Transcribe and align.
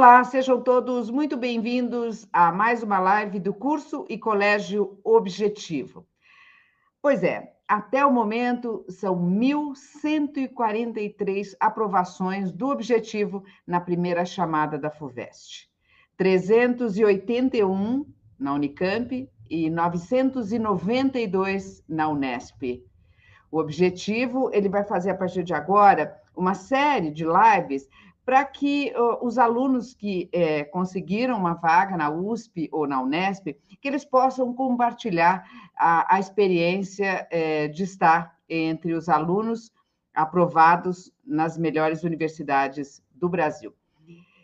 Olá, 0.00 0.24
sejam 0.24 0.62
todos 0.62 1.10
muito 1.10 1.36
bem-vindos 1.36 2.26
a 2.32 2.50
mais 2.50 2.82
uma 2.82 2.98
live 2.98 3.38
do 3.38 3.52
curso 3.52 4.06
e 4.08 4.16
Colégio 4.16 4.98
Objetivo. 5.04 6.06
Pois 7.02 7.22
é, 7.22 7.52
até 7.68 8.06
o 8.06 8.10
momento 8.10 8.82
são 8.88 9.14
1.143 9.14 11.54
aprovações 11.60 12.50
do 12.50 12.68
Objetivo 12.68 13.44
na 13.66 13.78
primeira 13.78 14.24
chamada 14.24 14.78
da 14.78 14.90
FUVEST. 14.90 15.68
381 16.16 18.06
na 18.38 18.54
Unicamp 18.54 19.28
e 19.50 19.68
992 19.68 21.84
na 21.86 22.08
Unesp. 22.08 22.82
O 23.50 23.58
Objetivo, 23.58 24.48
ele 24.50 24.70
vai 24.70 24.82
fazer 24.82 25.10
a 25.10 25.14
partir 25.14 25.42
de 25.42 25.52
agora 25.52 26.18
uma 26.34 26.54
série 26.54 27.10
de 27.10 27.26
lives 27.26 27.86
para 28.30 28.44
que 28.44 28.92
os 29.22 29.38
alunos 29.38 29.92
que 29.92 30.28
é, 30.32 30.62
conseguiram 30.62 31.36
uma 31.36 31.54
vaga 31.54 31.96
na 31.96 32.08
USP 32.08 32.68
ou 32.70 32.86
na 32.86 33.02
Unesp, 33.02 33.56
que 33.82 33.88
eles 33.88 34.04
possam 34.04 34.54
compartilhar 34.54 35.44
a, 35.76 36.14
a 36.14 36.20
experiência 36.20 37.26
é, 37.28 37.66
de 37.66 37.82
estar 37.82 38.38
entre 38.48 38.94
os 38.94 39.08
alunos 39.08 39.72
aprovados 40.14 41.12
nas 41.26 41.58
melhores 41.58 42.04
universidades 42.04 43.02
do 43.12 43.28
Brasil. 43.28 43.74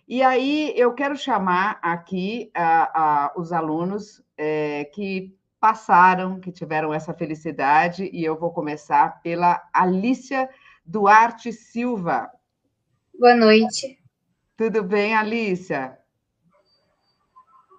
E 0.09 0.21
aí 0.21 0.73
eu 0.75 0.93
quero 0.93 1.17
chamar 1.17 1.79
aqui 1.81 2.51
a, 2.57 3.27
a, 3.27 3.33
os 3.37 3.53
alunos 3.53 4.21
é, 4.37 4.87
que 4.87 5.33
passaram, 5.61 6.41
que 6.41 6.51
tiveram 6.51 6.93
essa 6.93 7.15
felicidade, 7.15 8.11
e 8.13 8.25
eu 8.25 8.37
vou 8.37 8.51
começar 8.51 9.23
pela 9.23 9.63
Alícia 9.73 10.51
Duarte 10.85 11.53
Silva. 11.53 12.33
Boa 13.19 13.35
noite. 13.35 13.99
Tudo 14.59 14.83
bem, 14.83 15.15
Alícia? 15.15 15.99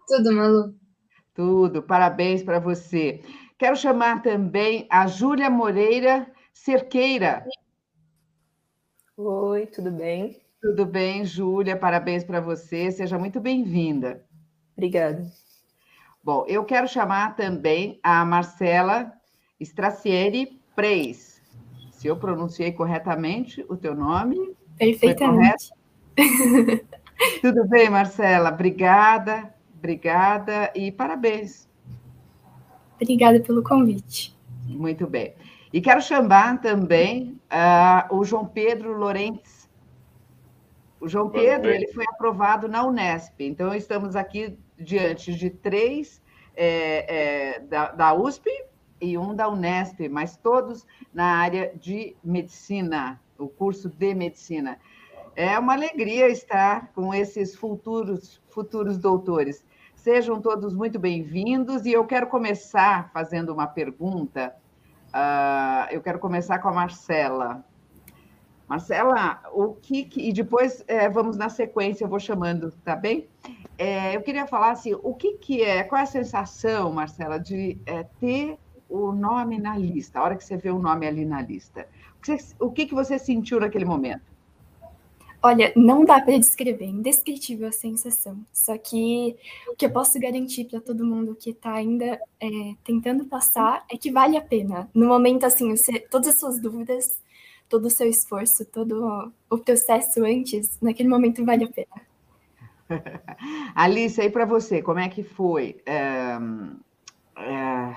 Tudo, 0.08 0.34
Malu. 0.34 0.76
Tudo, 1.36 1.84
parabéns 1.84 2.42
para 2.42 2.60
você. 2.60 3.22
Quero 3.56 3.76
chamar 3.76 4.24
também 4.24 4.88
a 4.90 5.06
Júlia 5.06 5.48
Moreira 5.48 6.28
Cerqueira. 6.52 7.46
Oi, 9.16 9.68
tudo 9.68 9.92
bem? 9.92 10.42
Tudo 10.60 10.88
bem, 10.88 11.24
Júlia, 11.24 11.78
parabéns 11.78 12.24
para 12.24 12.42
você, 12.42 12.92
seja 12.92 13.20
muito 13.20 13.40
bem-vinda. 13.40 14.26
Obrigada. 14.76 15.24
Bom, 16.24 16.46
eu 16.48 16.66
quero 16.66 16.88
chamar 16.88 17.36
também 17.36 18.00
a 18.02 18.26
Marcela 18.26 19.14
Stracieri 19.60 20.60
Preis. 20.76 21.40
Se 21.92 22.08
eu 22.08 22.18
pronunciei 22.18 22.72
corretamente 22.72 23.64
o 23.70 23.78
teu 23.78 23.94
nome, 23.94 24.57
Perfeitamente. 24.78 25.72
Tudo 27.42 27.68
bem, 27.68 27.90
Marcela? 27.90 28.50
Obrigada, 28.50 29.54
obrigada 29.76 30.72
e 30.76 30.92
parabéns. 30.92 31.68
Obrigada 33.00 33.40
pelo 33.40 33.64
convite. 33.64 34.36
Muito 34.66 35.08
bem. 35.08 35.34
E 35.72 35.82
quero 35.82 36.02
chamar 36.02 36.62
também 36.62 37.40
uh, 37.52 38.16
o 38.16 38.24
João 38.24 38.46
Pedro 38.46 38.98
Lorentes. 38.98 39.70
O 41.00 41.08
João 41.08 41.30
Pedro 41.30 41.70
ele 41.70 41.88
foi 41.94 42.06
aprovado 42.08 42.68
na 42.68 42.84
Unesp, 42.84 43.40
então 43.40 43.74
estamos 43.74 44.16
aqui 44.16 44.58
diante 44.80 45.34
de 45.34 45.50
três 45.50 46.22
é, 46.56 47.56
é, 47.56 47.60
da, 47.60 47.92
da 47.92 48.14
USP 48.16 48.50
e 49.00 49.16
um 49.16 49.36
da 49.36 49.48
Unesp, 49.48 50.10
mas 50.10 50.36
todos 50.38 50.88
na 51.14 51.38
área 51.38 51.72
de 51.80 52.16
medicina 52.24 53.22
o 53.38 53.48
curso 53.48 53.90
de 53.90 54.14
medicina. 54.14 54.80
É 55.36 55.58
uma 55.60 55.74
alegria 55.74 56.30
estar 56.30 56.92
com 56.94 57.14
esses 57.14 57.56
futuros, 57.56 58.42
futuros 58.50 58.98
doutores. 58.98 59.64
Sejam 59.96 60.42
todos 60.42 60.74
muito 60.74 60.98
bem-vindos 60.98 61.86
e 61.86 61.92
eu 61.92 62.06
quero 62.06 62.28
começar 62.28 63.12
fazendo 63.14 63.54
uma 63.54 63.68
pergunta. 63.68 64.56
Uh, 65.08 65.92
eu 65.92 66.02
quero 66.02 66.20
começar 66.20 66.60
com 66.60 66.70
a 66.70 66.74
Marcela. 66.74 67.64
Marcela, 68.68 69.42
o 69.54 69.74
que, 69.74 70.04
que 70.04 70.30
e 70.30 70.34
depois 70.34 70.84
é, 70.88 71.08
vamos 71.08 71.38
na 71.38 71.50
sequência, 71.50 72.04
eu 72.04 72.10
vou 72.10 72.20
chamando, 72.20 72.72
tá 72.84 72.96
bem? 72.96 73.28
É, 73.78 74.16
eu 74.16 74.22
queria 74.22 74.46
falar 74.46 74.72
assim, 74.72 74.94
o 74.94 75.14
que, 75.14 75.34
que 75.34 75.62
é, 75.62 75.84
qual 75.84 76.00
é 76.00 76.04
a 76.04 76.08
sensação, 76.08 76.92
Marcela, 76.92 77.40
de 77.40 77.78
é, 77.86 78.04
ter 78.20 78.58
o 78.90 79.12
nome 79.12 79.58
na 79.58 79.78
lista, 79.78 80.20
a 80.20 80.24
hora 80.24 80.36
que 80.36 80.44
você 80.44 80.58
vê 80.58 80.70
o 80.70 80.80
nome 80.80 81.08
ali 81.08 81.26
na 81.26 81.42
lista? 81.42 81.88
O 82.60 82.72
que, 82.72 82.86
que 82.86 82.96
você 82.96 83.18
sentiu 83.18 83.60
naquele 83.60 83.86
momento? 83.86 84.38
Olha, 85.42 85.72
não 85.76 86.04
dá 86.04 86.20
para 86.20 86.38
descrever, 86.38 86.86
indescritível 86.86 87.68
a 87.68 87.72
sensação. 87.72 88.44
Só 88.52 88.78
que 88.78 89.36
o 89.68 89.76
que 89.76 89.86
eu 89.86 89.92
posso 89.92 90.20
garantir 90.20 90.66
para 90.66 90.82
todo 90.82 91.06
mundo 91.06 91.38
que 91.40 91.52
está 91.52 91.74
ainda 91.74 92.20
é, 92.40 92.50
tentando 92.84 93.26
passar 93.26 93.86
é 93.90 93.96
que 93.96 94.12
vale 94.12 94.36
a 94.36 94.42
pena. 94.42 94.90
No 94.94 95.08
momento, 95.08 95.46
assim, 95.46 95.70
você, 95.76 96.00
todas 96.00 96.30
as 96.30 96.40
suas 96.40 96.60
dúvidas, 96.60 97.22
todo 97.70 97.86
o 97.86 97.90
seu 97.90 98.10
esforço, 98.10 98.66
todo 98.66 99.32
o 99.50 99.58
processo 99.60 100.24
antes, 100.26 100.78
naquele 100.82 101.08
momento 101.08 101.46
vale 101.46 101.66
a 101.66 101.70
pena. 101.70 102.08
Alice, 103.76 104.20
aí 104.20 104.30
para 104.30 104.46
você, 104.46 104.82
como 104.82 105.00
é 105.00 105.08
que 105.08 105.22
foi? 105.22 105.78
É, 105.86 106.38
é 107.38 107.96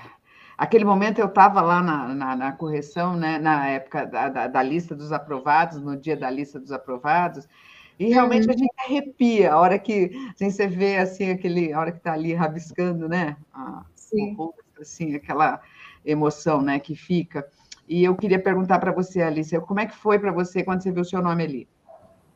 Aquele 0.61 0.85
momento 0.85 1.17
eu 1.17 1.25
estava 1.25 1.59
lá 1.59 1.81
na, 1.81 2.13
na, 2.13 2.35
na, 2.35 2.51
correção, 2.51 3.15
né, 3.15 3.39
na 3.39 3.67
época 3.67 4.05
da, 4.05 4.29
da, 4.29 4.45
da, 4.45 4.61
lista 4.61 4.93
dos 4.93 5.11
aprovados, 5.11 5.81
no 5.81 5.97
dia 5.97 6.15
da 6.15 6.29
lista 6.29 6.59
dos 6.59 6.71
aprovados, 6.71 7.47
e 7.97 8.09
realmente 8.09 8.45
uhum. 8.45 8.53
a 8.53 8.55
gente 8.55 8.73
arrepia 8.77 9.53
a 9.53 9.59
hora 9.59 9.79
que 9.79 10.11
assim, 10.35 10.51
você 10.51 10.67
vê 10.67 10.97
assim, 10.97 11.31
aquele, 11.31 11.73
a 11.73 11.79
hora 11.79 11.91
que 11.91 11.97
está 11.97 12.13
ali 12.13 12.35
rabiscando, 12.35 13.09
né? 13.09 13.37
A, 13.51 13.83
Sim. 13.95 14.37
assim, 14.79 15.15
aquela 15.15 15.59
emoção 16.05 16.61
né, 16.61 16.79
que 16.79 16.93
fica. 16.93 17.43
E 17.89 18.03
eu 18.03 18.15
queria 18.15 18.37
perguntar 18.37 18.77
para 18.77 18.91
você, 18.91 19.19
Alice, 19.19 19.59
como 19.61 19.79
é 19.79 19.87
que 19.87 19.95
foi 19.95 20.19
para 20.19 20.31
você 20.31 20.63
quando 20.63 20.83
você 20.83 20.91
viu 20.91 21.01
o 21.01 21.05
seu 21.05 21.23
nome 21.23 21.43
ali? 21.43 21.67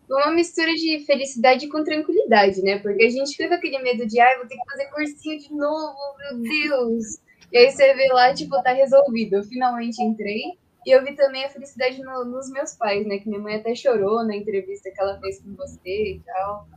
Uma 0.09 0.31
mistura 0.31 0.73
de 0.73 1.05
felicidade 1.05 1.67
com 1.67 1.83
tranquilidade, 1.83 2.59
né? 2.63 2.79
Porque 2.79 3.03
a 3.03 3.09
gente 3.11 3.37
fica 3.37 3.49
com 3.49 3.53
aquele 3.53 3.77
medo 3.83 4.03
de, 4.07 4.19
ai, 4.19 4.33
ah, 4.33 4.37
vou 4.39 4.47
ter 4.47 4.55
que 4.55 4.71
fazer 4.71 4.85
cursinho 4.85 5.39
de 5.39 5.53
novo, 5.53 5.95
meu 6.17 6.41
Deus. 6.41 7.23
E 7.51 7.57
aí 7.57 7.71
você 7.71 7.93
vê 7.93 8.07
lá, 8.11 8.33
tipo, 8.33 8.61
tá 8.61 8.71
resolvido. 8.71 9.35
Eu 9.35 9.43
finalmente 9.43 10.01
entrei. 10.01 10.57
E 10.85 10.91
eu 10.91 11.03
vi 11.03 11.15
também 11.15 11.43
a 11.43 11.49
felicidade 11.49 12.01
no, 12.01 12.25
nos 12.25 12.51
meus 12.51 12.75
pais, 12.75 13.05
né? 13.07 13.17
Que 13.17 13.27
minha 13.27 13.41
mãe 13.41 13.55
até 13.55 13.73
chorou 13.73 14.23
na 14.25 14.35
entrevista 14.35 14.91
que 14.91 15.01
ela 15.01 15.19
fez 15.19 15.41
com 15.41 15.55
você 15.55 16.13
e 16.13 16.21
tal. 16.25 16.67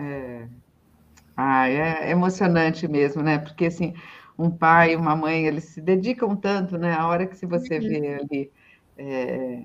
É. 0.00 0.48
Ah, 1.36 1.68
é 1.68 2.10
emocionante 2.10 2.88
mesmo, 2.88 3.22
né? 3.22 3.38
Porque 3.38 3.66
assim, 3.66 3.92
um 4.38 4.50
pai 4.50 4.92
e 4.92 4.96
uma 4.96 5.14
mãe, 5.14 5.46
eles 5.46 5.64
se 5.64 5.80
dedicam 5.80 6.34
tanto, 6.36 6.78
né? 6.78 6.94
A 6.94 7.06
hora 7.06 7.26
que 7.26 7.36
se 7.36 7.44
você 7.44 7.78
uhum. 7.78 7.88
vê 7.88 8.14
ali. 8.14 8.52
É 8.96 9.64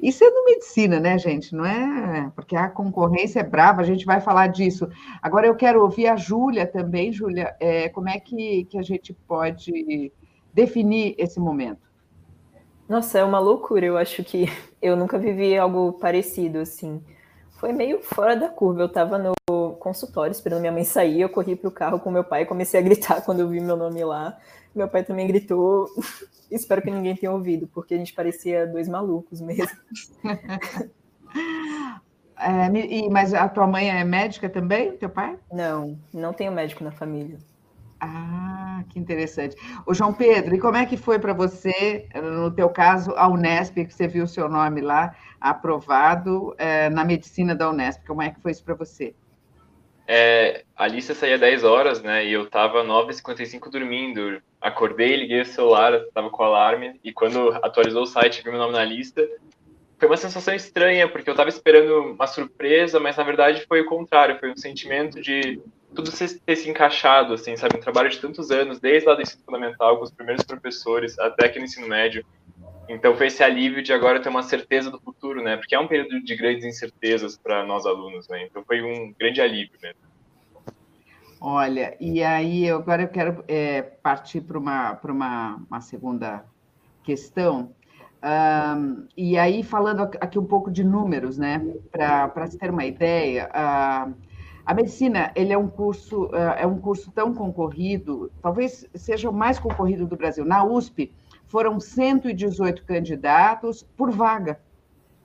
isso 0.00 0.22
é 0.22 0.30
no 0.30 0.44
medicina, 0.44 1.00
né, 1.00 1.18
gente? 1.18 1.54
Não 1.54 1.66
é 1.66 2.30
porque 2.34 2.54
a 2.54 2.68
concorrência 2.68 3.40
é 3.40 3.44
brava, 3.44 3.80
a 3.80 3.84
gente 3.84 4.04
vai 4.04 4.20
falar 4.20 4.46
disso. 4.46 4.88
Agora 5.20 5.46
eu 5.46 5.56
quero 5.56 5.82
ouvir 5.82 6.06
a 6.06 6.16
Júlia 6.16 6.66
também, 6.66 7.12
Júlia, 7.12 7.56
é, 7.58 7.88
como 7.88 8.08
é 8.08 8.20
que, 8.20 8.64
que 8.66 8.78
a 8.78 8.82
gente 8.82 9.12
pode 9.26 10.12
definir 10.54 11.14
esse 11.18 11.40
momento? 11.40 11.88
Nossa, 12.88 13.18
é 13.18 13.24
uma 13.24 13.38
loucura. 13.38 13.84
Eu 13.84 13.98
acho 13.98 14.22
que 14.22 14.46
eu 14.80 14.96
nunca 14.96 15.18
vivi 15.18 15.56
algo 15.58 15.92
parecido 15.94 16.58
assim. 16.58 17.02
Foi 17.50 17.72
meio 17.72 18.00
fora 18.00 18.36
da 18.36 18.48
curva. 18.48 18.82
Eu 18.82 18.86
estava 18.86 19.18
no 19.18 19.32
consultório 19.78 20.32
esperando 20.32 20.60
minha 20.60 20.72
mãe 20.72 20.84
sair, 20.84 21.20
eu 21.20 21.28
corri 21.28 21.56
para 21.56 21.68
o 21.68 21.72
carro 21.72 22.00
com 22.00 22.10
meu 22.10 22.24
pai 22.24 22.42
e 22.42 22.46
comecei 22.46 22.78
a 22.78 22.82
gritar 22.82 23.22
quando 23.24 23.40
eu 23.40 23.48
vi 23.48 23.60
meu 23.60 23.76
nome 23.76 24.04
lá. 24.04 24.38
Meu 24.74 24.88
pai 24.88 25.02
também 25.04 25.26
gritou. 25.26 25.88
Espero 26.50 26.80
que 26.82 26.90
ninguém 26.90 27.14
tenha 27.14 27.32
ouvido, 27.32 27.66
porque 27.68 27.94
a 27.94 27.98
gente 27.98 28.14
parecia 28.14 28.66
dois 28.66 28.88
malucos 28.88 29.40
mesmo. 29.40 29.76
É, 32.40 32.68
e, 32.72 33.10
mas 33.10 33.34
a 33.34 33.48
tua 33.48 33.66
mãe 33.66 33.90
é 33.90 34.04
médica 34.04 34.48
também, 34.48 34.96
teu 34.96 35.10
pai? 35.10 35.36
Não, 35.52 35.98
não 36.14 36.32
tenho 36.32 36.52
médico 36.52 36.84
na 36.84 36.92
família. 36.92 37.36
Ah, 38.00 38.84
que 38.88 38.98
interessante. 38.98 39.56
O 39.84 39.92
João 39.92 40.12
Pedro, 40.12 40.54
e 40.54 40.60
como 40.60 40.76
é 40.76 40.86
que 40.86 40.96
foi 40.96 41.18
para 41.18 41.32
você, 41.32 42.08
no 42.14 42.50
teu 42.50 42.68
caso, 42.70 43.10
a 43.16 43.28
Unesp, 43.28 43.74
que 43.84 43.92
você 43.92 44.06
viu 44.06 44.24
o 44.24 44.28
seu 44.28 44.48
nome 44.48 44.80
lá 44.80 45.14
aprovado 45.40 46.54
é, 46.58 46.88
na 46.88 47.04
medicina 47.04 47.56
da 47.56 47.68
Unesp? 47.68 48.06
Como 48.06 48.22
é 48.22 48.30
que 48.30 48.40
foi 48.40 48.52
isso 48.52 48.62
para 48.62 48.74
você? 48.74 49.14
É, 50.10 50.64
a 50.74 50.88
lista 50.88 51.14
saía 51.14 51.36
10 51.36 51.64
horas, 51.64 52.00
né? 52.00 52.24
E 52.24 52.32
eu 52.32 52.48
tava 52.48 52.82
9h55 52.82 53.70
dormindo. 53.70 54.40
Acordei, 54.58 55.14
liguei 55.14 55.42
o 55.42 55.44
celular, 55.44 56.00
tava 56.14 56.30
com 56.30 56.42
o 56.42 56.46
alarme. 56.46 56.98
E 57.04 57.12
quando 57.12 57.50
atualizou 57.62 58.04
o 58.04 58.06
site, 58.06 58.42
vi 58.42 58.48
meu 58.48 58.58
nome 58.58 58.72
na 58.72 58.84
lista. 58.86 59.28
Foi 59.98 60.08
uma 60.08 60.16
sensação 60.16 60.54
estranha, 60.54 61.06
porque 61.06 61.28
eu 61.28 61.34
tava 61.34 61.50
esperando 61.50 62.12
uma 62.12 62.26
surpresa, 62.26 62.98
mas 62.98 63.18
na 63.18 63.22
verdade 63.22 63.66
foi 63.66 63.82
o 63.82 63.86
contrário. 63.86 64.38
Foi 64.40 64.50
um 64.50 64.56
sentimento 64.56 65.20
de 65.20 65.60
tudo 65.94 66.10
ter 66.10 66.56
se 66.56 66.70
encaixado, 66.70 67.34
assim, 67.34 67.54
sabe? 67.56 67.76
Um 67.76 67.80
trabalho 67.80 68.08
de 68.08 68.18
tantos 68.18 68.50
anos, 68.50 68.80
desde 68.80 69.06
lá 69.06 69.14
do 69.14 69.20
ensino 69.20 69.42
fundamental, 69.44 69.98
com 69.98 70.04
os 70.04 70.10
primeiros 70.10 70.42
professores, 70.42 71.18
até 71.18 71.46
aqui 71.46 71.58
no 71.58 71.66
ensino 71.66 71.86
médio. 71.86 72.24
Então 72.88 73.14
foi 73.14 73.26
esse 73.26 73.42
alívio 73.42 73.82
de 73.82 73.92
agora 73.92 74.20
ter 74.20 74.28
uma 74.28 74.42
certeza 74.42 74.90
do 74.90 74.98
futuro, 74.98 75.42
né? 75.42 75.56
Porque 75.56 75.74
é 75.74 75.78
um 75.78 75.86
período 75.86 76.22
de 76.24 76.36
grandes 76.36 76.64
incertezas 76.64 77.36
para 77.36 77.64
nós 77.64 77.84
alunos, 77.84 78.26
né? 78.28 78.46
Então 78.46 78.64
foi 78.64 78.82
um 78.82 79.12
grande 79.18 79.40
alívio 79.40 79.78
mesmo. 79.82 80.00
Olha, 81.40 81.96
e 82.00 82.22
aí 82.22 82.68
agora 82.68 83.02
eu 83.02 83.08
quero 83.08 83.44
é, 83.46 83.82
partir 83.82 84.40
para 84.40 84.58
uma, 84.58 84.98
uma, 85.04 85.62
uma 85.70 85.80
segunda 85.80 86.44
questão. 87.04 87.70
Um, 88.20 89.06
e 89.16 89.38
aí, 89.38 89.62
falando 89.62 90.02
aqui 90.02 90.38
um 90.38 90.44
pouco 90.44 90.70
de 90.70 90.82
números, 90.82 91.38
né, 91.38 91.64
para 91.92 92.46
se 92.48 92.58
ter 92.58 92.70
uma 92.70 92.84
ideia, 92.84 93.48
uh, 93.48 94.12
a 94.66 94.74
medicina 94.74 95.30
ele 95.36 95.52
é 95.52 95.58
um 95.58 95.68
curso 95.68 96.24
uh, 96.24 96.54
é 96.58 96.66
um 96.66 96.78
curso 96.78 97.12
tão 97.12 97.32
concorrido, 97.32 98.32
talvez 98.42 98.88
seja 98.94 99.30
o 99.30 99.32
mais 99.32 99.60
concorrido 99.60 100.04
do 100.04 100.16
Brasil. 100.16 100.44
Na 100.44 100.64
USP 100.64 101.12
foram 101.48 101.80
118 101.80 102.84
candidatos 102.84 103.82
por 103.96 104.10
vaga. 104.10 104.60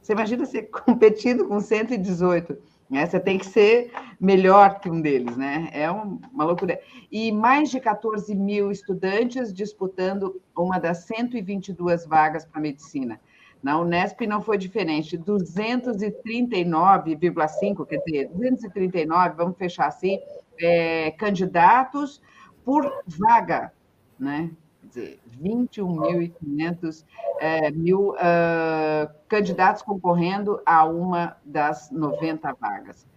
Você 0.01 0.13
imagina 0.13 0.45
ser 0.45 0.69
competindo 0.85 1.45
com 1.47 1.59
118? 1.59 2.57
Né? 2.89 3.05
Você 3.05 3.19
tem 3.19 3.37
que 3.37 3.45
ser 3.45 3.91
melhor 4.19 4.79
que 4.79 4.89
um 4.89 4.99
deles, 5.01 5.37
né? 5.37 5.69
É 5.71 5.91
uma 5.91 6.43
loucura. 6.43 6.79
E 7.11 7.31
mais 7.31 7.69
de 7.69 7.79
14 7.79 8.33
mil 8.35 8.71
estudantes 8.71 9.53
disputando 9.53 10.41
uma 10.55 10.79
das 10.79 11.05
122 11.05 12.05
vagas 12.05 12.45
para 12.45 12.61
medicina. 12.61 13.19
Na 13.61 13.79
Unesp 13.79 14.25
não 14.27 14.41
foi 14.41 14.57
diferente, 14.57 15.17
239,5, 15.17 17.85
quer 17.87 18.01
dizer, 18.05 18.27
239, 18.27 19.35
vamos 19.37 19.57
fechar 19.57 19.87
assim, 19.87 20.19
é, 20.59 21.11
candidatos 21.11 22.21
por 22.65 22.91
vaga, 23.07 23.71
né? 24.19 24.51
Dizer, 24.93 25.19
21.500 25.41 27.03
é, 27.39 27.71
mil 27.71 28.11
uh, 28.11 29.13
candidatos 29.27 29.81
concorrendo 29.81 30.61
a 30.65 30.85
uma 30.85 31.37
das 31.43 31.89
90 31.91 32.53
vagas. 32.53 33.07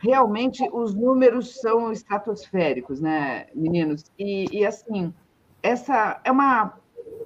Realmente, 0.00 0.68
os 0.72 0.94
números 0.94 1.60
são 1.60 1.90
estratosféricos, 1.90 3.00
né, 3.00 3.46
meninos? 3.54 4.04
E, 4.18 4.46
e 4.52 4.66
assim, 4.66 5.14
essa 5.62 6.20
é 6.24 6.30
uma, 6.30 6.74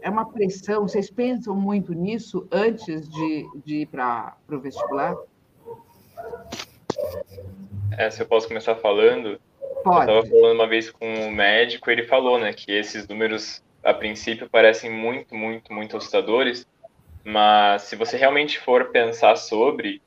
é 0.01 0.09
uma 0.09 0.31
pressão, 0.31 0.83
vocês 0.83 1.11
pensam 1.11 1.57
muito 1.57 1.93
nisso 1.93 2.47
antes 2.53 3.09
de, 3.09 3.49
de 3.65 3.77
ir 3.79 3.87
para 3.87 4.37
o 4.49 4.61
vestibular? 4.61 5.17
É, 7.97 8.11
se 8.11 8.23
eu 8.23 8.27
posso 8.27 8.47
começar 8.47 8.77
falando, 8.77 9.41
Pode. 9.83 10.11
Eu 10.11 10.21
estava 10.21 10.27
falando 10.27 10.55
uma 10.55 10.67
vez 10.67 10.91
com 10.91 11.07
um 11.07 11.31
médico, 11.31 11.91
ele 11.91 12.05
falou, 12.05 12.39
né, 12.39 12.53
que 12.53 12.73
esses 12.73 13.07
números 13.07 13.63
a 13.89 13.95
princípio 13.95 14.51
parecem 14.51 14.91
muito, 14.91 15.35
muito, 15.35 15.73
muito 15.73 15.97
assustadores, 15.97 16.67
mas 17.25 17.83
se 17.83 17.97
você 17.97 18.19
realmente 18.19 18.59
for 18.59 18.91
pensar 18.91 19.35
sobre, 19.37 20.03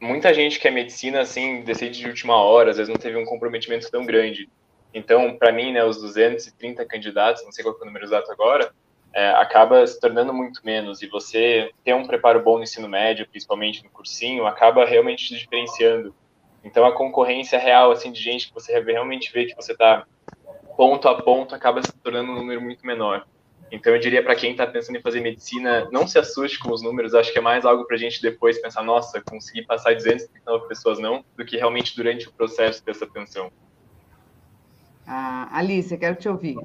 muita 0.00 0.32
gente 0.32 0.60
que 0.60 0.68
é 0.68 0.70
medicina, 0.70 1.22
assim, 1.22 1.62
decide 1.62 1.98
de 1.98 2.06
última 2.06 2.36
hora, 2.36 2.70
às 2.70 2.76
vezes 2.76 2.88
não 2.88 2.96
teve 2.96 3.16
um 3.16 3.24
comprometimento 3.24 3.90
tão 3.90 4.06
grande. 4.06 4.48
Então, 4.94 5.36
para 5.36 5.50
mim, 5.50 5.72
né, 5.72 5.84
os 5.84 6.00
230 6.00 6.86
candidatos, 6.86 7.44
não 7.44 7.50
sei 7.50 7.64
qual 7.64 7.76
é 7.76 7.82
o 7.82 7.84
número 7.84 8.04
exato 8.04 8.30
agora, 8.30 8.72
é, 9.12 9.30
acaba 9.30 9.84
se 9.84 9.98
tornando 9.98 10.32
muito 10.32 10.60
menos. 10.64 11.02
E 11.02 11.08
você 11.08 11.72
ter 11.82 11.94
um 11.94 12.06
preparo 12.06 12.40
bom 12.40 12.58
no 12.58 12.62
ensino 12.62 12.88
médio, 12.88 13.28
principalmente 13.28 13.82
no 13.82 13.90
cursinho, 13.90 14.46
acaba 14.46 14.84
realmente 14.84 15.26
te 15.26 15.36
diferenciando. 15.36 16.14
Então, 16.62 16.86
a 16.86 16.94
concorrência 16.94 17.58
real, 17.58 17.90
assim, 17.90 18.12
de 18.12 18.20
gente 18.20 18.46
que 18.46 18.54
você 18.54 18.78
realmente 18.80 19.32
vê 19.32 19.44
que 19.44 19.56
você 19.56 19.72
está 19.72 20.06
ponto 20.78 21.08
a 21.08 21.20
ponto 21.20 21.56
acaba 21.56 21.82
se 21.82 21.92
tornando 21.98 22.30
um 22.30 22.36
número 22.36 22.62
muito 22.62 22.86
menor. 22.86 23.26
Então 23.68 23.92
eu 23.92 23.98
diria 23.98 24.22
para 24.22 24.36
quem 24.36 24.52
está 24.52 24.64
pensando 24.64 24.96
em 24.96 25.02
fazer 25.02 25.20
medicina, 25.20 25.88
não 25.90 26.06
se 26.06 26.20
assuste 26.20 26.56
com 26.60 26.70
os 26.70 26.80
números, 26.80 27.14
acho 27.14 27.32
que 27.32 27.38
é 27.38 27.42
mais 27.42 27.64
algo 27.64 27.84
para 27.84 27.96
a 27.96 27.98
gente 27.98 28.22
depois 28.22 28.62
pensar, 28.62 28.84
nossa, 28.84 29.20
consegui 29.20 29.66
passar 29.66 29.92
239 29.96 30.68
pessoas 30.68 31.00
não, 31.00 31.24
do 31.36 31.44
que 31.44 31.56
realmente 31.56 31.96
durante 31.96 32.28
o 32.28 32.32
processo 32.32 32.84
dessa 32.84 33.04
atenção. 33.04 33.50
Ah, 35.04 35.48
Alice, 35.50 35.92
eu 35.92 35.98
quero 35.98 36.14
te 36.14 36.28
ouvir. 36.28 36.56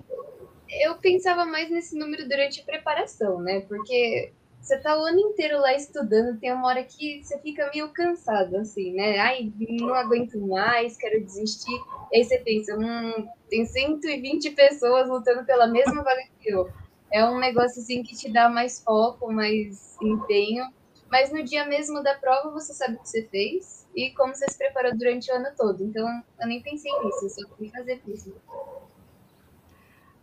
Eu 0.70 0.96
pensava 0.98 1.44
mais 1.44 1.72
nesse 1.72 1.98
número 1.98 2.30
durante 2.30 2.62
a 2.62 2.64
preparação, 2.64 3.42
né? 3.42 3.62
Porque 3.62 4.32
você 4.64 4.78
tá 4.78 4.98
o 4.98 5.04
ano 5.04 5.20
inteiro 5.20 5.60
lá 5.60 5.74
estudando, 5.74 6.40
tem 6.40 6.54
uma 6.54 6.68
hora 6.68 6.84
que 6.86 7.22
você 7.22 7.38
fica 7.40 7.70
meio 7.74 7.90
cansado, 7.90 8.56
assim, 8.56 8.94
né? 8.94 9.20
Ai, 9.20 9.52
não 9.60 9.94
aguento 9.94 10.40
mais, 10.40 10.96
quero 10.96 11.22
desistir. 11.22 11.78
E 12.12 12.18
aí 12.18 12.24
você 12.24 12.38
pensa, 12.38 12.78
hum, 12.78 13.28
tem 13.50 13.66
120 13.66 14.52
pessoas 14.52 15.10
lutando 15.10 15.46
pela 15.46 15.68
mesma 15.68 16.02
vaga 16.02 16.24
que 16.40 16.50
eu. 16.50 16.72
É 17.12 17.26
um 17.26 17.40
negócio, 17.40 17.82
assim, 17.82 18.04
que 18.04 18.16
te 18.16 18.32
dá 18.32 18.48
mais 18.48 18.82
foco, 18.82 19.32
mais 19.34 19.98
empenho. 20.02 20.66
Mas 21.12 21.30
no 21.30 21.44
dia 21.44 21.66
mesmo 21.66 22.02
da 22.02 22.16
prova, 22.16 22.50
você 22.50 22.74
sabe 22.74 22.96
o 22.96 23.00
que 23.00 23.10
você 23.10 23.24
fez 23.24 23.86
e 23.94 24.12
como 24.12 24.34
você 24.34 24.50
se 24.50 24.58
preparou 24.58 24.98
durante 24.98 25.30
o 25.30 25.36
ano 25.36 25.50
todo. 25.58 25.84
Então, 25.84 26.08
eu 26.40 26.48
nem 26.48 26.62
pensei 26.62 26.92
nisso, 27.04 27.26
eu 27.26 27.30
só 27.30 27.50
fui 27.58 27.70
fazer 27.70 28.02
isso. 28.08 28.34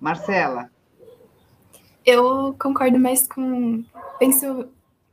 Marcela, 0.01 0.71
eu 2.05 2.55
concordo 2.59 2.99
mais 2.99 3.27
com. 3.27 3.85
Penso 4.19 4.69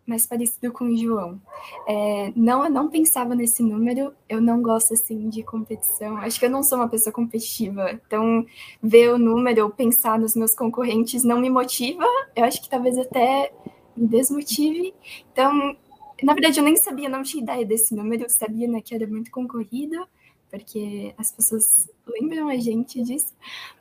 mais 0.05 0.25
parecido 0.25 0.71
com 0.71 0.85
o 0.85 0.97
João. 0.97 1.39
É, 1.85 2.31
não, 2.33 2.63
eu 2.63 2.71
não 2.71 2.89
pensava 2.89 3.35
nesse 3.35 3.61
número, 3.61 4.13
eu 4.29 4.39
não 4.39 4.61
gosto 4.61 4.93
assim 4.93 5.27
de 5.27 5.43
competição. 5.43 6.15
Acho 6.17 6.39
que 6.39 6.45
eu 6.45 6.49
não 6.49 6.63
sou 6.63 6.77
uma 6.77 6.87
pessoa 6.87 7.11
competitiva. 7.11 7.91
Então, 7.91 8.45
ver 8.81 9.11
o 9.11 9.17
número 9.17 9.65
ou 9.65 9.69
pensar 9.69 10.17
nos 10.17 10.33
meus 10.33 10.55
concorrentes 10.55 11.25
não 11.25 11.41
me 11.41 11.49
motiva. 11.49 12.05
Eu 12.33 12.45
acho 12.45 12.61
que 12.61 12.69
talvez 12.69 12.97
até 12.97 13.51
me 13.97 14.07
desmotive. 14.07 14.93
Então, 15.33 15.75
na 16.23 16.33
verdade, 16.33 16.59
eu 16.59 16.63
nem 16.63 16.75
sabia, 16.75 17.09
não 17.09 17.21
tinha 17.21 17.43
ideia 17.43 17.65
desse 17.65 17.93
número, 17.93 18.23
eu 18.23 18.29
sabia 18.29 18.67
né, 18.67 18.81
que 18.81 18.95
era 18.95 19.05
muito 19.05 19.29
concorrido, 19.29 20.07
porque 20.49 21.13
as 21.17 21.31
pessoas 21.31 21.89
lembram 22.05 22.47
a 22.49 22.57
gente 22.57 23.01
disso, 23.01 23.33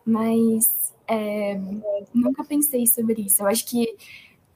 mas 0.05 0.93
é, 1.07 1.59
nunca 2.13 2.45
pensei 2.45 2.87
sobre 2.87 3.23
isso. 3.23 3.43
Eu 3.43 3.47
acho 3.47 3.67
que 3.67 3.97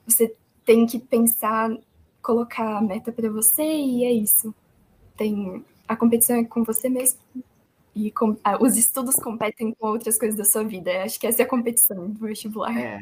você 0.06 0.34
tem 0.64 0.86
que 0.86 0.98
pensar, 0.98 1.70
colocar 2.22 2.78
a 2.78 2.82
meta 2.82 3.12
para 3.12 3.30
você 3.30 3.62
e 3.62 4.04
é 4.04 4.12
isso. 4.12 4.54
Tem 5.16 5.64
a 5.86 5.96
competição 5.96 6.36
é 6.36 6.44
com 6.44 6.62
você 6.62 6.88
mesmo 6.88 7.18
e 7.94 8.10
com, 8.12 8.36
ah, 8.44 8.62
os 8.62 8.76
estudos 8.76 9.16
competem 9.16 9.74
com 9.74 9.88
outras 9.88 10.16
coisas 10.16 10.36
da 10.36 10.44
sua 10.44 10.62
vida. 10.62 10.92
Eu 10.92 11.02
acho 11.02 11.18
que 11.18 11.26
essa 11.26 11.42
é 11.42 11.44
a 11.44 11.48
competição 11.48 12.08
do 12.08 12.26
vestibular. 12.26 12.76
É. 12.78 13.00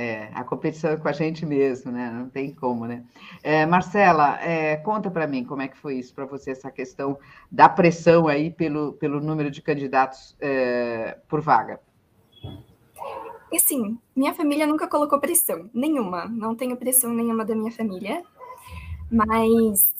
É, 0.00 0.30
a 0.32 0.44
competição 0.44 0.92
é 0.92 0.96
com 0.96 1.08
a 1.08 1.12
gente 1.12 1.44
mesmo, 1.44 1.90
né? 1.90 2.08
Não 2.08 2.30
tem 2.30 2.54
como, 2.54 2.86
né? 2.86 3.04
É, 3.42 3.66
Marcela, 3.66 4.40
é, 4.40 4.76
conta 4.76 5.10
para 5.10 5.26
mim 5.26 5.42
como 5.42 5.60
é 5.60 5.66
que 5.66 5.76
foi 5.76 5.96
isso 5.96 6.14
para 6.14 6.24
você, 6.24 6.52
essa 6.52 6.70
questão 6.70 7.18
da 7.50 7.68
pressão 7.68 8.28
aí 8.28 8.48
pelo, 8.48 8.92
pelo 8.92 9.20
número 9.20 9.50
de 9.50 9.60
candidatos 9.60 10.36
é, 10.40 11.18
por 11.26 11.40
vaga. 11.40 11.80
E 13.50 13.56
assim, 13.56 13.98
minha 14.14 14.32
família 14.32 14.68
nunca 14.68 14.86
colocou 14.86 15.18
pressão, 15.18 15.68
nenhuma. 15.74 16.26
Não 16.26 16.54
tenho 16.54 16.76
pressão 16.76 17.12
nenhuma 17.12 17.44
da 17.44 17.56
minha 17.56 17.72
família. 17.72 18.22
Mas, 19.10 19.92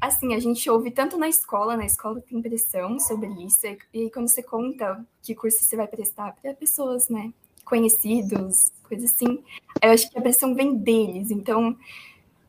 assim, 0.00 0.34
a 0.34 0.38
gente 0.38 0.70
ouve 0.70 0.92
tanto 0.92 1.18
na 1.18 1.28
escola, 1.28 1.76
na 1.76 1.84
escola 1.84 2.20
tem 2.20 2.40
pressão 2.40 3.00
sobre 3.00 3.26
isso. 3.44 3.66
E 3.92 4.02
aí, 4.02 4.08
quando 4.08 4.28
você 4.28 4.40
conta 4.40 5.04
que 5.20 5.34
curso 5.34 5.64
você 5.64 5.74
vai 5.74 5.88
prestar 5.88 6.36
para 6.40 6.54
pessoas, 6.54 7.08
né, 7.08 7.32
conhecidos, 7.66 8.72
coisas 8.88 9.12
assim, 9.12 9.42
eu 9.82 9.90
acho 9.90 10.10
que 10.10 10.18
a 10.18 10.22
pressão 10.22 10.54
vem 10.54 10.74
deles. 10.74 11.30
Então, 11.30 11.76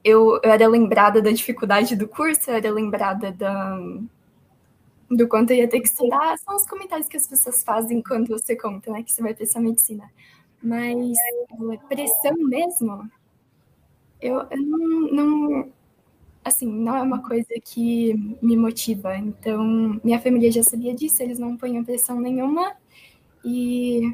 eu, 0.04 0.40
eu 0.42 0.52
era 0.52 0.68
lembrada 0.68 1.22
da 1.22 1.32
dificuldade 1.32 1.96
do 1.96 2.08
curso, 2.08 2.50
eu 2.50 2.56
era 2.56 2.72
lembrada 2.72 3.32
da 3.32 3.78
do 5.10 5.26
quanto 5.28 5.52
eu 5.52 5.58
ia 5.58 5.70
ter 5.70 5.80
que 5.80 5.88
estudar, 5.88 6.38
são 6.38 6.56
os 6.56 6.68
comentários 6.68 7.08
que 7.08 7.16
as 7.16 7.26
pessoas 7.26 7.64
fazem 7.64 8.02
quando 8.02 8.28
você 8.28 8.58
conta, 8.58 8.92
né, 8.92 9.04
que 9.04 9.12
você 9.12 9.22
vai 9.22 9.34
prestar 9.34 9.62
medicina. 9.62 10.12
Mas 10.62 11.18
pressão 11.88 12.34
mesmo, 12.40 13.10
eu, 14.20 14.46
eu 14.52 14.62
não, 14.62 15.12
não, 15.12 15.72
assim, 16.44 16.68
não 16.68 16.98
é 16.98 17.02
uma 17.02 17.22
coisa 17.22 17.48
que 17.64 18.14
me 18.42 18.58
motiva. 18.58 19.16
Então, 19.16 20.00
minha 20.04 20.20
família 20.20 20.52
já 20.52 20.64
sabia 20.64 20.94
disso, 20.94 21.24
eles 21.24 21.40
não 21.40 21.56
põem 21.56 21.82
pressão 21.86 22.20
nenhuma 22.20 22.76
e 23.46 24.14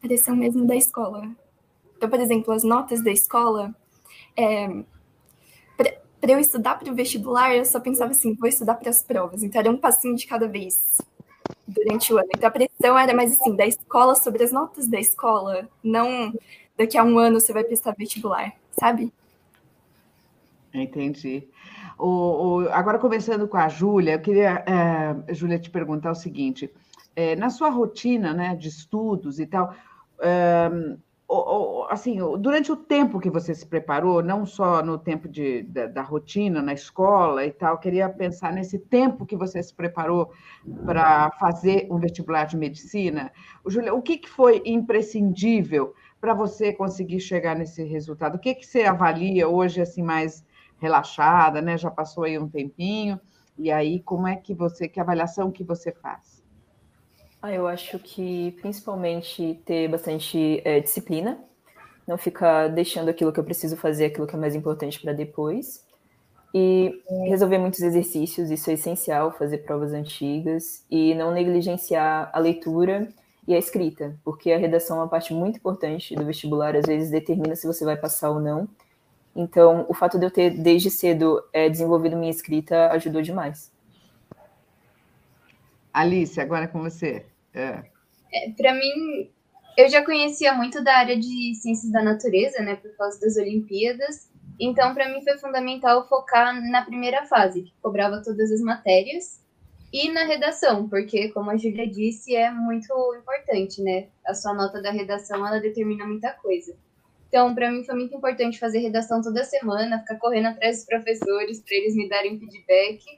pressão 0.00 0.36
mesmo 0.36 0.66
da 0.66 0.76
escola. 0.76 1.28
Então, 1.96 2.08
por 2.08 2.20
exemplo, 2.20 2.52
as 2.52 2.62
notas 2.62 3.02
da 3.02 3.10
escola, 3.10 3.74
é, 4.36 4.68
para 6.20 6.32
eu 6.32 6.38
estudar 6.38 6.78
para 6.78 6.90
o 6.90 6.94
vestibular, 6.94 7.54
eu 7.54 7.64
só 7.64 7.80
pensava 7.80 8.10
assim, 8.10 8.34
vou 8.34 8.48
estudar 8.48 8.74
para 8.74 8.90
as 8.90 9.02
provas. 9.02 9.42
Então 9.42 9.60
era 9.60 9.70
um 9.70 9.76
passinho 9.76 10.16
de 10.16 10.26
cada 10.26 10.48
vez 10.48 10.98
durante 11.66 12.12
o 12.12 12.18
ano. 12.18 12.28
Então 12.34 12.48
a 12.48 12.52
pressão 12.52 12.98
era 12.98 13.14
mais 13.14 13.38
assim, 13.38 13.54
da 13.54 13.66
escola 13.66 14.14
sobre 14.14 14.42
as 14.42 14.52
notas 14.52 14.88
da 14.88 14.98
escola, 14.98 15.68
não 15.82 16.32
daqui 16.76 16.96
a 16.96 17.04
um 17.04 17.18
ano 17.18 17.40
você 17.40 17.52
vai 17.52 17.64
prestar 17.64 17.94
vestibular, 17.96 18.52
sabe? 18.78 19.12
Entendi. 20.72 21.48
O, 21.98 22.06
o, 22.06 22.68
agora, 22.70 22.98
conversando 22.98 23.48
com 23.48 23.56
a 23.56 23.68
Júlia, 23.68 24.12
eu 24.12 24.20
queria, 24.20 24.64
é, 24.66 25.34
Júlia, 25.34 25.58
te 25.58 25.70
perguntar 25.70 26.12
o 26.12 26.14
seguinte: 26.14 26.70
é, 27.18 27.34
na 27.34 27.50
sua 27.50 27.68
rotina 27.68 28.32
né, 28.32 28.54
de 28.54 28.68
estudos 28.68 29.40
e 29.40 29.46
tal, 29.46 29.74
é, 30.20 30.70
assim, 31.90 32.18
durante 32.38 32.70
o 32.70 32.76
tempo 32.76 33.18
que 33.18 33.28
você 33.28 33.52
se 33.52 33.66
preparou, 33.66 34.22
não 34.22 34.46
só 34.46 34.84
no 34.84 34.96
tempo 34.96 35.28
de, 35.28 35.64
da, 35.64 35.88
da, 35.88 36.00
rotina, 36.00 36.62
na 36.62 36.72
escola 36.72 37.44
e 37.44 37.50
tal, 37.50 37.76
queria 37.78 38.08
pensar 38.08 38.52
nesse 38.52 38.78
tempo 38.78 39.26
que 39.26 39.34
você 39.36 39.60
se 39.60 39.74
preparou 39.74 40.30
para 40.84 41.32
fazer 41.40 41.88
um 41.90 41.98
vestibular 41.98 42.44
de 42.44 42.56
medicina. 42.56 43.32
O, 43.64 43.70
Julia, 43.70 43.92
o 43.92 44.00
que, 44.00 44.18
que 44.18 44.28
foi 44.28 44.62
imprescindível 44.64 45.94
para 46.20 46.32
você 46.32 46.72
conseguir 46.72 47.18
chegar 47.18 47.56
nesse 47.56 47.82
resultado? 47.82 48.36
O 48.36 48.38
que, 48.38 48.54
que 48.54 48.64
você 48.64 48.84
avalia 48.84 49.48
hoje, 49.48 49.80
assim, 49.80 50.04
mais 50.04 50.44
relaxada, 50.78 51.60
né? 51.60 51.76
Já 51.76 51.90
passou 51.90 52.22
aí 52.22 52.38
um 52.38 52.48
tempinho, 52.48 53.20
e 53.58 53.72
aí 53.72 53.98
como 53.98 54.28
é 54.28 54.36
que 54.36 54.54
você, 54.54 54.86
que 54.86 55.00
avaliação 55.00 55.50
que 55.50 55.64
você 55.64 55.90
faz? 55.90 56.37
Ah, 57.40 57.52
eu 57.52 57.68
acho 57.68 57.98
que 58.00 58.52
principalmente 58.60 59.60
ter 59.64 59.88
bastante 59.88 60.60
é, 60.64 60.80
disciplina, 60.80 61.38
não 62.06 62.18
ficar 62.18 62.68
deixando 62.68 63.08
aquilo 63.08 63.32
que 63.32 63.38
eu 63.38 63.44
preciso 63.44 63.76
fazer, 63.76 64.06
aquilo 64.06 64.26
que 64.26 64.34
é 64.34 64.38
mais 64.38 64.54
importante 64.54 65.00
para 65.00 65.12
depois. 65.12 65.86
E 66.54 67.02
resolver 67.28 67.58
muitos 67.58 67.80
exercícios, 67.80 68.50
isso 68.50 68.70
é 68.70 68.74
essencial, 68.74 69.32
fazer 69.32 69.58
provas 69.58 69.92
antigas 69.92 70.84
e 70.90 71.14
não 71.14 71.30
negligenciar 71.32 72.30
a 72.32 72.38
leitura 72.38 73.08
e 73.46 73.54
a 73.54 73.58
escrita, 73.58 74.18
porque 74.24 74.50
a 74.50 74.58
redação 74.58 74.96
é 74.96 75.00
uma 75.00 75.08
parte 75.08 75.32
muito 75.34 75.56
importante 75.58 76.14
do 76.16 76.24
vestibular, 76.24 76.74
às 76.74 76.86
vezes 76.86 77.10
determina 77.10 77.54
se 77.54 77.66
você 77.66 77.84
vai 77.84 77.96
passar 77.96 78.30
ou 78.30 78.40
não. 78.40 78.68
Então, 79.36 79.86
o 79.88 79.94
fato 79.94 80.18
de 80.18 80.26
eu 80.26 80.30
ter 80.30 80.50
desde 80.50 80.90
cedo 80.90 81.42
é, 81.52 81.68
desenvolvido 81.68 82.16
minha 82.16 82.30
escrita 82.30 82.88
ajudou 82.92 83.22
demais. 83.22 83.70
Alice, 85.98 86.40
agora 86.40 86.66
é 86.66 86.68
com 86.68 86.80
você. 86.80 87.26
É. 87.52 87.82
É, 88.32 88.50
Para 88.56 88.72
mim, 88.72 89.28
eu 89.76 89.88
já 89.88 90.04
conhecia 90.04 90.54
muito 90.54 90.82
da 90.84 90.96
área 90.96 91.18
de 91.18 91.54
ciências 91.56 91.90
da 91.90 92.00
natureza, 92.00 92.62
né, 92.62 92.76
por 92.76 92.96
causa 92.96 93.18
das 93.20 93.36
Olimpíadas. 93.36 94.30
Então, 94.60 94.94
para 94.94 95.08
mim 95.08 95.24
foi 95.24 95.36
fundamental 95.38 96.08
focar 96.08 96.54
na 96.70 96.84
primeira 96.84 97.24
fase, 97.26 97.62
que 97.62 97.74
cobrava 97.82 98.22
todas 98.22 98.52
as 98.52 98.60
matérias, 98.60 99.42
e 99.92 100.08
na 100.12 100.24
redação, 100.24 100.88
porque, 100.88 101.30
como 101.30 101.50
a 101.50 101.56
Júlia 101.56 101.88
disse, 101.88 102.36
é 102.36 102.48
muito 102.50 102.92
importante, 103.16 103.82
né? 103.82 104.06
A 104.24 104.34
sua 104.34 104.54
nota 104.54 104.80
da 104.80 104.92
redação, 104.92 105.44
ela 105.44 105.58
determina 105.58 106.06
muita 106.06 106.30
coisa. 106.30 106.76
Então, 107.26 107.54
para 107.56 107.72
mim 107.72 107.82
foi 107.84 107.96
muito 107.96 108.14
importante 108.14 108.58
fazer 108.58 108.78
redação 108.78 109.20
toda 109.20 109.42
semana, 109.42 109.98
ficar 109.98 110.16
correndo 110.16 110.46
atrás 110.46 110.76
dos 110.76 110.86
professores 110.86 111.60
para 111.60 111.76
eles 111.76 111.96
me 111.96 112.08
darem 112.08 112.38
feedback 112.38 113.17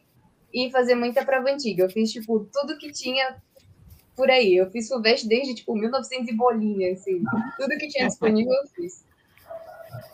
e 0.52 0.70
fazer 0.70 0.94
muita 0.94 1.24
prova 1.24 1.50
antiga. 1.50 1.84
Eu 1.84 1.90
fiz, 1.90 2.10
tipo, 2.10 2.48
tudo 2.52 2.78
que 2.78 2.92
tinha 2.92 3.36
por 4.16 4.30
aí. 4.30 4.56
Eu 4.56 4.70
fiz 4.70 4.88
FUVEST 4.88 5.26
desde, 5.26 5.54
tipo, 5.54 5.74
1900 5.74 6.28
e 6.28 6.36
bolinha, 6.36 6.92
assim. 6.92 7.22
Tudo 7.56 7.78
que 7.78 7.88
tinha 7.88 8.06
disponível 8.06 8.52
eu 8.52 8.68
fiz. 8.68 9.04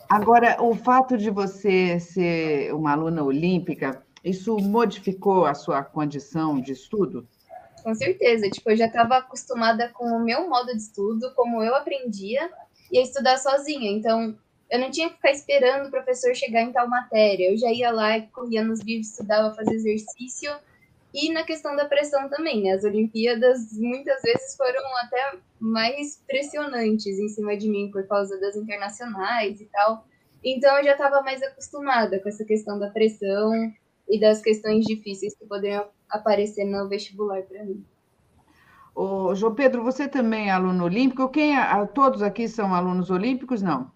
Agora, 0.09 0.61
o 0.63 0.75
fato 0.75 1.17
de 1.17 1.29
você 1.29 1.99
ser 1.99 2.73
uma 2.73 2.93
aluna 2.93 3.23
olímpica, 3.23 4.01
isso 4.23 4.57
modificou 4.57 5.45
a 5.45 5.53
sua 5.53 5.83
condição 5.83 6.59
de 6.59 6.71
estudo? 6.71 7.27
Com 7.83 7.93
certeza. 7.93 8.49
Tipo, 8.49 8.71
eu 8.71 8.77
já 8.77 8.87
estava 8.87 9.17
acostumada 9.17 9.89
com 9.89 10.05
o 10.05 10.23
meu 10.23 10.49
modo 10.49 10.67
de 10.67 10.77
estudo, 10.77 11.33
como 11.35 11.61
eu 11.61 11.75
aprendia, 11.75 12.49
e 12.91 12.97
a 12.97 13.01
estudar 13.01 13.37
sozinha. 13.37 13.91
Então, 13.91 14.37
eu 14.69 14.79
não 14.79 14.91
tinha 14.91 15.09
que 15.09 15.15
ficar 15.15 15.31
esperando 15.31 15.87
o 15.87 15.91
professor 15.91 16.35
chegar 16.35 16.61
em 16.61 16.71
tal 16.71 16.87
matéria. 16.89 17.51
Eu 17.51 17.57
já 17.57 17.71
ia 17.71 17.91
lá 17.91 18.19
corria 18.33 18.63
nos 18.63 18.81
livros, 18.81 19.11
estudava, 19.11 19.55
fazia 19.55 19.73
exercício. 19.73 20.51
E 21.13 21.31
na 21.31 21.43
questão 21.43 21.75
da 21.75 21.85
pressão 21.85 22.29
também, 22.29 22.63
né? 22.63 22.71
As 22.71 22.83
Olimpíadas 22.83 23.71
muitas 23.73 24.21
vezes 24.21 24.55
foram 24.57 24.81
até 24.97 25.37
mais 25.59 26.21
pressionantes 26.27 27.17
em 27.17 27.29
cima 27.29 27.55
de 27.55 27.69
mim 27.69 27.89
por 27.91 28.05
causa 28.07 28.39
das 28.39 28.55
internacionais 28.55 29.61
e 29.61 29.65
tal. 29.65 30.05
Então 30.43 30.77
eu 30.77 30.83
já 30.83 30.91
estava 30.91 31.21
mais 31.21 31.41
acostumada 31.41 32.19
com 32.19 32.29
essa 32.29 32.43
questão 32.43 32.77
da 32.77 32.89
pressão 32.89 33.73
e 34.07 34.19
das 34.19 34.41
questões 34.41 34.85
difíceis 34.85 35.35
que 35.35 35.45
poderiam 35.45 35.87
aparecer 36.09 36.65
no 36.65 36.87
vestibular 36.87 37.41
para 37.43 37.63
mim. 37.63 37.83
Ô, 38.93 39.33
João 39.33 39.53
Pedro, 39.53 39.83
você 39.83 40.07
também 40.07 40.49
é 40.49 40.51
aluno 40.51 40.83
olímpico? 40.83 41.29
Quem 41.29 41.57
é, 41.57 41.85
todos 41.93 42.21
aqui 42.21 42.47
são 42.47 42.73
alunos 42.73 43.09
olímpicos? 43.09 43.61
Não. 43.61 43.91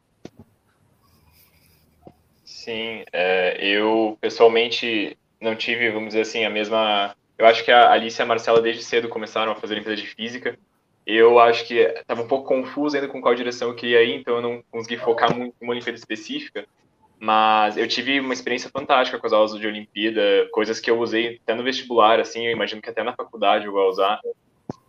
Sim, 2.62 3.04
é, 3.12 3.58
eu 3.60 4.16
pessoalmente 4.22 5.18
não 5.42 5.56
tive, 5.56 5.90
vamos 5.90 6.10
dizer 6.10 6.22
assim, 6.22 6.46
a 6.46 6.50
mesma. 6.50 7.16
Eu 7.36 7.48
acho 7.48 7.66
que 7.66 7.72
a 7.72 7.92
Alice 7.92 8.22
e 8.22 8.22
a 8.22 8.26
Marcela 8.26 8.62
desde 8.62 8.84
cedo 8.84 9.10
começaram 9.10 9.52
a 9.52 9.56
fazer 9.56 9.74
Olimpíada 9.74 10.00
de 10.00 10.06
Física. 10.08 10.56
Eu 11.04 11.40
acho 11.40 11.66
que 11.66 11.80
estava 11.80 12.22
um 12.22 12.28
pouco 12.28 12.48
confuso 12.48 12.96
ainda 12.96 13.08
com 13.08 13.20
qual 13.20 13.34
direção 13.34 13.70
eu 13.70 13.76
queria 13.76 14.04
ir, 14.04 14.14
então 14.14 14.36
eu 14.36 14.42
não 14.44 14.64
consegui 14.70 14.98
focar 14.98 15.36
muito 15.36 15.56
em 15.60 15.66
uma 15.66 15.72
Olimpíada 15.72 15.98
específica. 15.98 16.68
Mas 17.20 17.78
eu 17.78 17.88
tive 17.88 18.20
uma 18.20 18.34
experiência 18.34 18.70
fantástica 18.70 19.18
com 19.18 19.26
as 19.26 19.34
aulas 19.34 19.60
de 19.60 19.66
Olimpíada, 19.66 20.48
coisas 20.52 20.80
que 20.80 20.92
eu 20.92 21.00
usei 21.00 21.40
até 21.42 21.56
no 21.56 21.64
vestibular, 21.64 22.20
assim, 22.20 22.46
eu 22.46 22.52
imagino 22.52 22.80
que 22.80 22.92
até 22.92 23.02
na 23.02 23.16
faculdade 23.16 23.66
eu 23.66 23.72
vou 23.72 23.90
usar. 23.90 24.20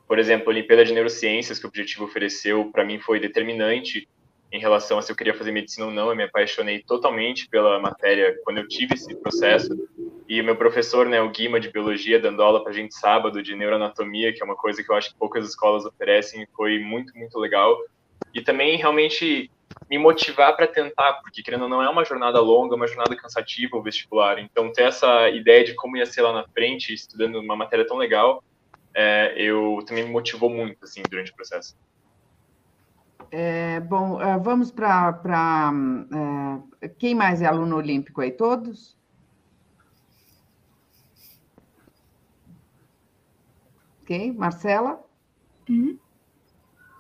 Por 0.07 0.19
exemplo, 0.19 0.49
a 0.49 0.51
Olimpíada 0.51 0.85
de 0.85 0.93
Neurociências, 0.93 1.59
que 1.59 1.65
o 1.65 1.69
Objetivo 1.71 2.05
ofereceu, 2.05 2.71
para 2.71 2.85
mim 2.85 2.99
foi 2.99 3.19
determinante 3.19 4.07
em 4.53 4.61
relação 4.61 4.99
a 4.99 5.03
se 5.03 5.11
eu 5.11 5.17
queria 5.17 5.35
fazer 5.35 5.51
medicina 5.51 5.87
ou 5.87 5.93
não. 5.93 6.11
Eu 6.11 6.17
me 6.17 6.25
apaixonei 6.25 6.83
totalmente 6.83 7.49
pela 7.49 7.81
matéria 7.81 8.39
quando 8.45 8.59
eu 8.59 8.69
tive 8.69 8.95
esse 8.95 9.15
processo. 9.17 9.75
E 10.29 10.43
meu 10.43 10.55
professor, 10.55 11.09
né, 11.09 11.21
o 11.23 11.31
Guima, 11.31 11.59
de 11.59 11.71
biologia, 11.71 12.21
dando 12.21 12.43
aula 12.43 12.63
para 12.63 12.71
a 12.71 12.75
gente 12.75 12.95
sábado 12.95 13.43
de 13.43 13.57
neuroanatomia, 13.57 14.33
que 14.33 14.43
é 14.43 14.45
uma 14.45 14.55
coisa 14.55 14.83
que 14.83 14.91
eu 14.91 14.95
acho 14.95 15.11
que 15.11 15.19
poucas 15.19 15.49
escolas 15.49 15.87
oferecem, 15.87 16.47
foi 16.55 16.79
muito, 16.79 17.17
muito 17.17 17.39
legal. 17.39 17.77
E 18.35 18.43
também 18.43 18.77
realmente 18.77 19.51
me 19.91 19.99
motivar 19.99 20.55
para 20.55 20.67
tentar, 20.67 21.15
porque 21.15 21.43
querendo 21.43 21.63
ou 21.63 21.69
não 21.69 21.83
é 21.83 21.89
uma 21.89 22.05
jornada 22.05 22.39
longa, 22.41 22.77
uma 22.77 22.87
jornada 22.87 23.17
cansativa 23.17 23.77
o 23.77 23.83
vestibular. 23.83 24.39
Então 24.39 24.71
ter 24.71 24.85
essa 24.85 25.31
ideia 25.31 25.65
de 25.65 25.75
como 25.75 25.97
ia 25.97 26.05
ser 26.07 26.23
lá 26.23 26.33
na 26.33 26.47
frente, 26.49 26.93
estudando 26.93 27.41
uma 27.41 27.57
matéria 27.57 27.87
tão 27.87 27.97
legal, 27.97 28.45
é, 28.95 29.35
eu 29.37 29.79
também 29.87 30.05
me 30.05 30.11
motivou 30.11 30.51
muito 30.51 30.85
assim 30.85 31.03
durante 31.09 31.33
o 31.33 31.35
processo. 31.35 31.75
É, 33.31 33.81
bom, 33.81 34.21
é, 34.21 34.39
vamos 34.39 34.71
para. 34.71 35.73
É, 36.81 36.89
quem 36.89 37.15
mais 37.15 37.41
é 37.43 37.47
aluno 37.47 37.77
olímpico 37.77 38.21
aí? 38.21 38.31
Todos? 38.31 38.97
Ok, 44.03 44.33
Marcela? 44.33 45.01
Uhum. 45.69 45.99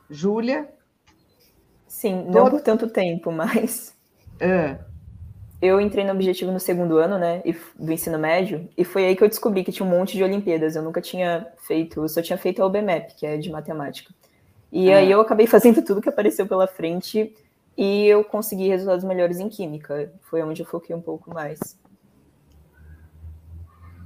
Júlia? 0.08 0.72
Sim, 1.86 2.24
não 2.24 2.48
por 2.48 2.60
tanto 2.60 2.88
tempo, 2.88 3.30
mas. 3.32 3.96
É. 4.40 4.78
Eu 5.60 5.80
entrei 5.80 6.04
no 6.04 6.12
objetivo 6.12 6.50
no 6.50 6.58
segundo 6.58 6.96
ano, 6.98 7.18
né, 7.18 7.40
do 7.78 7.92
ensino 7.92 8.18
médio, 8.18 8.68
e 8.76 8.84
foi 8.84 9.04
aí 9.06 9.14
que 9.14 9.22
eu 9.22 9.28
descobri 9.28 9.62
que 9.62 9.70
tinha 9.70 9.86
um 9.86 9.90
monte 9.90 10.16
de 10.16 10.24
Olimpíadas. 10.24 10.74
Eu 10.74 10.82
nunca 10.82 11.00
tinha 11.00 11.46
feito, 11.58 12.02
eu 12.02 12.08
só 12.08 12.20
tinha 12.20 12.36
feito 12.36 12.60
a 12.60 12.66
OBMEP, 12.66 13.14
que 13.14 13.24
é 13.24 13.36
de 13.36 13.48
matemática. 13.48 14.12
E 14.72 14.90
ah. 14.90 14.98
aí 14.98 15.10
eu 15.10 15.20
acabei 15.20 15.46
fazendo 15.46 15.84
tudo 15.84 16.00
que 16.00 16.08
apareceu 16.08 16.46
pela 16.46 16.66
frente 16.66 17.36
e 17.76 18.06
eu 18.06 18.24
consegui 18.24 18.68
resultados 18.68 19.04
melhores 19.04 19.38
em 19.38 19.48
química. 19.50 20.10
Foi 20.22 20.42
onde 20.42 20.62
eu 20.62 20.66
foquei 20.66 20.96
um 20.96 21.02
pouco 21.02 21.32
mais. 21.32 21.78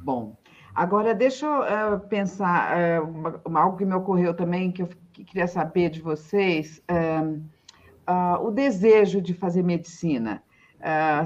Bom, 0.02 0.36
agora 0.74 1.14
deixa 1.14 1.46
eu 1.46 1.94
uh, 1.94 2.00
pensar 2.00 3.02
uh, 3.02 3.40
uma, 3.44 3.60
algo 3.60 3.76
que 3.76 3.84
me 3.84 3.94
ocorreu 3.94 4.34
também, 4.34 4.72
que 4.72 4.82
eu 4.82 4.88
que 5.12 5.24
queria 5.24 5.46
saber 5.46 5.88
de 5.88 6.02
vocês. 6.02 6.82
Uh, 6.90 7.40
o 8.44 8.50
desejo 8.50 9.20
de 9.20 9.34
fazer 9.34 9.64
medicina. 9.64 10.42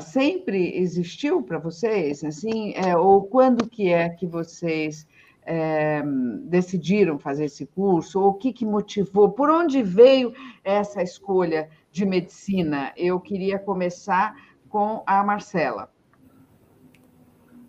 sempre 0.00 0.78
existiu 0.78 1.42
para 1.42 1.58
vocês, 1.58 2.24
assim, 2.24 2.72
é, 2.74 2.96
ou 2.96 3.24
quando 3.24 3.68
que 3.68 3.92
é 3.92 4.08
que 4.08 4.26
vocês 4.26 5.06
é, 5.42 6.02
decidiram 6.44 7.18
fazer 7.18 7.46
esse 7.46 7.66
curso? 7.66 8.20
Ou 8.20 8.30
o 8.30 8.34
que, 8.34 8.52
que 8.52 8.64
motivou? 8.64 9.30
Por 9.30 9.50
onde 9.50 9.82
veio 9.82 10.32
essa 10.62 11.02
escolha 11.02 11.68
de 11.90 12.04
medicina? 12.04 12.92
Eu 12.96 13.20
queria 13.20 13.58
começar 13.58 14.34
com 14.68 15.02
a 15.06 15.22
Marcela. 15.24 15.90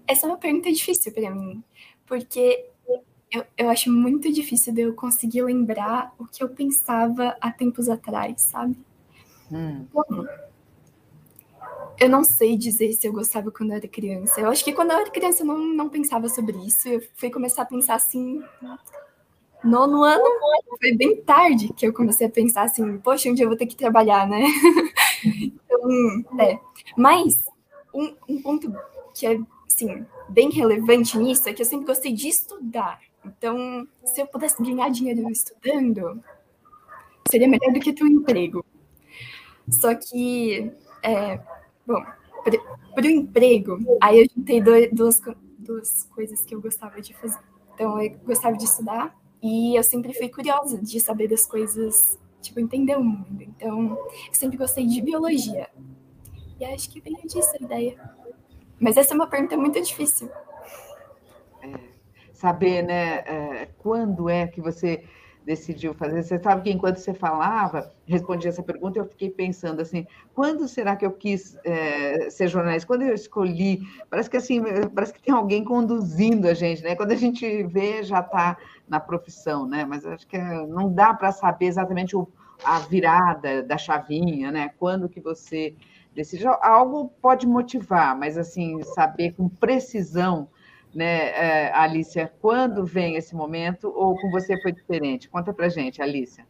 Essa 0.08 0.26
é 0.26 0.30
uma 0.30 0.38
pergunta 0.38 0.72
difícil 0.72 1.12
para 1.14 1.30
mim, 1.32 1.64
porque 2.06 2.70
eu, 3.32 3.46
eu 3.58 3.70
acho 3.70 3.90
muito 3.90 4.32
difícil 4.32 4.74
de 4.74 4.82
eu 4.82 4.94
conseguir 4.94 5.42
lembrar 5.42 6.14
o 6.20 6.26
que 6.26 6.44
eu 6.44 6.50
pensava 6.50 7.36
há 7.40 7.52
tempos 7.52 7.88
atrás, 7.88 8.42
sabe? 8.42 8.78
Hum. 9.52 9.88
Eu 12.02 12.10
não 12.10 12.24
sei 12.24 12.58
dizer 12.58 12.92
se 12.94 13.08
eu 13.08 13.14
gostava 13.14 13.52
quando 13.52 13.70
eu 13.70 13.76
era 13.76 13.88
criança. 13.88 14.42
Eu 14.42 14.50
acho 14.50 14.64
que 14.66 14.74
quando 14.74 14.90
eu 14.90 14.98
era 14.98 15.12
criança 15.12 15.44
eu 15.44 15.46
não, 15.46 15.60
não 15.60 15.88
pensava 15.88 16.28
sobre 16.28 16.58
isso. 16.66 16.90
Eu 16.90 17.00
fui 17.16 17.30
começar 17.30 17.62
a 17.62 17.66
pensar 17.66 17.94
assim. 17.94 18.42
Nono 19.64 20.04
ano, 20.04 20.26
foi 20.80 20.96
bem 20.96 21.22
tarde 21.22 21.72
que 21.74 21.86
eu 21.86 21.94
comecei 21.94 22.26
a 22.26 22.30
pensar 22.32 22.64
assim, 22.64 22.98
poxa, 22.98 23.30
um 23.30 23.36
dia 23.36 23.46
eu 23.46 23.50
vou 23.50 23.58
ter 23.58 23.68
que 23.68 23.76
trabalhar, 23.76 24.28
né? 24.28 24.42
então, 25.24 26.40
é. 26.40 26.60
Mas 26.98 27.44
um, 27.94 28.16
um 28.28 28.42
ponto 28.42 28.74
que 29.14 29.28
é, 29.28 29.40
assim, 29.68 30.04
bem 30.28 30.50
relevante 30.50 31.16
nisso 31.20 31.48
é 31.48 31.54
que 31.54 31.62
eu 31.62 31.66
sempre 31.68 31.86
gostei 31.86 32.12
de 32.14 32.28
estudar. 32.28 33.00
Então, 33.24 33.88
se 34.04 34.20
eu 34.20 34.26
pudesse 34.26 34.60
ganhar 34.64 34.90
dinheiro 34.90 35.30
estudando, 35.30 36.20
seria 37.30 37.48
melhor 37.48 37.72
do 37.72 37.80
que 37.80 37.94
ter 37.94 38.04
um 38.04 38.08
emprego. 38.08 38.66
Só 39.70 39.94
que, 39.94 40.72
é, 41.04 41.40
bom, 41.86 42.04
para 42.94 43.06
o 43.06 43.10
emprego, 43.10 43.78
aí 44.02 44.22
eu 44.22 44.28
juntei 44.36 44.62
duas, 44.92 45.22
duas 45.58 46.04
coisas 46.16 46.44
que 46.44 46.56
eu 46.56 46.62
gostava 46.62 47.02
de 47.02 47.14
fazer. 47.14 47.40
Então, 47.74 48.02
eu 48.02 48.18
gostava 48.20 48.58
de 48.58 48.66
estudar 48.66 49.16
e 49.42 49.76
eu 49.76 49.84
sempre 49.84 50.14
fui 50.14 50.30
curiosa 50.30 50.78
de 50.78 51.00
saber 51.00 51.28
das 51.28 51.46
coisas, 51.46 52.20
tipo, 52.42 52.60
entender 52.60 52.98
o 52.98 53.04
mundo. 53.04 53.42
Então, 53.42 53.98
eu 54.28 54.34
sempre 54.34 54.58
gostei 54.58 54.86
de 54.86 55.02
biologia. 55.02 55.70
E 56.60 56.66
acho 56.66 56.90
que 56.90 57.02
veio 57.02 57.18
disso 57.24 57.52
a 57.60 57.64
ideia. 57.64 57.98
Mas 58.80 58.98
essa 58.98 59.14
é 59.14 59.16
uma 59.16 59.28
pergunta 59.28 59.58
muito 59.58 59.82
difícil. 59.82 60.30
É, 61.62 61.80
saber, 62.34 62.84
né, 62.84 63.20
é, 63.20 63.70
quando 63.78 64.30
é 64.30 64.48
que 64.48 64.62
você 64.62 65.04
decidiu 65.46 65.94
fazer. 65.94 66.24
Você 66.24 66.40
sabe 66.40 66.62
que 66.62 66.72
enquanto 66.72 66.98
você 66.98 67.14
falava, 67.14 67.92
respondia 68.06 68.50
essa 68.50 68.64
pergunta, 68.64 69.00
eu 69.00 69.06
fiquei 69.06 69.30
pensando 69.30 69.82
assim: 69.82 70.06
quando 70.34 70.68
será 70.68 70.96
que 70.96 71.06
eu 71.06 71.12
quis 71.12 71.58
é, 71.64 72.30
ser 72.30 72.48
jornalista? 72.48 72.88
Quando 72.88 73.04
eu 73.04 73.14
escolhi? 73.14 73.82
Parece 74.10 74.30
que 74.30 74.38
assim, 74.38 74.62
parece 74.94 75.14
que 75.14 75.22
tem 75.22 75.34
alguém 75.34 75.64
conduzindo 75.64 76.48
a 76.48 76.54
gente, 76.54 76.84
né? 76.84 76.96
Quando 76.96 77.12
a 77.12 77.16
gente 77.16 77.64
vê, 77.64 78.04
já 78.04 78.20
está 78.20 78.58
na 78.88 79.00
profissão, 79.00 79.66
né? 79.66 79.86
Mas 79.86 80.06
acho 80.06 80.28
que 80.28 80.38
é, 80.38 80.66
não 80.68 80.94
dá 80.94 81.14
para 81.14 81.32
saber 81.32 81.66
exatamente 81.66 82.16
o, 82.16 82.28
a 82.64 82.80
virada 82.80 83.64
da 83.64 83.78
chavinha, 83.78 84.52
né? 84.52 84.70
Quando 84.78 85.10
que 85.10 85.20
você 85.20 85.76
decide. 86.14 86.46
Algo 86.48 87.12
pode 87.22 87.48
motivar, 87.48 88.18
mas 88.18 88.38
assim, 88.38 88.82
saber 88.84 89.34
com 89.34 89.50
precisão 89.50 90.50
né, 90.94 91.30
é, 91.30 91.72
Alicia, 91.74 92.32
quando 92.42 92.86
vem 92.86 93.16
esse 93.16 93.36
momento 93.36 93.92
ou 93.96 94.20
com 94.20 94.30
você 94.30 94.62
foi 94.62 94.72
diferente? 94.72 95.30
Conta 95.30 95.54
pra 95.54 95.70
gente, 95.70 96.02
Alicia. 96.02 96.46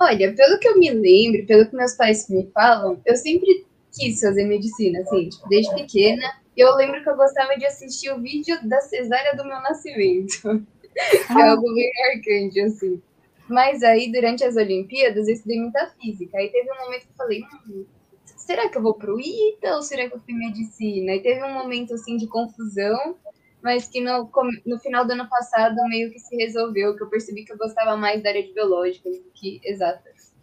Olha, 0.00 0.34
pelo 0.34 0.58
que 0.58 0.68
eu 0.68 0.78
me 0.78 0.90
lembro, 0.90 1.46
pelo 1.46 1.68
que 1.68 1.76
meus 1.76 1.94
pais 1.94 2.28
me 2.28 2.50
falam, 2.52 3.00
eu 3.04 3.16
sempre 3.16 3.66
quis 3.92 4.20
fazer 4.20 4.44
medicina, 4.44 5.00
assim, 5.00 5.28
tipo, 5.28 5.48
desde 5.48 5.74
pequena. 5.74 6.22
Eu 6.56 6.74
lembro 6.74 7.02
que 7.02 7.08
eu 7.08 7.16
gostava 7.16 7.56
de 7.56 7.66
assistir 7.66 8.10
o 8.10 8.20
vídeo 8.20 8.56
da 8.66 8.80
cesárea 8.80 9.36
do 9.36 9.44
meu 9.44 9.60
nascimento. 9.60 10.66
que 10.82 11.32
é 11.38 11.48
algo 11.48 11.72
bem 11.74 11.90
marcante, 12.00 12.60
assim. 12.60 13.02
Mas 13.48 13.82
aí, 13.82 14.10
durante 14.10 14.44
as 14.44 14.56
Olimpíadas, 14.56 15.28
eu 15.28 15.34
estudei 15.34 15.60
muita 15.60 15.92
física. 16.00 16.38
Aí 16.38 16.48
teve 16.48 16.70
um 16.72 16.84
momento 16.84 17.02
que 17.02 17.12
eu 17.12 17.16
falei, 17.16 17.42
hum, 17.68 17.84
será 18.24 18.68
que 18.68 18.78
eu 18.78 18.82
vou 18.82 18.94
pro 18.94 19.20
ITA 19.20 19.76
ou 19.76 19.82
será 19.82 20.08
que 20.08 20.16
eu 20.16 20.20
fui 20.20 20.34
medicina? 20.34 21.12
E 21.14 21.20
teve 21.20 21.44
um 21.44 21.52
momento, 21.52 21.94
assim, 21.94 22.16
de 22.16 22.26
confusão 22.26 23.16
mas 23.62 23.88
que 23.88 24.00
no, 24.00 24.28
no 24.66 24.78
final 24.78 25.06
do 25.06 25.12
ano 25.12 25.28
passado 25.28 25.76
meio 25.88 26.10
que 26.10 26.18
se 26.18 26.36
resolveu, 26.36 26.96
que 26.96 27.02
eu 27.02 27.08
percebi 27.08 27.44
que 27.44 27.52
eu 27.52 27.58
gostava 27.58 27.96
mais 27.96 28.22
da 28.22 28.30
área 28.30 28.42
de 28.42 28.52
biológica 28.52 29.08
do 29.08 29.30
que 29.32 29.60
exatas. 29.64 30.34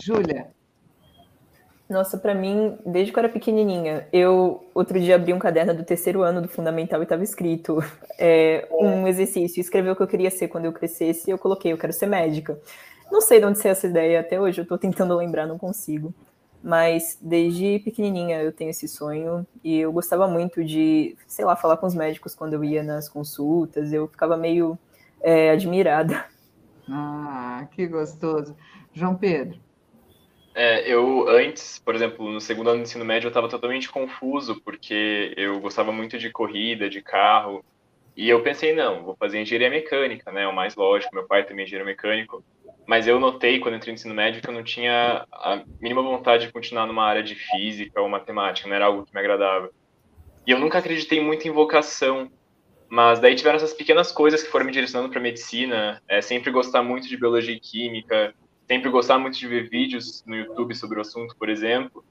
Júlia. 0.00 0.50
Nossa, 1.88 2.16
para 2.16 2.34
mim, 2.34 2.78
desde 2.86 3.12
que 3.12 3.18
eu 3.18 3.22
era 3.22 3.32
pequenininha, 3.32 4.08
eu 4.10 4.66
outro 4.74 4.98
dia 4.98 5.16
abri 5.16 5.34
um 5.34 5.38
caderno 5.38 5.74
do 5.74 5.84
terceiro 5.84 6.22
ano 6.22 6.40
do 6.40 6.48
Fundamental 6.48 7.00
e 7.00 7.02
estava 7.02 7.22
escrito 7.22 7.84
é, 8.18 8.66
um 8.70 9.06
exercício, 9.06 9.60
escreveu 9.60 9.92
o 9.92 9.96
que 9.96 10.02
eu 10.02 10.08
queria 10.08 10.30
ser 10.30 10.48
quando 10.48 10.64
eu 10.64 10.72
crescesse, 10.72 11.28
e 11.28 11.32
eu 11.32 11.38
coloquei, 11.38 11.70
eu 11.70 11.76
quero 11.76 11.92
ser 11.92 12.06
médica. 12.06 12.58
Não 13.10 13.20
sei 13.20 13.40
de 13.40 13.44
onde 13.44 13.58
saiu 13.58 13.72
essa 13.72 13.86
ideia 13.86 14.20
até 14.20 14.40
hoje, 14.40 14.58
eu 14.58 14.62
estou 14.62 14.78
tentando 14.78 15.14
lembrar, 15.14 15.46
não 15.46 15.58
consigo 15.58 16.14
mas 16.62 17.18
desde 17.20 17.80
pequenininha 17.80 18.40
eu 18.40 18.52
tenho 18.52 18.70
esse 18.70 18.86
sonho 18.86 19.46
e 19.64 19.78
eu 19.78 19.92
gostava 19.92 20.28
muito 20.28 20.64
de, 20.64 21.16
sei 21.26 21.44
lá, 21.44 21.56
falar 21.56 21.76
com 21.76 21.86
os 21.86 21.94
médicos 21.94 22.34
quando 22.34 22.54
eu 22.54 22.62
ia 22.62 22.82
nas 22.82 23.08
consultas, 23.08 23.92
eu 23.92 24.06
ficava 24.06 24.36
meio 24.36 24.78
é, 25.20 25.50
admirada. 25.50 26.24
Ah, 26.88 27.66
que 27.72 27.86
gostoso. 27.86 28.56
João 28.92 29.16
Pedro. 29.16 29.58
É, 30.54 30.86
eu 30.86 31.28
antes, 31.28 31.78
por 31.78 31.94
exemplo, 31.94 32.30
no 32.30 32.40
segundo 32.40 32.68
ano 32.68 32.80
do 32.80 32.82
ensino 32.82 33.04
médio, 33.04 33.26
eu 33.26 33.30
estava 33.30 33.48
totalmente 33.48 33.90
confuso, 33.90 34.60
porque 34.60 35.32
eu 35.36 35.58
gostava 35.60 35.90
muito 35.90 36.18
de 36.18 36.30
corrida, 36.30 36.90
de 36.90 37.00
carro, 37.00 37.64
e 38.14 38.28
eu 38.28 38.42
pensei, 38.42 38.74
não, 38.74 39.02
vou 39.02 39.16
fazer 39.16 39.40
engenharia 39.40 39.70
mecânica, 39.70 40.30
né, 40.30 40.46
o 40.46 40.54
mais 40.54 40.76
lógico, 40.76 41.14
meu 41.14 41.26
pai 41.26 41.44
também 41.44 41.62
é 41.62 41.66
engenheiro 41.66 41.86
mecânico, 41.86 42.44
mas 42.86 43.06
eu 43.06 43.18
notei 43.20 43.58
quando 43.58 43.76
entrei 43.76 43.92
no 43.92 43.94
ensino 43.94 44.14
médio 44.14 44.42
que 44.42 44.48
eu 44.48 44.52
não 44.52 44.62
tinha 44.62 45.26
a 45.32 45.62
mínima 45.80 46.02
vontade 46.02 46.46
de 46.46 46.52
continuar 46.52 46.86
numa 46.86 47.04
área 47.04 47.22
de 47.22 47.34
física 47.34 48.00
ou 48.00 48.08
matemática, 48.08 48.68
não 48.68 48.76
era 48.76 48.86
algo 48.86 49.04
que 49.04 49.14
me 49.14 49.20
agradava. 49.20 49.70
E 50.46 50.50
eu 50.50 50.58
nunca 50.58 50.78
acreditei 50.78 51.20
muito 51.20 51.46
em 51.46 51.50
vocação, 51.50 52.30
mas 52.88 53.20
daí 53.20 53.34
tiveram 53.34 53.56
essas 53.56 53.72
pequenas 53.72 54.10
coisas 54.10 54.42
que 54.42 54.50
foram 54.50 54.66
me 54.66 54.72
direcionando 54.72 55.10
para 55.10 55.20
medicina, 55.20 56.02
é, 56.08 56.20
sempre 56.20 56.50
gostar 56.50 56.82
muito 56.82 57.08
de 57.08 57.16
biologia 57.16 57.54
e 57.54 57.60
química, 57.60 58.34
sempre 58.66 58.90
gostar 58.90 59.18
muito 59.18 59.38
de 59.38 59.46
ver 59.46 59.68
vídeos 59.68 60.24
no 60.26 60.34
YouTube 60.34 60.74
sobre 60.74 60.98
o 60.98 61.00
assunto, 61.00 61.36
por 61.36 61.48
exemplo. 61.48 62.04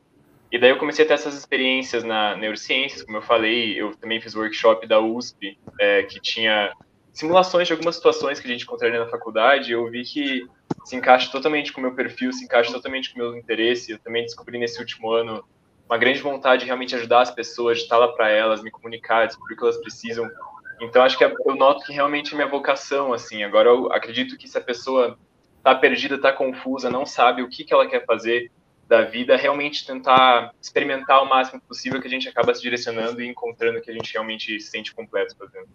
E 0.51 0.60
daí 0.60 0.69
eu 0.69 0.77
comecei 0.77 1.05
a 1.05 1.07
ter 1.07 1.13
essas 1.13 1.38
experiências 1.38 2.03
na 2.03 2.36
neurociências, 2.36 3.03
como 3.03 3.17
eu 3.17 3.21
falei, 3.21 3.79
eu 3.79 3.95
também 3.95 4.19
fiz 4.19 4.36
workshop 4.36 4.86
da 4.88 4.99
USP, 4.99 5.57
é, 5.79 6.03
que 6.03 6.19
tinha 6.19 6.73
simulações 7.13 7.67
de 7.67 7.74
algumas 7.74 7.95
situações 7.95 8.39
que 8.39 8.47
a 8.47 8.52
gente 8.52 8.63
encontraria 8.63 9.00
na 9.00 9.08
faculdade, 9.08 9.71
eu 9.71 9.89
vi 9.89 10.04
que 10.04 10.47
se 10.86 10.95
encaixa 10.95 11.32
totalmente 11.32 11.71
com 11.71 11.80
o 11.80 11.84
meu 11.84 11.93
perfil, 11.93 12.32
se 12.32 12.43
encaixa 12.45 12.71
totalmente 12.71 13.13
com 13.13 13.19
o 13.19 13.24
meu 13.24 13.38
interesse. 13.38 13.91
Eu 13.91 14.00
também 14.00 14.24
descobri 14.24 14.58
nesse 14.58 14.80
último 14.80 15.12
ano 15.12 15.43
uma 15.88 15.97
grande 15.97 16.21
vontade 16.21 16.62
de 16.62 16.65
realmente 16.67 16.95
ajudar 16.95 17.21
as 17.21 17.32
pessoas, 17.32 17.78
de 17.78 17.84
estar 17.84 17.97
lá 17.97 18.08
para 18.08 18.30
elas, 18.30 18.63
me 18.63 18.71
comunicar, 18.71 19.28
descobrir 19.28 19.56
o 19.56 19.58
que 19.58 19.63
elas 19.63 19.78
precisam. 19.78 20.30
Então, 20.80 21.04
acho 21.04 21.17
que 21.17 21.24
é, 21.24 21.34
eu 21.45 21.56
noto 21.56 21.86
que 21.86 21.93
realmente 21.93 22.34
é 22.34 22.36
minha 22.36 22.47
vocação, 22.47 23.13
assim. 23.13 23.43
Agora, 23.43 23.69
eu 23.69 23.91
acredito 23.91 24.38
que 24.38 24.47
se 24.47 24.58
a 24.58 24.62
pessoa 24.62 25.19
está 25.58 25.76
perdida, 25.76 26.15
está 26.15 26.32
confusa, 26.32 26.89
não 26.89 27.06
sabe 27.06 27.43
o 27.43 27.50
que, 27.50 27.63
que 27.63 27.74
ela 27.74 27.88
quer 27.88 28.06
fazer 28.06 28.50
da 28.88 29.04
vida, 29.04 29.38
realmente 29.38 29.86
tentar 29.86 30.54
experimentar 30.62 31.21
o 31.24 31.30
máximo 31.30 31.62
possível 31.62 32.02
que 32.02 32.08
a 32.08 32.10
gente 32.10 32.28
acaba 32.28 32.54
se 32.54 32.62
direcionando 32.62 33.21
e 33.21 33.28
encontrando 33.28 33.78
o 33.78 33.82
que 33.82 33.91
a 33.91 33.93
gente 33.93 34.12
realmente 34.12 34.60
se 34.60 34.69
sente 34.69 34.93
completo 34.93 35.36
fazendo. 35.38 35.69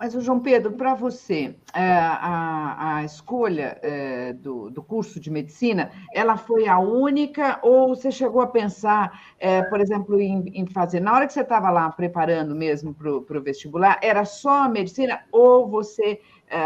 Mas, 0.00 0.14
o 0.14 0.20
João 0.22 0.40
Pedro, 0.40 0.72
para 0.72 0.94
você, 0.94 1.54
é, 1.74 1.82
a, 1.82 2.96
a 2.96 3.04
escolha 3.04 3.78
é, 3.82 4.32
do, 4.32 4.70
do 4.70 4.82
curso 4.82 5.20
de 5.20 5.30
medicina, 5.30 5.90
ela 6.14 6.38
foi 6.38 6.66
a 6.66 6.78
única 6.78 7.60
ou 7.62 7.94
você 7.94 8.10
chegou 8.10 8.40
a 8.40 8.46
pensar, 8.46 9.34
é, 9.38 9.60
por 9.60 9.78
exemplo, 9.78 10.18
em, 10.18 10.42
em, 10.54 10.66
fazer, 10.66 11.00
na 11.00 11.14
hora 11.14 11.26
que 11.26 11.34
você 11.34 11.42
estava 11.42 11.68
lá 11.68 11.90
preparando 11.90 12.54
mesmo 12.54 12.94
para 12.94 13.10
o 13.10 13.42
vestibular, 13.42 13.98
era 14.02 14.24
só 14.24 14.64
a 14.64 14.68
medicina 14.70 15.22
ou 15.30 15.68
você, 15.68 16.18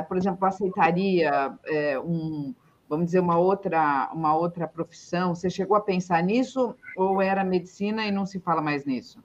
por 0.07 0.17
exemplo, 0.17 0.47
aceitaria 0.47 1.59
um, 2.05 2.55
vamos 2.89 3.07
dizer, 3.07 3.19
uma 3.19 3.37
outra, 3.37 4.11
uma 4.15 4.37
outra 4.37 4.69
profissão? 4.69 5.35
Você 5.35 5.51
chegou 5.51 5.77
a 5.77 5.81
pensar 5.81 6.23
nisso 6.23 6.77
ou 6.97 7.21
era 7.21 7.43
medicina 7.43 8.07
e 8.07 8.13
não 8.13 8.27
se 8.27 8.39
fala 8.39 8.63
mais 8.63 8.85
nisso? 8.85 9.19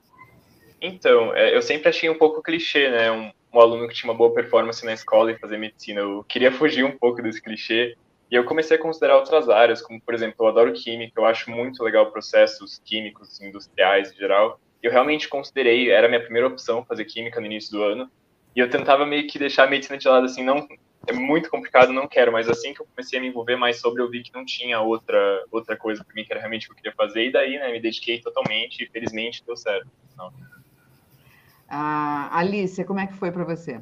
Então, 0.82 1.36
eu 1.36 1.62
sempre 1.62 1.89
achei 1.89 2.10
um 2.10 2.17
pouco 2.17 2.41
clichê, 2.41 2.89
né? 2.89 3.12
Um 3.12 3.38
um 3.53 3.59
aluno 3.59 3.88
que 3.88 3.93
tinha 3.93 4.12
uma 4.12 4.17
boa 4.17 4.33
performance 4.33 4.85
na 4.85 4.93
escola 4.93 5.31
e 5.31 5.38
fazer 5.38 5.57
medicina. 5.57 6.01
Eu 6.01 6.23
queria 6.23 6.51
fugir 6.51 6.83
um 6.83 6.97
pouco 6.97 7.21
desse 7.21 7.41
clichê 7.41 7.95
e 8.31 8.35
eu 8.35 8.45
comecei 8.45 8.77
a 8.77 8.79
considerar 8.79 9.17
outras 9.17 9.49
áreas, 9.49 9.81
como, 9.81 9.99
por 9.99 10.13
exemplo, 10.13 10.35
eu 10.39 10.47
adoro 10.47 10.73
química, 10.73 11.19
eu 11.19 11.25
acho 11.25 11.49
muito 11.49 11.83
legal 11.83 12.12
processos 12.12 12.79
químicos, 12.85 13.41
industriais 13.41 14.12
em 14.12 14.15
geral. 14.15 14.59
Eu 14.83 14.91
realmente 14.91 15.27
considerei, 15.27 15.89
era 15.89 16.05
a 16.05 16.09
minha 16.09 16.21
primeira 16.21 16.47
opção 16.47 16.85
fazer 16.85 17.05
química 17.05 17.39
no 17.39 17.47
início 17.47 17.71
do 17.71 17.83
ano, 17.83 18.09
e 18.55 18.59
eu 18.59 18.69
tentava 18.69 19.05
meio 19.05 19.27
que 19.27 19.39
deixar 19.39 19.63
a 19.63 19.69
medicina 19.69 19.97
de 19.97 20.07
lado, 20.07 20.25
assim, 20.25 20.43
não, 20.43 20.67
é 21.07 21.13
muito 21.13 21.49
complicado, 21.49 21.91
não 21.91 22.07
quero, 22.07 22.31
mas 22.31 22.47
assim 22.47 22.73
que 22.73 22.81
eu 22.81 22.85
comecei 22.85 23.17
a 23.17 23.21
me 23.21 23.27
envolver 23.27 23.55
mais 23.55 23.79
sobre, 23.79 24.01
eu 24.01 24.09
vi 24.09 24.21
que 24.21 24.33
não 24.33 24.45
tinha 24.45 24.79
outra, 24.79 25.43
outra 25.51 25.75
coisa 25.75 26.03
para 26.03 26.13
mim 26.13 26.23
que 26.23 26.31
era 26.31 26.39
realmente 26.39 26.65
o 26.65 26.69
que 26.69 26.73
eu 26.73 26.75
queria 26.77 26.93
fazer, 26.95 27.25
e 27.25 27.31
daí, 27.31 27.57
né, 27.57 27.71
me 27.71 27.79
dediquei 27.79 28.21
totalmente, 28.21 28.83
e 28.83 28.88
felizmente 28.88 29.43
deu 29.45 29.57
certo. 29.57 29.88
Ah, 31.69 32.29
Alice, 32.38 32.84
como 32.84 32.99
é 32.99 33.08
que 33.08 33.13
foi 33.13 33.32
para 33.32 33.43
você? 33.43 33.79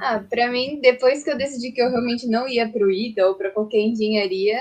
Ah, 0.00 0.20
para 0.20 0.50
mim, 0.50 0.80
depois 0.80 1.24
que 1.24 1.30
eu 1.30 1.36
decidi 1.36 1.72
que 1.72 1.82
eu 1.82 1.90
realmente 1.90 2.26
não 2.26 2.46
ia 2.46 2.68
para 2.68 2.84
o 2.84 2.90
ITA 2.90 3.26
ou 3.26 3.34
para 3.34 3.50
qualquer 3.50 3.80
engenharia, 3.80 4.60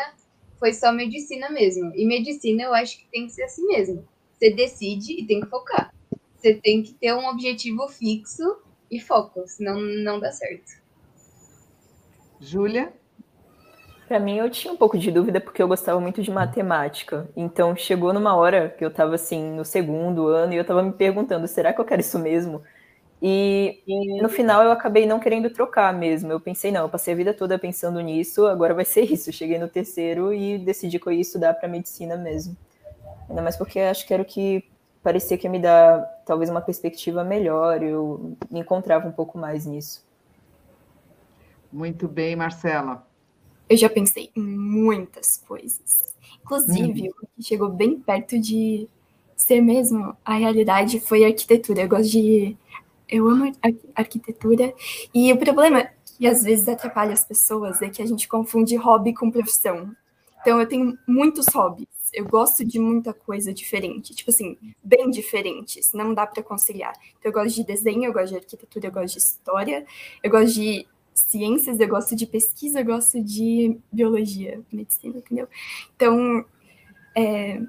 foi 0.58 0.74
só 0.74 0.92
medicina 0.92 1.50
mesmo. 1.50 1.92
E 1.96 2.06
medicina 2.06 2.64
eu 2.64 2.74
acho 2.74 2.98
que 2.98 3.06
tem 3.12 3.28
que 3.28 3.34
ser 3.34 3.44
assim 3.44 3.66
mesmo. 3.68 4.08
Você 4.34 4.50
decide 4.52 5.22
e 5.22 5.26
tem 5.26 5.42
que 5.42 5.48
focar. 5.48 5.94
Você 6.36 6.56
tem 6.56 6.82
que 6.82 6.94
ter 6.94 7.14
um 7.14 7.28
objetivo 7.28 7.88
fixo 7.88 8.58
e 8.90 9.00
foco, 9.00 9.44
senão 9.48 9.80
não 9.80 10.20
dá 10.20 10.32
certo. 10.32 10.82
Júlia? 12.40 12.94
Para 14.14 14.20
mim, 14.20 14.38
eu 14.38 14.48
tinha 14.48 14.72
um 14.72 14.78
pouco 14.78 14.96
de 14.96 15.10
dúvida 15.10 15.42
porque 15.42 15.60
eu 15.60 15.68
gostava 15.68 16.00
muito 16.00 16.22
de 16.22 16.30
matemática. 16.30 17.28
Então, 17.36 17.76
chegou 17.76 18.14
numa 18.14 18.36
hora 18.36 18.70
que 18.70 18.86
eu 18.86 18.90
estava 18.90 19.16
assim 19.16 19.56
no 19.56 19.66
segundo 19.66 20.28
ano 20.28 20.54
e 20.54 20.56
eu 20.56 20.62
estava 20.62 20.84
me 20.84 20.94
perguntando: 20.94 21.48
será 21.48 21.74
que 21.74 21.82
eu 21.82 21.86
quero 21.86 22.02
isso 22.02 22.20
mesmo? 22.20 22.62
E, 23.20 23.82
e, 23.88 24.22
no 24.22 24.30
final 24.30 24.62
eu 24.64 24.72
acabei 24.72 25.08
não 25.08 25.20
querendo 25.20 25.50
trocar 25.50 25.92
mesmo. 25.92 26.32
Eu 26.32 26.40
pensei, 26.40 26.72
não, 26.72 26.82
eu 26.82 26.90
passei 26.90 27.16
a 27.16 27.18
vida 27.18 27.34
toda 27.34 27.58
pensando 27.58 28.00
nisso, 28.02 28.46
agora 28.46 28.76
vai 28.76 28.86
ser 28.86 29.02
isso. 29.12 29.34
Cheguei 29.34 29.58
no 29.58 29.68
terceiro 29.68 30.32
e 30.32 30.60
decidi 30.60 31.00
que 31.00 31.08
eu 31.08 31.14
ia 31.14 31.22
estudar 31.22 31.56
para 31.56 31.68
medicina 31.68 32.16
mesmo. 32.16 32.56
Ainda 33.28 33.42
mais 33.42 33.58
porque 33.58 33.80
acho 33.80 34.06
que 34.06 34.14
era 34.14 34.22
o 34.22 34.26
que 34.28 34.64
parecia 35.02 35.40
que 35.40 35.48
ia 35.48 35.52
me 35.52 35.58
dar 35.58 36.04
talvez 36.24 36.52
uma 36.52 36.62
perspectiva 36.62 37.24
melhor, 37.24 37.82
eu 37.82 38.38
me 38.52 38.60
encontrava 38.60 39.08
um 39.08 39.12
pouco 39.12 39.40
mais 39.40 39.66
nisso. 39.66 40.06
Muito 41.72 42.08
bem, 42.08 42.36
Marcela. 42.36 43.12
Eu 43.74 43.78
já 43.78 43.90
pensei 43.90 44.30
em 44.36 44.44
muitas 44.44 45.38
coisas. 45.48 46.14
Inclusive, 46.44 47.10
o 47.10 47.28
que 47.36 47.42
chegou 47.42 47.70
bem 47.70 48.00
perto 48.00 48.40
de 48.40 48.88
ser 49.36 49.62
mesmo 49.62 50.16
a 50.24 50.36
realidade 50.36 51.00
foi 51.00 51.24
a 51.24 51.28
arquitetura. 51.30 51.82
Eu 51.82 51.90
gosto 51.90 52.12
de. 52.12 52.56
Eu 53.10 53.28
amo 53.28 53.52
arquitetura. 53.96 54.72
E 55.12 55.34
o 55.34 55.40
problema 55.40 55.90
que 56.06 56.28
às 56.28 56.44
vezes 56.44 56.68
atrapalha 56.68 57.14
as 57.14 57.26
pessoas 57.26 57.82
é 57.82 57.90
que 57.90 58.00
a 58.00 58.06
gente 58.06 58.28
confunde 58.28 58.76
hobby 58.76 59.12
com 59.12 59.32
profissão. 59.32 59.92
Então, 60.42 60.60
eu 60.60 60.68
tenho 60.68 60.96
muitos 61.08 61.48
hobbies. 61.48 61.88
Eu 62.14 62.26
gosto 62.26 62.64
de 62.64 62.78
muita 62.78 63.12
coisa 63.12 63.52
diferente, 63.52 64.14
tipo 64.14 64.30
assim, 64.30 64.56
bem 64.84 65.10
diferentes, 65.10 65.94
não 65.94 66.14
dá 66.14 66.28
para 66.28 66.44
conciliar. 66.44 66.94
Então, 67.18 67.32
eu 67.32 67.34
gosto 67.34 67.56
de 67.56 67.64
desenho, 67.64 68.04
eu 68.04 68.14
gosto 68.14 68.30
de 68.30 68.36
arquitetura, 68.36 68.86
eu 68.86 68.92
gosto 68.92 69.14
de 69.16 69.20
história, 69.20 69.84
eu 70.22 70.30
gosto 70.30 70.54
de 70.54 70.86
ciências, 71.14 71.80
eu 71.80 71.88
gosto 71.88 72.16
de 72.16 72.26
pesquisa, 72.26 72.80
eu 72.82 72.86
gosto 72.86 73.22
de 73.22 73.78
biologia, 73.92 74.62
medicina, 74.72 75.18
entendeu? 75.18 75.48
Então, 75.96 76.46
é, 77.16 77.62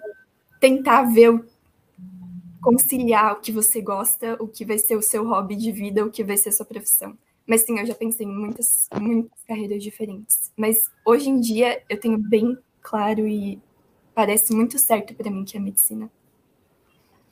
tentar 0.61 1.03
ver, 1.05 1.45
conciliar 2.63 3.35
o 3.35 3.41
que 3.41 3.53
você 3.53 3.83
gosta, 3.83 4.43
o 4.43 4.49
que 4.49 4.65
vai 4.65 4.79
ser 4.79 4.97
o 4.97 5.03
seu 5.03 5.27
hobby 5.29 5.55
de 5.55 5.71
vida, 5.71 6.05
o 6.05 6.11
que 6.11 6.25
vai 6.25 6.37
ser 6.37 6.49
a 6.49 6.53
sua 6.53 6.65
profissão. 6.65 7.17
Mas 7.47 7.61
sim, 7.61 7.79
eu 7.79 7.85
já 7.85 7.95
pensei 7.95 8.27
em 8.27 8.35
muitas, 8.35 8.89
muitas 8.99 9.45
carreiras 9.47 9.83
diferentes. 9.83 10.51
Mas 10.57 10.91
hoje 11.05 11.29
em 11.29 11.39
dia 11.39 11.83
eu 11.91 12.01
tenho 12.01 12.17
bem 12.17 12.57
claro 12.81 13.29
e 13.29 13.61
parece 14.15 14.55
muito 14.55 14.79
certo 14.79 15.15
para 15.15 15.31
mim 15.31 15.45
que 15.45 15.57
é 15.57 15.61
medicina. 15.61 16.11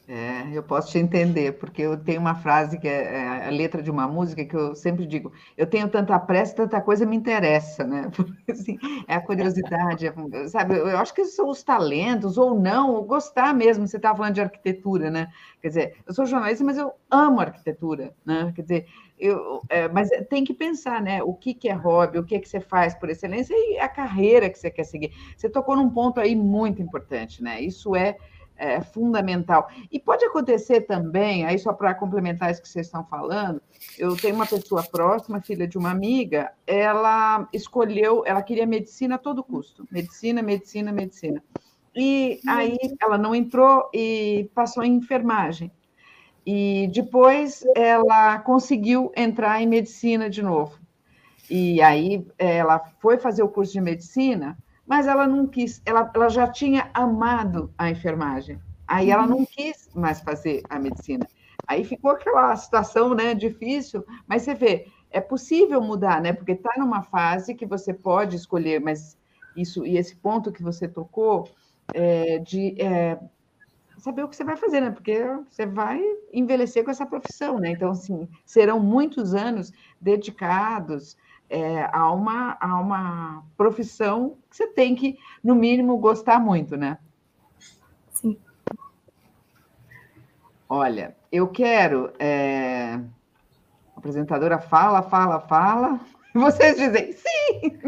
É, 0.08 0.48
eu 0.52 0.64
posso 0.64 0.90
te 0.90 0.98
entender, 0.98 1.52
porque 1.58 1.80
eu 1.82 1.96
tenho 1.96 2.20
uma 2.20 2.34
frase 2.34 2.76
que 2.76 2.88
é, 2.88 3.14
é, 3.14 3.46
a 3.46 3.50
letra 3.50 3.80
de 3.80 3.88
uma 3.88 4.08
música 4.08 4.44
que 4.44 4.54
eu 4.54 4.74
sempre 4.74 5.06
digo: 5.06 5.32
eu 5.56 5.64
tenho 5.64 5.88
tanta 5.88 6.18
pressa, 6.18 6.56
tanta 6.56 6.80
coisa 6.80 7.06
me 7.06 7.14
interessa, 7.14 7.84
né? 7.84 8.10
Assim, 8.50 8.78
é 9.06 9.14
a 9.14 9.20
curiosidade, 9.20 10.08
é, 10.08 10.48
sabe? 10.48 10.76
Eu 10.76 10.98
acho 10.98 11.14
que 11.14 11.24
são 11.24 11.48
os 11.48 11.62
talentos, 11.62 12.36
ou 12.36 12.58
não, 12.58 12.90
ou 12.90 13.04
gostar 13.04 13.54
mesmo. 13.54 13.86
Você 13.86 13.96
estava 13.96 14.16
falando 14.16 14.34
de 14.34 14.40
arquitetura, 14.40 15.08
né? 15.08 15.28
Quer 15.60 15.68
dizer, 15.68 15.96
eu 16.04 16.12
sou 16.12 16.26
jornalista, 16.26 16.64
mas 16.64 16.76
eu 16.78 16.92
amo 17.08 17.40
arquitetura, 17.40 18.12
né? 18.26 18.52
Quer 18.56 18.62
dizer, 18.62 18.86
eu, 19.16 19.62
é, 19.68 19.88
mas 19.88 20.10
tem 20.28 20.42
que 20.42 20.52
pensar, 20.52 21.00
né? 21.00 21.22
O 21.22 21.32
que, 21.32 21.54
que 21.54 21.68
é 21.68 21.72
hobby, 21.72 22.18
o 22.18 22.24
que, 22.24 22.34
é 22.34 22.40
que 22.40 22.48
você 22.48 22.60
faz 22.60 22.92
por 22.92 23.08
excelência 23.08 23.54
e 23.54 23.78
a 23.78 23.88
carreira 23.88 24.50
que 24.50 24.58
você 24.58 24.68
quer 24.68 24.82
seguir. 24.82 25.12
Você 25.36 25.48
tocou 25.48 25.76
num 25.76 25.88
ponto 25.88 26.18
aí 26.18 26.34
muito 26.34 26.82
importante, 26.82 27.40
né? 27.40 27.60
Isso 27.60 27.94
é 27.94 28.16
é, 28.62 28.80
fundamental. 28.80 29.68
E 29.90 29.98
pode 29.98 30.24
acontecer 30.24 30.82
também, 30.82 31.44
aí 31.44 31.58
só 31.58 31.72
para 31.72 31.92
complementar 31.94 32.50
isso 32.50 32.62
que 32.62 32.68
vocês 32.68 32.86
estão 32.86 33.04
falando, 33.04 33.60
eu 33.98 34.16
tenho 34.16 34.36
uma 34.36 34.46
pessoa 34.46 34.84
próxima, 34.84 35.40
filha 35.40 35.66
de 35.66 35.76
uma 35.76 35.90
amiga, 35.90 36.52
ela 36.64 37.48
escolheu, 37.52 38.22
ela 38.24 38.40
queria 38.40 38.64
medicina 38.64 39.16
a 39.16 39.18
todo 39.18 39.42
custo, 39.42 39.86
medicina, 39.90 40.40
medicina, 40.42 40.92
medicina. 40.92 41.42
E 41.94 42.40
aí 42.46 42.78
ela 43.00 43.18
não 43.18 43.34
entrou 43.34 43.90
e 43.92 44.48
passou 44.54 44.84
em 44.84 44.94
enfermagem. 44.94 45.70
E 46.46 46.88
depois 46.94 47.64
ela 47.76 48.38
conseguiu 48.38 49.12
entrar 49.16 49.60
em 49.60 49.66
medicina 49.66 50.30
de 50.30 50.42
novo. 50.42 50.78
E 51.50 51.82
aí 51.82 52.24
ela 52.38 52.78
foi 53.00 53.18
fazer 53.18 53.42
o 53.42 53.48
curso 53.48 53.72
de 53.72 53.80
medicina, 53.80 54.56
mas 54.92 55.06
ela 55.06 55.26
não 55.26 55.46
quis, 55.46 55.80
ela, 55.86 56.10
ela 56.14 56.28
já 56.28 56.46
tinha 56.46 56.90
amado 56.92 57.72
a 57.78 57.88
enfermagem, 57.88 58.60
aí 58.86 59.10
ela 59.10 59.26
não 59.26 59.42
quis 59.46 59.88
mais 59.94 60.20
fazer 60.20 60.62
a 60.68 60.78
medicina. 60.78 61.26
Aí 61.66 61.82
ficou 61.82 62.10
aquela 62.10 62.54
situação 62.56 63.14
né, 63.14 63.32
difícil, 63.32 64.04
mas 64.26 64.42
você 64.42 64.54
vê, 64.54 64.86
é 65.10 65.18
possível 65.18 65.80
mudar, 65.80 66.20
né? 66.20 66.34
Porque 66.34 66.52
está 66.52 66.74
numa 66.76 67.00
fase 67.00 67.54
que 67.54 67.64
você 67.64 67.94
pode 67.94 68.36
escolher, 68.36 68.82
mas 68.82 69.16
isso 69.56 69.86
e 69.86 69.96
esse 69.96 70.14
ponto 70.14 70.52
que 70.52 70.62
você 70.62 70.86
tocou 70.86 71.48
é, 71.94 72.38
de 72.40 72.78
é, 72.78 73.18
saber 73.96 74.24
o 74.24 74.28
que 74.28 74.36
você 74.36 74.44
vai 74.44 74.58
fazer, 74.58 74.82
né? 74.82 74.90
Porque 74.90 75.24
você 75.48 75.64
vai 75.64 76.02
envelhecer 76.34 76.84
com 76.84 76.90
essa 76.90 77.06
profissão, 77.06 77.58
né? 77.58 77.70
Então, 77.70 77.92
assim, 77.92 78.28
serão 78.44 78.78
muitos 78.78 79.34
anos 79.34 79.72
dedicados 79.98 81.16
é, 81.52 81.88
a, 81.92 82.10
uma, 82.10 82.56
a 82.58 82.80
uma 82.80 83.44
profissão 83.58 84.38
que 84.48 84.56
você 84.56 84.66
tem 84.66 84.94
que, 84.94 85.18
no 85.44 85.54
mínimo, 85.54 85.98
gostar 85.98 86.40
muito, 86.40 86.76
né? 86.78 86.96
Sim. 88.10 88.38
Olha, 90.66 91.14
eu 91.30 91.46
quero. 91.46 92.10
É... 92.18 92.94
A 93.94 93.98
apresentadora 93.98 94.58
fala, 94.58 95.02
fala, 95.02 95.40
fala, 95.40 96.00
e 96.34 96.38
vocês 96.40 96.76
dizem 96.76 97.12
sim! 97.12 97.78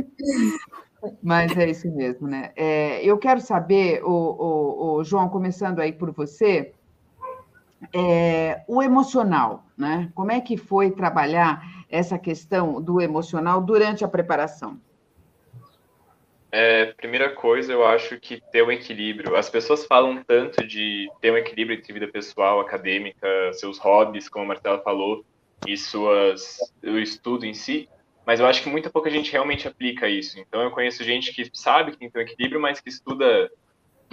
Mas 1.22 1.56
é 1.56 1.70
isso 1.70 1.90
mesmo, 1.90 2.26
né? 2.28 2.52
É, 2.56 3.04
eu 3.04 3.18
quero 3.18 3.40
saber, 3.40 4.02
o, 4.04 4.10
o, 4.10 4.94
o, 4.96 5.04
João, 5.04 5.28
começando 5.28 5.80
aí 5.80 5.92
por 5.92 6.10
você, 6.12 6.72
é, 7.92 8.62
o 8.68 8.82
emocional, 8.82 9.64
né? 9.76 10.10
Como 10.14 10.32
é 10.32 10.40
que 10.40 10.56
foi 10.56 10.90
trabalhar 10.90 11.62
essa 11.90 12.18
questão 12.18 12.80
do 12.80 13.00
emocional 13.00 13.60
durante 13.60 14.04
a 14.04 14.08
preparação? 14.08 14.78
É, 16.50 16.86
primeira 16.92 17.30
coisa, 17.30 17.72
eu 17.72 17.84
acho 17.84 18.20
que 18.20 18.40
ter 18.52 18.62
um 18.62 18.70
equilíbrio. 18.70 19.34
As 19.34 19.50
pessoas 19.50 19.84
falam 19.86 20.22
tanto 20.24 20.64
de 20.64 21.10
ter 21.20 21.32
um 21.32 21.36
equilíbrio 21.36 21.76
entre 21.76 21.92
vida 21.92 22.06
pessoal, 22.06 22.60
acadêmica, 22.60 23.26
seus 23.54 23.76
hobbies, 23.78 24.28
como 24.28 24.44
a 24.44 24.48
Martela 24.48 24.80
falou, 24.80 25.24
e 25.66 25.76
suas, 25.76 26.58
o 26.82 26.98
estudo 26.98 27.44
em 27.44 27.54
si, 27.54 27.88
mas 28.26 28.40
eu 28.40 28.46
acho 28.46 28.62
que 28.62 28.68
muita 28.68 28.88
pouca 28.88 29.10
gente 29.10 29.32
realmente 29.32 29.66
aplica 29.66 30.08
isso. 30.08 30.38
Então 30.38 30.62
eu 30.62 30.70
conheço 30.70 31.02
gente 31.04 31.32
que 31.32 31.50
sabe 31.52 31.92
que 31.92 31.98
tem 31.98 32.08
que 32.08 32.14
ter 32.14 32.20
um 32.20 32.22
equilíbrio, 32.22 32.60
mas 32.60 32.80
que 32.80 32.88
estuda 32.88 33.50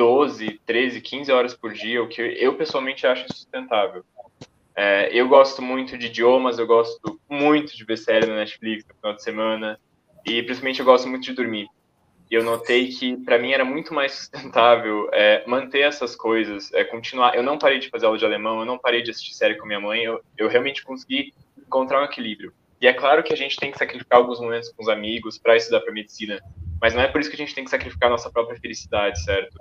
12, 0.02 0.60
13, 0.66 1.00
15 1.00 1.32
horas 1.32 1.54
por 1.54 1.74
dia, 1.74 2.02
o 2.02 2.08
que 2.08 2.20
eu 2.20 2.56
pessoalmente 2.56 3.06
acho 3.06 3.24
insustentável. 3.26 4.04
É, 4.76 5.12
eu 5.14 5.28
gosto 5.28 5.62
muito 5.62 5.96
de 5.96 6.08
idiomas, 6.08 6.58
eu 6.58 6.66
gosto 6.66 7.22
muito 7.30 7.78
de 7.78 7.86
ver 7.86 8.00
série 8.00 8.26
na 8.26 8.38
Netflix 8.38 8.84
no 8.88 8.96
final 8.96 9.14
de 9.14 9.22
semana, 9.22 9.80
e 10.26 10.42
principalmente 10.42 10.80
eu 10.80 10.86
gosto 10.88 11.08
muito 11.08 11.26
de 11.26 11.34
dormir. 11.34 11.68
E 12.32 12.34
eu 12.34 12.44
notei 12.44 12.88
que 12.88 13.16
para 13.18 13.38
mim 13.38 13.52
era 13.52 13.64
muito 13.64 13.94
mais 13.94 14.14
sustentável 14.14 15.08
é, 15.14 15.44
manter 15.46 15.82
essas 15.82 16.16
coisas, 16.16 16.74
é, 16.74 16.84
continuar. 16.84 17.36
Eu 17.36 17.44
não 17.44 17.60
parei 17.60 17.78
de 17.78 17.88
fazer 17.88 18.08
aula 18.08 18.18
de 18.18 18.26
alemão, 18.26 18.62
eu 18.62 18.66
não 18.66 18.80
parei 18.80 19.04
de 19.04 19.12
assistir 19.12 19.36
série 19.36 19.56
com 19.56 19.68
minha 19.68 19.80
mãe, 19.80 20.02
eu, 20.04 20.20
eu 20.36 20.50
realmente 20.50 20.84
consegui 20.84 21.32
encontrar 21.56 22.02
um 22.02 22.06
equilíbrio. 22.06 22.52
E 22.82 22.88
é 22.88 22.94
claro 22.94 23.22
que 23.22 23.34
a 23.34 23.38
gente 23.38 23.56
tem 23.56 23.72
que 23.72 23.78
sacrificar 23.78 24.18
alguns 24.18 24.40
momentos 24.40 24.70
com 24.70 24.82
os 24.82 24.90
amigos 24.90 25.38
para 25.38 25.56
estudar 25.56 25.82
para 25.82 25.94
medicina, 25.94 26.42
mas 26.82 26.96
não 26.96 27.04
é 27.04 27.08
por 27.08 27.22
isso 27.22 27.30
que 27.30 27.36
a 27.36 27.46
gente 27.46 27.54
tem 27.54 27.64
que 27.64 27.70
sacrificar 27.70 28.08
a 28.08 28.14
nossa 28.14 28.32
própria 28.32 28.60
felicidade, 28.60 29.24
certo? 29.24 29.56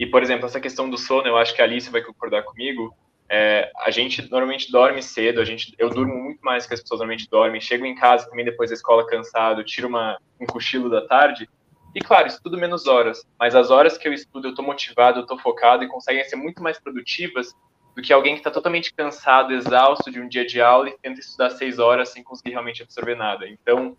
E, 0.00 0.06
por 0.06 0.22
exemplo, 0.22 0.46
essa 0.46 0.58
questão 0.58 0.88
do 0.88 0.96
sono, 0.96 1.28
eu 1.28 1.36
acho 1.36 1.54
que 1.54 1.60
a 1.60 1.64
Alice 1.66 1.90
vai 1.90 2.00
concordar 2.00 2.42
comigo, 2.42 2.96
é, 3.28 3.70
a 3.80 3.90
gente 3.90 4.22
normalmente 4.30 4.72
dorme 4.72 5.02
cedo, 5.02 5.42
a 5.42 5.44
gente, 5.44 5.74
eu 5.78 5.90
durmo 5.90 6.14
muito 6.14 6.40
mais 6.40 6.66
que 6.66 6.72
as 6.72 6.80
pessoas 6.80 7.00
normalmente 7.00 7.28
dormem. 7.30 7.60
Chego 7.60 7.84
em 7.84 7.94
casa 7.94 8.26
também 8.26 8.46
depois 8.46 8.70
da 8.70 8.74
escola 8.74 9.06
cansado, 9.06 9.62
tiro 9.62 9.88
uma, 9.88 10.18
um 10.40 10.46
cochilo 10.46 10.88
da 10.88 11.06
tarde. 11.06 11.46
E 11.94 12.00
claro, 12.00 12.28
estudo 12.28 12.56
menos 12.56 12.86
horas, 12.86 13.26
mas 13.38 13.54
as 13.54 13.70
horas 13.70 13.98
que 13.98 14.08
eu 14.08 14.12
estudo 14.14 14.46
eu 14.46 14.50
estou 14.52 14.64
motivado, 14.64 15.18
eu 15.18 15.22
estou 15.22 15.38
focado 15.38 15.84
e 15.84 15.88
conseguem 15.88 16.24
ser 16.24 16.36
muito 16.36 16.62
mais 16.62 16.80
produtivas 16.80 17.54
do 17.94 18.00
que 18.00 18.10
alguém 18.10 18.34
que 18.34 18.40
está 18.40 18.50
totalmente 18.50 18.94
cansado, 18.94 19.52
exausto 19.52 20.10
de 20.10 20.18
um 20.18 20.26
dia 20.26 20.46
de 20.46 20.62
aula 20.62 20.88
e 20.88 20.96
tenta 21.02 21.20
estudar 21.20 21.50
seis 21.50 21.78
horas 21.78 22.08
sem 22.08 22.24
conseguir 22.24 22.52
realmente 22.52 22.82
absorver 22.82 23.16
nada. 23.16 23.46
Então, 23.46 23.94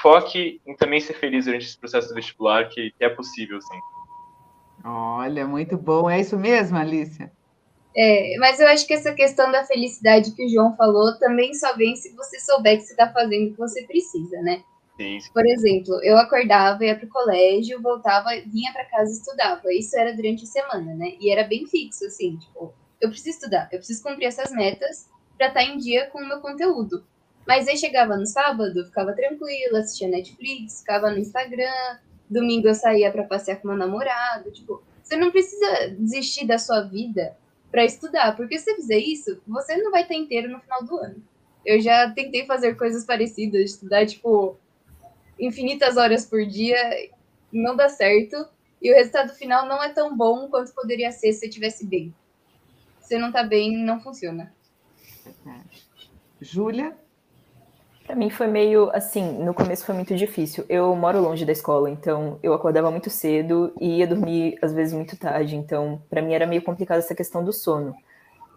foque 0.00 0.60
em 0.64 0.76
também 0.76 1.00
ser 1.00 1.14
feliz 1.14 1.46
durante 1.46 1.66
esse 1.66 1.76
processo 1.76 2.14
vestibular, 2.14 2.68
que, 2.68 2.92
que 2.92 3.04
é 3.04 3.08
possível, 3.08 3.60
sim. 3.60 3.78
Olha, 4.84 5.46
muito 5.46 5.76
bom. 5.76 6.10
É 6.10 6.20
isso 6.20 6.36
mesmo, 6.36 6.76
Alicia? 6.76 7.30
É, 7.96 8.36
mas 8.38 8.58
eu 8.58 8.66
acho 8.68 8.86
que 8.86 8.94
essa 8.94 9.12
questão 9.12 9.52
da 9.52 9.64
felicidade 9.64 10.32
que 10.32 10.46
o 10.46 10.48
João 10.48 10.74
falou 10.76 11.18
também 11.18 11.52
só 11.54 11.76
vem 11.76 11.94
se 11.94 12.14
você 12.14 12.40
souber 12.40 12.78
que 12.78 12.84
você 12.84 12.92
está 12.92 13.12
fazendo 13.12 13.48
o 13.48 13.52
que 13.52 13.58
você 13.58 13.82
precisa, 13.84 14.40
né? 14.40 14.62
Sim, 14.96 15.20
sim. 15.20 15.32
Por 15.32 15.46
exemplo, 15.46 16.00
eu 16.02 16.16
acordava, 16.16 16.84
ia 16.84 16.96
para 16.96 17.06
o 17.06 17.10
colégio, 17.10 17.82
voltava, 17.82 18.30
vinha 18.46 18.72
para 18.72 18.86
casa 18.86 19.10
e 19.10 19.14
estudava. 19.14 19.72
Isso 19.72 19.96
era 19.98 20.14
durante 20.14 20.44
a 20.44 20.46
semana, 20.46 20.94
né? 20.94 21.16
E 21.20 21.30
era 21.30 21.44
bem 21.44 21.66
fixo, 21.66 22.06
assim, 22.06 22.36
tipo, 22.36 22.72
eu 23.00 23.08
preciso 23.08 23.36
estudar, 23.36 23.68
eu 23.72 23.78
preciso 23.78 24.02
cumprir 24.02 24.26
essas 24.26 24.52
metas 24.52 25.08
para 25.36 25.48
estar 25.48 25.60
tá 25.60 25.66
em 25.66 25.76
dia 25.76 26.06
com 26.06 26.18
o 26.18 26.26
meu 26.26 26.40
conteúdo. 26.40 27.04
Mas 27.46 27.66
aí 27.66 27.76
chegava 27.76 28.16
no 28.16 28.26
sábado, 28.26 28.84
ficava 28.86 29.12
tranquila, 29.12 29.80
assistia 29.80 30.08
Netflix, 30.08 30.80
ficava 30.80 31.10
no 31.10 31.18
Instagram, 31.18 31.98
domingo 32.32 32.68
eu 32.68 32.74
saía 32.74 33.10
para 33.10 33.24
passear 33.24 33.56
com 33.56 33.68
meu 33.68 33.76
namorado, 33.76 34.50
tipo, 34.50 34.82
você 35.02 35.16
não 35.16 35.30
precisa 35.30 35.88
desistir 35.98 36.46
da 36.46 36.58
sua 36.58 36.82
vida 36.82 37.36
para 37.70 37.84
estudar, 37.84 38.36
porque 38.36 38.58
se 38.58 38.64
você 38.64 38.76
fizer 38.76 38.98
isso, 38.98 39.40
você 39.46 39.76
não 39.76 39.90
vai 39.90 40.02
estar 40.02 40.14
inteiro 40.14 40.48
no 40.48 40.60
final 40.60 40.84
do 40.84 40.96
ano. 40.96 41.22
Eu 41.64 41.80
já 41.80 42.10
tentei 42.10 42.44
fazer 42.46 42.76
coisas 42.76 43.04
parecidas, 43.04 43.62
estudar, 43.62 44.06
tipo, 44.06 44.56
infinitas 45.38 45.96
horas 45.96 46.26
por 46.26 46.44
dia, 46.46 46.76
não 47.52 47.76
dá 47.76 47.88
certo, 47.88 48.46
e 48.80 48.90
o 48.90 48.94
resultado 48.94 49.32
final 49.34 49.66
não 49.66 49.82
é 49.82 49.90
tão 49.90 50.16
bom 50.16 50.48
quanto 50.48 50.74
poderia 50.74 51.12
ser 51.12 51.32
se 51.32 51.40
você 51.40 51.46
estivesse 51.46 51.86
bem. 51.86 52.14
Se 53.00 53.18
não 53.18 53.28
está 53.28 53.42
bem, 53.42 53.76
não 53.76 54.00
funciona. 54.00 54.52
Júlia? 56.40 56.96
Para 58.06 58.16
mim 58.16 58.30
foi 58.30 58.46
meio 58.46 58.90
assim, 58.92 59.38
no 59.44 59.54
começo 59.54 59.86
foi 59.86 59.94
muito 59.94 60.14
difícil. 60.16 60.64
Eu 60.68 60.94
moro 60.96 61.20
longe 61.20 61.44
da 61.44 61.52
escola, 61.52 61.88
então 61.88 62.38
eu 62.42 62.52
acordava 62.52 62.90
muito 62.90 63.08
cedo 63.08 63.72
e 63.80 63.98
ia 63.98 64.06
dormir 64.06 64.58
às 64.60 64.72
vezes 64.72 64.92
muito 64.92 65.16
tarde, 65.16 65.56
então 65.56 66.02
para 66.10 66.20
mim 66.20 66.34
era 66.34 66.46
meio 66.46 66.62
complicado 66.62 66.98
essa 66.98 67.14
questão 67.14 67.44
do 67.44 67.52
sono. 67.52 67.94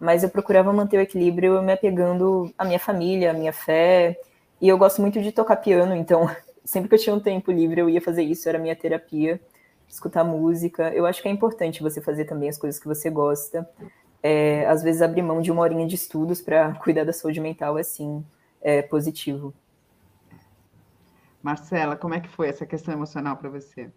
Mas 0.00 0.22
eu 0.22 0.28
procurava 0.28 0.72
manter 0.72 0.98
o 0.98 1.00
equilíbrio 1.00 1.62
me 1.62 1.72
apegando 1.72 2.52
à 2.58 2.64
minha 2.64 2.78
família, 2.78 3.30
à 3.30 3.32
minha 3.32 3.52
fé, 3.52 4.18
e 4.60 4.68
eu 4.68 4.76
gosto 4.76 5.00
muito 5.00 5.22
de 5.22 5.32
tocar 5.32 5.56
piano, 5.56 5.94
então 5.94 6.28
sempre 6.64 6.88
que 6.88 6.94
eu 6.96 6.98
tinha 6.98 7.14
um 7.14 7.20
tempo 7.20 7.52
livre 7.52 7.80
eu 7.80 7.88
ia 7.88 8.00
fazer 8.00 8.22
isso, 8.22 8.48
era 8.48 8.58
minha 8.58 8.76
terapia, 8.76 9.40
escutar 9.88 10.24
música. 10.24 10.90
Eu 10.92 11.06
acho 11.06 11.22
que 11.22 11.28
é 11.28 11.30
importante 11.30 11.82
você 11.82 12.00
fazer 12.00 12.24
também 12.24 12.48
as 12.48 12.58
coisas 12.58 12.80
que 12.80 12.86
você 12.86 13.08
gosta. 13.10 13.68
É, 14.22 14.66
às 14.66 14.82
vezes 14.82 15.02
abrir 15.02 15.22
mão 15.22 15.40
de 15.40 15.52
uma 15.52 15.62
horinha 15.62 15.86
de 15.86 15.94
estudos 15.94 16.40
para 16.42 16.74
cuidar 16.82 17.04
da 17.04 17.12
saúde 17.12 17.40
mental, 17.40 17.76
assim, 17.76 18.24
é, 18.60 18.82
positivo. 18.82 19.54
Marcela, 21.42 21.96
como 21.96 22.14
é 22.14 22.20
que 22.20 22.28
foi 22.28 22.48
essa 22.48 22.66
questão 22.66 22.92
emocional 22.92 23.36
para 23.36 23.48
você? 23.48 23.90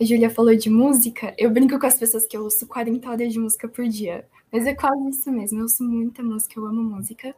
A 0.00 0.04
Júlia 0.04 0.30
falou 0.30 0.54
de 0.54 0.68
música. 0.68 1.34
Eu 1.38 1.50
brinco 1.50 1.78
com 1.78 1.86
as 1.86 1.98
pessoas 1.98 2.26
que 2.26 2.36
eu 2.36 2.42
ouço 2.42 2.66
40 2.66 3.08
horas 3.08 3.32
de 3.32 3.38
música 3.38 3.68
por 3.68 3.86
dia. 3.88 4.26
Mas 4.50 4.66
é 4.66 4.74
quase 4.74 5.08
isso 5.08 5.30
mesmo. 5.30 5.58
Eu 5.58 5.62
ouço 5.62 5.82
muita 5.82 6.22
música, 6.22 6.58
eu 6.58 6.66
amo 6.66 6.82
música. 6.82 7.34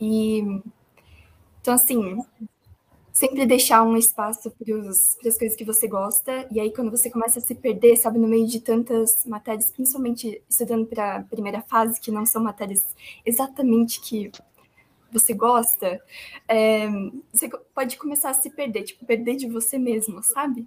E. 0.00 0.62
Então, 1.60 1.74
assim, 1.74 2.18
sempre 3.12 3.44
deixar 3.44 3.82
um 3.82 3.96
espaço 3.96 4.50
para 4.50 4.88
as 4.88 5.38
coisas 5.38 5.56
que 5.56 5.64
você 5.64 5.88
gosta. 5.88 6.46
E 6.52 6.60
aí, 6.60 6.72
quando 6.72 6.90
você 6.90 7.10
começa 7.10 7.40
a 7.40 7.42
se 7.42 7.54
perder, 7.54 7.96
sabe, 7.96 8.18
no 8.18 8.28
meio 8.28 8.46
de 8.46 8.60
tantas 8.60 9.26
matérias, 9.26 9.70
principalmente 9.72 10.40
estudando 10.48 10.86
para 10.86 11.16
a 11.16 11.22
primeira 11.24 11.60
fase, 11.62 12.00
que 12.00 12.12
não 12.12 12.24
são 12.24 12.42
matérias 12.42 12.86
exatamente 13.26 14.00
que 14.00 14.30
você 15.10 15.32
gosta, 15.32 16.02
é, 16.46 16.88
você 17.32 17.48
pode 17.74 17.96
começar 17.96 18.30
a 18.30 18.34
se 18.34 18.50
perder, 18.50 18.82
tipo, 18.82 19.04
perder 19.06 19.36
de 19.36 19.48
você 19.48 19.78
mesmo, 19.78 20.22
sabe? 20.22 20.66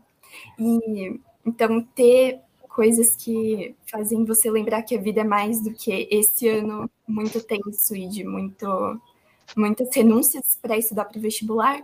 E 0.60 1.20
então 1.46 1.82
ter 1.96 2.40
coisas 2.70 3.16
que 3.16 3.76
fazem 3.86 4.24
você 4.24 4.50
lembrar 4.50 4.84
que 4.84 4.96
a 4.96 5.02
vida 5.02 5.22
é 5.22 5.26
mais 5.26 5.62
do 5.62 5.74
que 5.74 6.08
esse 6.10 6.48
ano 6.48 6.90
muito 7.08 7.42
tenso 7.44 7.96
e 7.96 8.08
de 8.08 8.24
muito 8.24 8.66
muitas 9.56 9.94
renúncias 9.94 10.58
para 10.62 10.78
estudar 10.78 11.06
para 11.06 11.18
o 11.18 11.22
vestibular, 11.22 11.84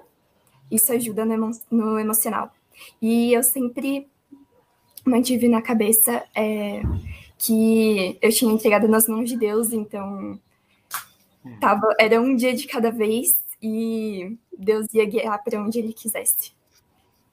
isso 0.72 0.92
ajuda 0.92 1.26
no, 1.26 1.34
emo 1.34 1.52
no, 1.70 2.00
emocional. 2.00 2.52
E 3.02 3.34
eu 3.34 3.44
sempre 3.44 4.08
mantive 5.06 5.48
na 5.48 5.62
cabeça 5.62 6.24
é, 6.36 6.82
que 7.38 8.18
eu 8.22 8.32
tinha 8.32 8.54
entregado 8.54 8.88
nas 8.88 9.08
mãos 9.08 9.30
de 9.30 9.38
Deus, 9.38 9.72
então 9.72 10.40
Tava, 11.60 11.88
era 12.00 12.22
um 12.22 12.36
dia 12.36 12.54
de 12.54 12.68
cada 12.68 12.92
vez 12.92 13.36
e 13.62 14.38
Deus 14.58 14.88
ia 14.94 15.06
guiar 15.06 15.44
para 15.44 15.62
onde 15.62 15.80
ele 15.80 15.94
quisesse. 15.94 16.56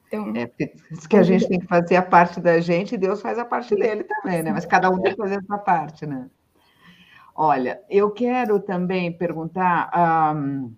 Então, 0.06 0.32
é, 0.36 0.50
isso 0.90 1.08
que 1.08 1.16
a 1.16 1.22
gente 1.22 1.48
tem 1.48 1.58
que 1.58 1.66
fazer 1.66 1.96
a 1.96 2.02
parte 2.02 2.40
da 2.40 2.60
gente 2.60 2.94
e 2.94 2.98
Deus 2.98 3.20
faz 3.20 3.38
a 3.38 3.44
parte 3.44 3.74
dele 3.74 4.04
também, 4.04 4.42
né? 4.42 4.52
Mas 4.52 4.64
cada 4.64 4.88
um 4.90 5.00
tem 5.00 5.12
que 5.12 5.18
fazer 5.18 5.38
a 5.38 5.42
sua 5.42 5.58
parte, 5.58 6.06
né? 6.06 6.28
Olha, 7.34 7.80
eu 7.90 8.10
quero 8.10 8.60
também 8.60 9.10
perguntar. 9.12 9.90
Um, 10.36 10.72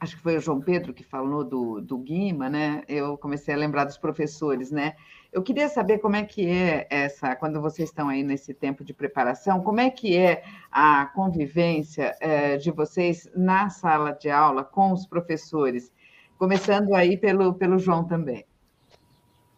acho 0.00 0.16
que 0.16 0.22
foi 0.22 0.36
o 0.36 0.40
João 0.40 0.60
Pedro 0.60 0.92
que 0.92 1.02
falou 1.02 1.44
do, 1.44 1.80
do 1.80 1.98
Guima, 1.98 2.48
né? 2.48 2.82
Eu 2.88 3.16
comecei 3.16 3.54
a 3.54 3.56
lembrar 3.56 3.84
dos 3.84 3.98
professores, 3.98 4.70
né? 4.70 4.94
Eu 5.32 5.42
queria 5.42 5.68
saber 5.68 5.98
como 5.98 6.16
é 6.16 6.24
que 6.24 6.46
é 6.46 6.86
essa, 6.88 7.36
quando 7.36 7.60
vocês 7.60 7.88
estão 7.88 8.08
aí 8.08 8.22
nesse 8.22 8.54
tempo 8.54 8.84
de 8.84 8.94
preparação, 8.94 9.62
como 9.62 9.80
é 9.80 9.90
que 9.90 10.16
é 10.16 10.42
a 10.70 11.06
convivência 11.06 12.16
é, 12.20 12.56
de 12.56 12.70
vocês 12.70 13.28
na 13.34 13.68
sala 13.68 14.12
de 14.12 14.30
aula 14.30 14.64
com 14.64 14.92
os 14.92 15.06
professores? 15.06 15.92
Começando 16.38 16.94
aí 16.94 17.16
pelo, 17.16 17.54
pelo 17.54 17.78
João 17.78 18.04
também. 18.04 18.44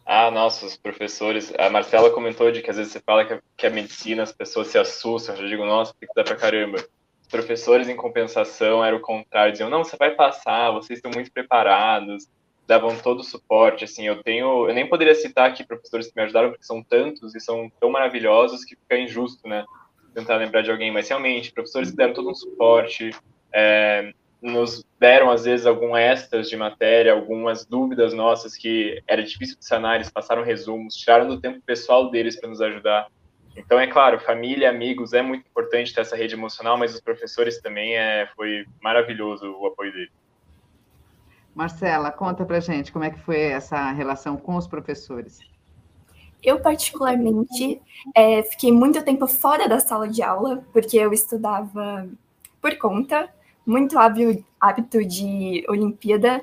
Ah, 0.05 0.31
nossa, 0.31 0.65
os 0.65 0.75
professores. 0.75 1.53
A 1.59 1.69
Marcela 1.69 2.09
comentou 2.09 2.51
de 2.51 2.61
que 2.61 2.69
às 2.71 2.77
vezes 2.77 2.91
você 2.91 2.99
fala 2.99 3.25
que 3.25 3.33
a, 3.33 3.41
que 3.55 3.67
a 3.67 3.69
medicina, 3.69 4.23
as 4.23 4.31
pessoas 4.31 4.67
se 4.67 4.77
assustam. 4.77 5.35
Eu 5.35 5.47
digo, 5.47 5.63
nossa, 5.65 5.93
tem 5.99 6.09
que 6.09 6.15
dar 6.15 6.23
pra 6.23 6.35
caramba. 6.35 6.83
Professores, 7.29 7.87
em 7.87 7.95
compensação, 7.95 8.83
era 8.83 8.95
o 8.95 8.99
contrário. 8.99 9.51
Diziam, 9.51 9.69
não, 9.69 9.83
você 9.83 9.95
vai 9.97 10.11
passar, 10.11 10.71
vocês 10.71 10.97
estão 10.97 11.11
muito 11.13 11.31
preparados 11.31 12.27
davam 12.69 12.95
todo 12.95 13.21
o 13.21 13.23
suporte, 13.23 13.83
assim, 13.83 14.05
eu 14.05 14.21
tenho, 14.21 14.69
eu 14.69 14.73
nem 14.75 14.87
poderia 14.87 15.15
citar 15.15 15.49
aqui 15.49 15.65
professores 15.65 16.05
que 16.05 16.13
me 16.15 16.21
ajudaram, 16.21 16.51
porque 16.51 16.63
são 16.63 16.83
tantos 16.83 17.33
e 17.33 17.39
são 17.39 17.67
tão 17.79 17.89
maravilhosos 17.89 18.63
que 18.63 18.75
fica 18.75 18.95
injusto, 18.95 19.49
né, 19.49 19.65
tentar 20.13 20.35
lembrar 20.35 20.61
de 20.61 20.69
alguém, 20.69 20.91
mas 20.91 21.09
realmente, 21.09 21.51
professores 21.51 21.89
que 21.89 21.97
deram 21.97 22.13
todo 22.13 22.29
um 22.29 22.35
suporte, 22.35 23.09
é, 23.51 24.13
nos 24.39 24.85
deram, 24.99 25.31
às 25.31 25.45
vezes, 25.45 25.65
algum 25.65 25.97
extras 25.97 26.47
de 26.47 26.55
matéria, 26.55 27.11
algumas 27.11 27.65
dúvidas 27.65 28.13
nossas 28.13 28.55
que 28.55 29.01
era 29.07 29.23
difícil 29.23 29.57
de 29.57 29.65
sanar, 29.65 29.95
eles 29.95 30.11
passaram 30.11 30.43
resumos, 30.43 30.95
tiraram 30.95 31.27
do 31.27 31.41
tempo 31.41 31.59
pessoal 31.65 32.11
deles 32.11 32.39
para 32.39 32.49
nos 32.49 32.61
ajudar. 32.61 33.07
Então, 33.59 33.77
é 33.77 33.85
claro, 33.85 34.17
família, 34.21 34.69
amigos, 34.69 35.11
é 35.11 35.21
muito 35.21 35.45
importante 35.45 35.93
ter 35.93 35.99
essa 35.99 36.15
rede 36.15 36.33
emocional, 36.33 36.77
mas 36.77 36.95
os 36.95 37.01
professores 37.01 37.59
também, 37.61 37.97
é, 37.97 38.25
foi 38.33 38.65
maravilhoso 38.81 39.51
o 39.51 39.67
apoio 39.67 39.91
deles. 39.91 40.11
Marcela, 41.53 42.09
conta 42.09 42.45
para 42.45 42.61
gente 42.61 42.89
como 42.91 43.03
é 43.03 43.09
que 43.09 43.19
foi 43.19 43.37
essa 43.37 43.91
relação 43.91 44.37
com 44.37 44.55
os 44.55 44.65
professores. 44.65 45.39
Eu, 46.41 46.61
particularmente, 46.61 47.81
é, 48.15 48.41
fiquei 48.43 48.71
muito 48.71 49.03
tempo 49.03 49.27
fora 49.27 49.67
da 49.67 49.81
sala 49.81 50.07
de 50.07 50.23
aula, 50.23 50.63
porque 50.71 50.95
eu 50.95 51.11
estudava 51.11 52.07
por 52.61 52.77
conta, 52.77 53.29
muito 53.65 53.99
hábito 53.99 55.05
de 55.05 55.65
Olimpíada. 55.67 56.41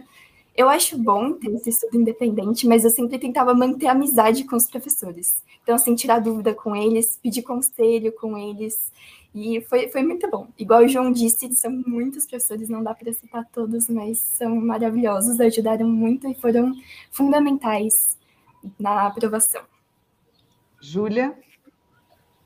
Eu 0.57 0.71
acho 0.71 0.97
bom 0.97 1.35
ter 1.35 1.51
esse 1.55 1.69
estudo 1.69 1.99
independente, 1.99 2.67
mas 2.67 2.83
eu 2.83 2.91
sempre 2.91 3.19
tentava 3.19 3.53
manter 3.53 3.89
amizade 3.89 4.45
com 4.45 4.57
os 4.57 4.67
professores. 4.67 5.37
Então, 5.63 5.75
assim, 5.75 5.95
tirar 5.95 6.19
dúvida 6.19 6.55
com 6.55 6.75
eles, 6.75 7.19
pedir 7.23 7.43
conselho 7.43 8.11
com 8.13 8.39
eles. 8.39 8.91
E 9.35 9.61
foi, 9.63 9.89
foi 9.89 10.03
muito 10.03 10.31
bom. 10.31 10.47
Igual 10.59 10.85
o 10.85 10.89
João 10.89 11.13
disse, 11.13 11.53
são 11.53 11.71
muitos 11.87 12.27
professores, 12.27 12.71
não 12.71 12.83
dá 12.83 12.95
para 12.95 13.13
citar 13.13 13.45
todos, 13.53 13.87
mas 13.87 14.19
são 14.19 14.57
maravilhosos, 14.57 15.39
ajudaram 15.39 15.87
muito 15.87 16.27
e 16.27 16.35
foram 16.35 16.73
fundamentais 17.11 18.17
na 18.79 19.07
aprovação. 19.07 19.63
Júlia? 20.81 21.35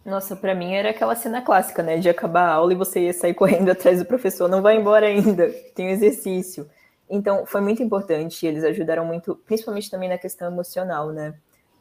Nossa, 0.04 0.34
para 0.34 0.54
mim 0.54 0.72
era 0.72 0.90
aquela 0.90 1.14
cena 1.14 1.40
clássica, 1.40 1.80
né? 1.80 1.98
De 1.98 2.08
acabar 2.08 2.48
a 2.48 2.54
aula 2.54 2.72
e 2.72 2.76
você 2.76 3.04
ia 3.04 3.12
sair 3.12 3.34
correndo 3.34 3.70
atrás 3.70 4.00
do 4.00 4.04
professor, 4.04 4.48
não 4.48 4.62
vai 4.62 4.76
embora 4.76 5.06
ainda, 5.06 5.48
tem 5.76 5.86
um 5.86 5.90
exercício. 5.90 6.68
Então, 7.10 7.44
foi 7.44 7.60
muito 7.60 7.82
importante, 7.82 8.46
eles 8.46 8.62
ajudaram 8.62 9.04
muito, 9.04 9.34
principalmente 9.44 9.90
também 9.90 10.08
na 10.08 10.16
questão 10.16 10.46
emocional, 10.48 11.10
né? 11.10 11.34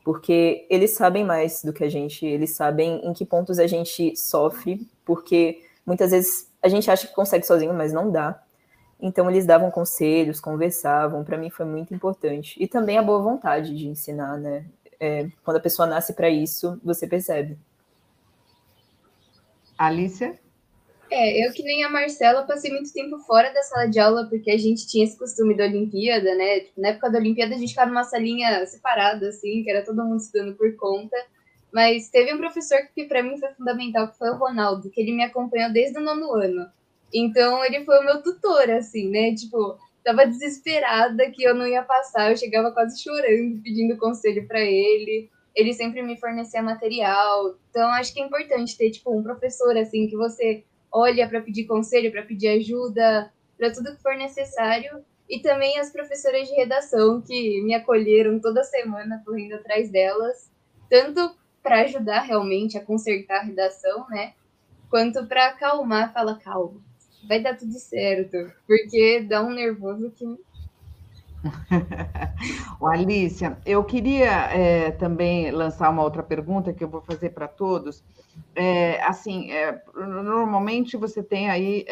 porque 0.04 0.66
eles 0.70 0.96
sabem 0.96 1.24
mais 1.24 1.64
do 1.64 1.74
que 1.74 1.84
a 1.84 1.90
gente, 1.90 2.26
eles 2.26 2.56
sabem 2.56 3.00
em 3.06 3.14
que 3.14 3.24
pontos 3.24 3.60
a 3.60 3.68
gente 3.68 4.16
sofre, 4.16 4.90
porque 5.06 5.62
muitas 5.86 6.10
vezes 6.10 6.52
a 6.64 6.68
gente 6.68 6.90
acha 6.90 7.08
que 7.08 7.14
consegue 7.14 7.46
sozinho, 7.46 7.74
mas 7.74 7.94
não 7.94 8.12
dá. 8.12 8.42
Então 9.00 9.30
eles 9.30 9.46
davam 9.46 9.70
conselhos, 9.70 10.40
conversavam, 10.40 11.24
para 11.24 11.38
mim 11.38 11.50
foi 11.50 11.66
muito 11.66 11.94
importante. 11.94 12.56
E 12.62 12.68
também 12.68 12.98
a 12.98 13.04
boa 13.04 13.22
vontade 13.22 13.76
de 13.76 13.88
ensinar, 13.88 14.38
né? 14.38 14.66
É, 15.00 15.30
quando 15.44 15.58
a 15.58 15.62
pessoa 15.62 15.88
nasce 15.88 16.14
para 16.14 16.30
isso, 16.30 16.80
você 16.84 17.08
percebe. 17.08 17.56
Alicia? 19.78 20.40
É, 21.12 21.46
eu 21.46 21.52
que 21.52 21.64
nem 21.64 21.84
a 21.84 21.90
Marcela 21.90 22.44
passei 22.44 22.72
muito 22.72 22.94
tempo 22.94 23.18
fora 23.20 23.52
da 23.52 23.64
sala 23.64 23.88
de 23.88 24.00
aula 24.00 24.28
porque 24.30 24.52
a 24.52 24.58
gente 24.58 24.88
tinha 24.88 25.04
esse 25.04 25.18
costume 25.18 25.58
da 25.58 25.64
Olimpíada, 25.66 26.36
né? 26.36 26.60
Tipo, 26.60 26.82
na 26.82 26.90
época 26.90 27.10
da 27.10 27.18
Olimpíada 27.18 27.56
a 27.56 27.58
gente 27.58 27.70
ficava 27.70 27.90
numa 27.90 28.04
salinha 28.04 28.64
separada, 28.68 29.28
assim, 29.28 29.64
que 29.64 29.72
era 29.72 29.84
todo 29.84 30.04
mundo 30.04 30.20
estudando 30.20 30.56
por 30.56 30.76
conta. 30.76 31.18
Mas 31.74 32.10
teve 32.10 32.34
um 32.34 32.38
professor 32.38 32.80
que 32.94 33.06
para 33.06 33.24
mim 33.24 33.40
foi 33.40 33.50
fundamental, 33.54 34.08
que 34.08 34.18
foi 34.18 34.30
o 34.30 34.38
Ronaldo, 34.38 34.90
que 34.92 35.02
ele 35.02 35.12
me 35.12 35.24
acompanhou 35.24 35.72
desde 35.72 35.98
o 35.98 36.02
nono 36.02 36.32
ano. 36.34 36.70
Então 37.14 37.66
ele 37.66 37.84
foi 37.86 38.00
o 38.00 38.06
meu 38.06 38.22
tutor, 38.22 38.70
assim, 38.70 39.10
né? 39.10 39.34
Tipo, 39.34 39.78
tava 40.04 40.28
desesperada 40.28 41.30
que 41.32 41.44
eu 41.44 41.56
não 41.56 41.68
ia 41.68 41.82
passar, 41.82 42.32
eu 42.32 42.38
chegava 42.38 42.72
quase 42.72 43.02
chorando, 43.02 43.62
pedindo 43.64 43.98
conselho 43.98 44.48
para 44.48 44.62
ele. 44.62 45.30
Ele 45.56 45.74
sempre 45.74 46.04
me 46.04 46.20
fornecia 46.20 46.62
material. 46.62 47.56
Então 47.72 47.90
acho 47.94 48.14
que 48.14 48.22
é 48.22 48.26
importante 48.26 48.78
ter 48.78 48.92
tipo 48.92 49.12
um 49.18 49.24
professor 49.24 49.76
assim 49.76 50.08
que 50.08 50.16
você 50.16 50.64
olha 50.92 51.28
para 51.28 51.42
pedir 51.42 51.66
conselho, 51.66 52.12
para 52.12 52.24
pedir 52.24 52.48
ajuda, 52.50 53.32
para 53.58 53.72
tudo 53.72 53.96
que 53.96 54.02
for 54.02 54.16
necessário. 54.16 55.04
E 55.30 55.40
também 55.42 55.78
as 55.80 55.92
professoras 55.92 56.48
de 56.48 56.56
redação 56.56 57.22
que 57.22 57.62
me 57.62 57.74
acolheram 57.76 58.40
toda 58.40 58.64
semana, 58.64 59.22
correndo 59.24 59.54
atrás 59.54 59.92
delas, 59.92 60.50
tanto 60.90 61.36
para 61.62 61.82
ajudar 61.82 62.22
realmente 62.22 62.78
a 62.78 62.84
consertar 62.84 63.42
a 63.42 63.44
redação, 63.44 64.08
né? 64.10 64.34
Quanto 64.90 65.28
para 65.28 65.50
acalmar, 65.50 66.12
fala 66.12 66.40
calma, 66.40 66.82
vai 67.28 67.40
dar 67.40 67.56
tudo 67.56 67.74
certo, 67.74 68.52
porque 68.66 69.22
dá 69.22 69.44
um 69.44 69.52
nervoso 69.52 70.12
que 70.12 70.26
o 72.80 72.88
Alicia, 72.88 73.58
eu 73.66 73.84
queria 73.84 74.30
é, 74.52 74.92
também 74.92 75.52
lançar 75.52 75.90
uma 75.90 76.04
outra 76.04 76.22
pergunta 76.22 76.74
que 76.74 76.84
eu 76.84 76.90
vou 76.90 77.02
fazer 77.02 77.30
para 77.30 77.48
todos. 77.48 78.04
É, 78.56 79.02
assim, 79.04 79.52
é, 79.52 79.82
normalmente 79.96 80.98
você 80.98 81.24
tem 81.24 81.50
aí 81.50 81.86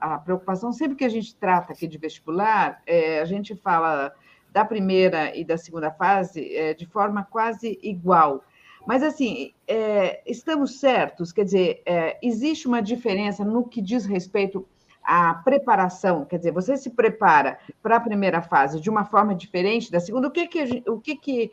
a 0.00 0.18
preocupação, 0.18 0.72
sempre 0.72 0.96
que 0.96 1.04
a 1.04 1.08
gente 1.08 1.34
trata 1.34 1.72
aqui 1.72 1.86
de 1.86 1.98
vestibular, 1.98 2.82
é, 2.86 3.20
a 3.20 3.24
gente 3.24 3.54
fala 3.54 4.12
da 4.52 4.64
primeira 4.64 5.34
e 5.36 5.44
da 5.44 5.56
segunda 5.56 5.90
fase 5.90 6.54
é, 6.54 6.74
de 6.74 6.86
forma 6.86 7.24
quase 7.24 7.78
igual. 7.82 8.44
Mas, 8.86 9.02
assim, 9.02 9.52
é, 9.66 10.22
estamos 10.26 10.80
certos? 10.80 11.32
Quer 11.32 11.44
dizer, 11.44 11.82
é, 11.86 12.18
existe 12.22 12.66
uma 12.66 12.82
diferença 12.82 13.44
no 13.44 13.64
que 13.66 13.80
diz 13.80 14.04
respeito 14.04 14.66
à 15.04 15.34
preparação? 15.34 16.24
Quer 16.24 16.38
dizer, 16.38 16.52
você 16.52 16.76
se 16.76 16.90
prepara 16.90 17.58
para 17.82 17.96
a 17.96 18.00
primeira 18.00 18.42
fase 18.42 18.80
de 18.80 18.90
uma 18.90 19.04
forma 19.04 19.34
diferente 19.34 19.90
da 19.90 20.00
segunda? 20.00 20.28
O 20.28 20.30
que 20.30 20.46
que, 20.46 20.82
o 20.88 21.00
que, 21.00 21.16
que 21.16 21.50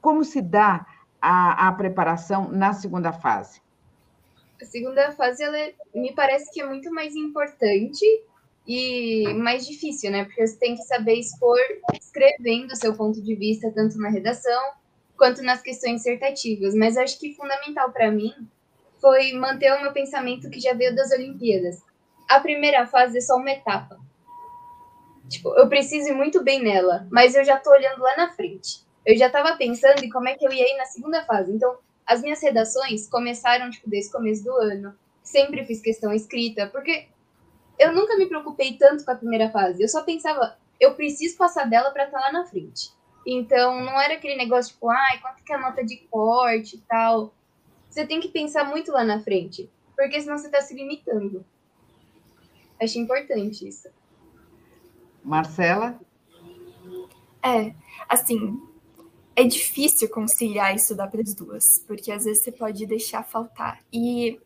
como 0.00 0.24
se 0.24 0.40
dá 0.40 0.86
a, 1.20 1.68
a 1.68 1.72
preparação 1.72 2.50
na 2.50 2.72
segunda 2.72 3.12
fase? 3.12 3.60
A 4.60 4.64
segunda 4.64 5.12
fase, 5.12 5.42
ela 5.42 5.58
é, 5.58 5.74
me 5.94 6.12
parece 6.14 6.52
que 6.52 6.60
é 6.60 6.66
muito 6.66 6.92
mais 6.92 7.14
importante 7.14 8.04
e 8.66 9.32
mais 9.34 9.66
difícil, 9.66 10.10
né? 10.10 10.24
Porque 10.24 10.46
você 10.46 10.58
tem 10.58 10.74
que 10.74 10.82
saber 10.82 11.14
expor 11.14 11.58
escrevendo 11.94 12.72
o 12.72 12.76
seu 12.76 12.94
ponto 12.94 13.22
de 13.22 13.34
vista, 13.34 13.72
tanto 13.72 13.96
na 13.98 14.08
redação 14.08 14.72
quanto 15.16 15.42
nas 15.42 15.62
questões 15.62 15.96
dissertativas. 15.96 16.74
Mas 16.74 16.96
acho 16.96 17.18
que 17.18 17.34
fundamental 17.34 17.92
para 17.92 18.10
mim 18.10 18.32
foi 19.00 19.32
manter 19.32 19.72
o 19.72 19.80
meu 19.80 19.92
pensamento 19.92 20.50
que 20.50 20.60
já 20.60 20.74
veio 20.74 20.94
das 20.94 21.12
Olimpíadas. 21.12 21.82
A 22.28 22.40
primeira 22.40 22.86
fase 22.86 23.18
é 23.18 23.20
só 23.20 23.36
uma 23.36 23.50
etapa. 23.50 23.98
Tipo, 25.28 25.54
eu 25.54 25.68
preciso 25.68 26.08
ir 26.08 26.14
muito 26.14 26.42
bem 26.42 26.62
nela, 26.62 27.06
mas 27.10 27.34
eu 27.34 27.44
já 27.44 27.58
tô 27.58 27.70
olhando 27.70 28.00
lá 28.00 28.16
na 28.16 28.30
frente. 28.30 28.86
Eu 29.04 29.16
já 29.16 29.26
estava 29.26 29.56
pensando 29.56 30.04
em 30.04 30.10
como 30.10 30.28
é 30.28 30.34
que 30.34 30.46
eu 30.46 30.52
ia 30.52 30.74
ir 30.74 30.76
na 30.76 30.84
segunda 30.84 31.24
fase. 31.24 31.52
Então, 31.52 31.78
as 32.06 32.22
minhas 32.22 32.42
redações 32.42 33.08
começaram, 33.08 33.70
tipo, 33.70 33.88
desde 33.88 34.10
o 34.10 34.12
começo 34.12 34.44
do 34.44 34.52
ano. 34.52 34.94
Sempre 35.22 35.64
fiz 35.64 35.80
questão 35.80 36.12
escrita, 36.12 36.66
porque 36.68 37.08
eu 37.78 37.92
nunca 37.92 38.16
me 38.16 38.26
preocupei 38.26 38.76
tanto 38.76 39.04
com 39.04 39.10
a 39.10 39.16
primeira 39.16 39.50
fase. 39.50 39.82
Eu 39.82 39.88
só 39.88 40.02
pensava, 40.02 40.56
eu 40.80 40.94
preciso 40.94 41.36
passar 41.36 41.68
dela 41.68 41.90
para 41.90 42.04
estar 42.04 42.18
tá 42.18 42.26
lá 42.26 42.32
na 42.32 42.46
frente. 42.46 42.90
Então, 43.26 43.80
não 43.80 44.00
era 44.00 44.14
aquele 44.14 44.36
negócio 44.36 44.72
tipo, 44.72 44.88
ai, 44.88 45.18
quanto 45.20 45.44
que 45.44 45.52
é 45.52 45.56
a 45.56 45.60
nota 45.60 45.84
de 45.84 45.96
corte 46.10 46.76
e 46.76 46.80
tal. 46.80 47.34
Você 47.90 48.06
tem 48.06 48.20
que 48.20 48.28
pensar 48.28 48.64
muito 48.64 48.90
lá 48.90 49.04
na 49.04 49.20
frente, 49.20 49.70
porque 49.94 50.20
senão 50.20 50.38
você 50.38 50.46
está 50.46 50.62
se 50.62 50.74
limitando. 50.74 51.44
Acho 52.80 52.98
importante 52.98 53.66
isso. 53.66 53.88
Marcela? 55.24 55.98
É, 57.42 57.74
assim, 58.08 58.60
é 59.34 59.44
difícil 59.44 60.08
conciliar 60.08 60.74
isso 60.74 60.86
estudar 60.86 61.08
para 61.08 61.20
as 61.20 61.34
duas, 61.34 61.84
porque 61.86 62.10
às 62.10 62.24
vezes 62.24 62.42
você 62.42 62.52
pode 62.52 62.84
deixar 62.86 63.22
faltar. 63.22 63.80
E 63.92 64.40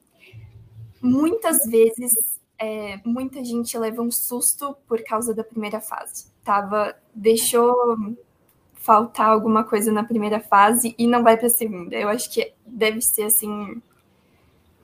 muitas 1.01 1.64
vezes 1.64 2.40
é, 2.59 3.01
muita 3.05 3.42
gente 3.45 3.77
leva 3.79 4.03
um 4.03 4.11
susto 4.11 4.77
por 4.87 5.03
causa 5.03 5.35
da 5.35 5.42
primeira 5.42 5.81
fase. 5.81 6.27
Tava, 6.45 6.95
deixou 7.14 7.75
faltar 8.75 9.29
alguma 9.29 9.64
coisa 9.64 9.90
na 9.90 10.05
primeira 10.05 10.40
fase 10.40 10.95
e 10.99 11.07
não 11.07 11.23
vai 11.23 11.37
para 11.37 11.47
a 11.47 11.51
segunda. 11.51 11.97
Eu 11.97 12.09
acho 12.09 12.31
que 12.31 12.53
deve 12.66 13.01
ser 13.01 13.25
assim 13.25 13.81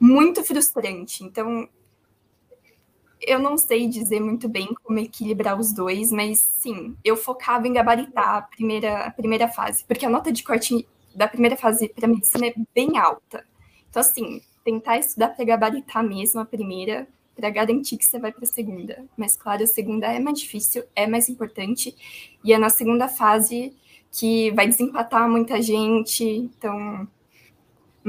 muito 0.00 0.42
frustrante. 0.42 1.24
Então, 1.24 1.68
eu 3.28 3.38
não 3.38 3.58
sei 3.58 3.88
dizer 3.88 4.20
muito 4.20 4.48
bem 4.48 4.68
como 4.82 4.98
equilibrar 4.98 5.58
os 5.58 5.72
dois, 5.72 6.10
mas 6.10 6.38
sim, 6.38 6.96
eu 7.04 7.16
focava 7.16 7.68
em 7.68 7.72
gabaritar 7.72 8.36
a 8.36 8.42
primeira, 8.42 9.04
a 9.04 9.10
primeira 9.10 9.48
fase, 9.48 9.84
porque 9.84 10.06
a 10.06 10.10
nota 10.10 10.32
de 10.32 10.42
corte 10.42 10.86
da 11.14 11.28
primeira 11.28 11.56
fase 11.56 11.88
para 11.88 12.08
medicina 12.08 12.46
é 12.46 12.54
bem 12.74 12.96
alta. 12.96 13.44
Então, 13.90 14.00
assim, 14.00 14.40
tentar 14.64 14.98
estudar 14.98 15.28
para 15.28 15.44
gabaritar 15.44 16.02
mesmo 16.02 16.40
a 16.40 16.44
primeira, 16.44 17.06
para 17.36 17.50
garantir 17.50 17.96
que 17.96 18.04
você 18.04 18.18
vai 18.18 18.32
para 18.32 18.44
a 18.44 18.46
segunda. 18.46 19.04
Mas, 19.16 19.36
claro, 19.36 19.62
a 19.62 19.66
segunda 19.66 20.06
é 20.06 20.18
mais 20.18 20.40
difícil, 20.40 20.84
é 20.94 21.06
mais 21.06 21.28
importante, 21.28 21.94
e 22.42 22.52
é 22.52 22.58
na 22.58 22.70
segunda 22.70 23.08
fase 23.08 23.72
que 24.10 24.50
vai 24.52 24.66
desempatar 24.66 25.28
muita 25.28 25.60
gente, 25.60 26.24
então 26.24 27.06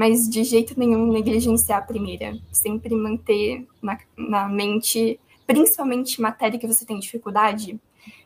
mas 0.00 0.26
de 0.26 0.42
jeito 0.44 0.80
nenhum 0.80 1.12
negligenciar 1.12 1.80
a 1.80 1.82
primeira. 1.82 2.34
Sempre 2.50 2.94
manter 2.94 3.68
na, 3.82 3.98
na 4.16 4.48
mente, 4.48 5.20
principalmente 5.46 6.22
matéria 6.22 6.58
que 6.58 6.66
você 6.66 6.86
tem 6.86 6.98
dificuldade. 6.98 7.78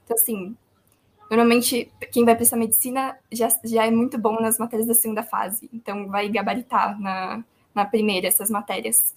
Então, 0.05 0.17
assim, 0.17 0.57
normalmente 1.29 1.91
quem 2.13 2.25
vai 2.25 2.37
prestar 2.37 2.59
medicina 2.59 3.19
já, 3.33 3.49
já 3.65 3.87
é 3.87 3.91
muito 3.91 4.17
bom 4.17 4.41
nas 4.41 4.57
matérias 4.57 4.87
da 4.87 4.95
segunda 4.95 5.25
fase, 5.25 5.69
então 5.75 6.07
vai 6.07 6.29
gabaritar 6.29 6.97
na, 7.01 7.43
na 7.75 7.85
primeira 7.85 8.29
essas 8.29 8.49
matérias. 8.49 9.13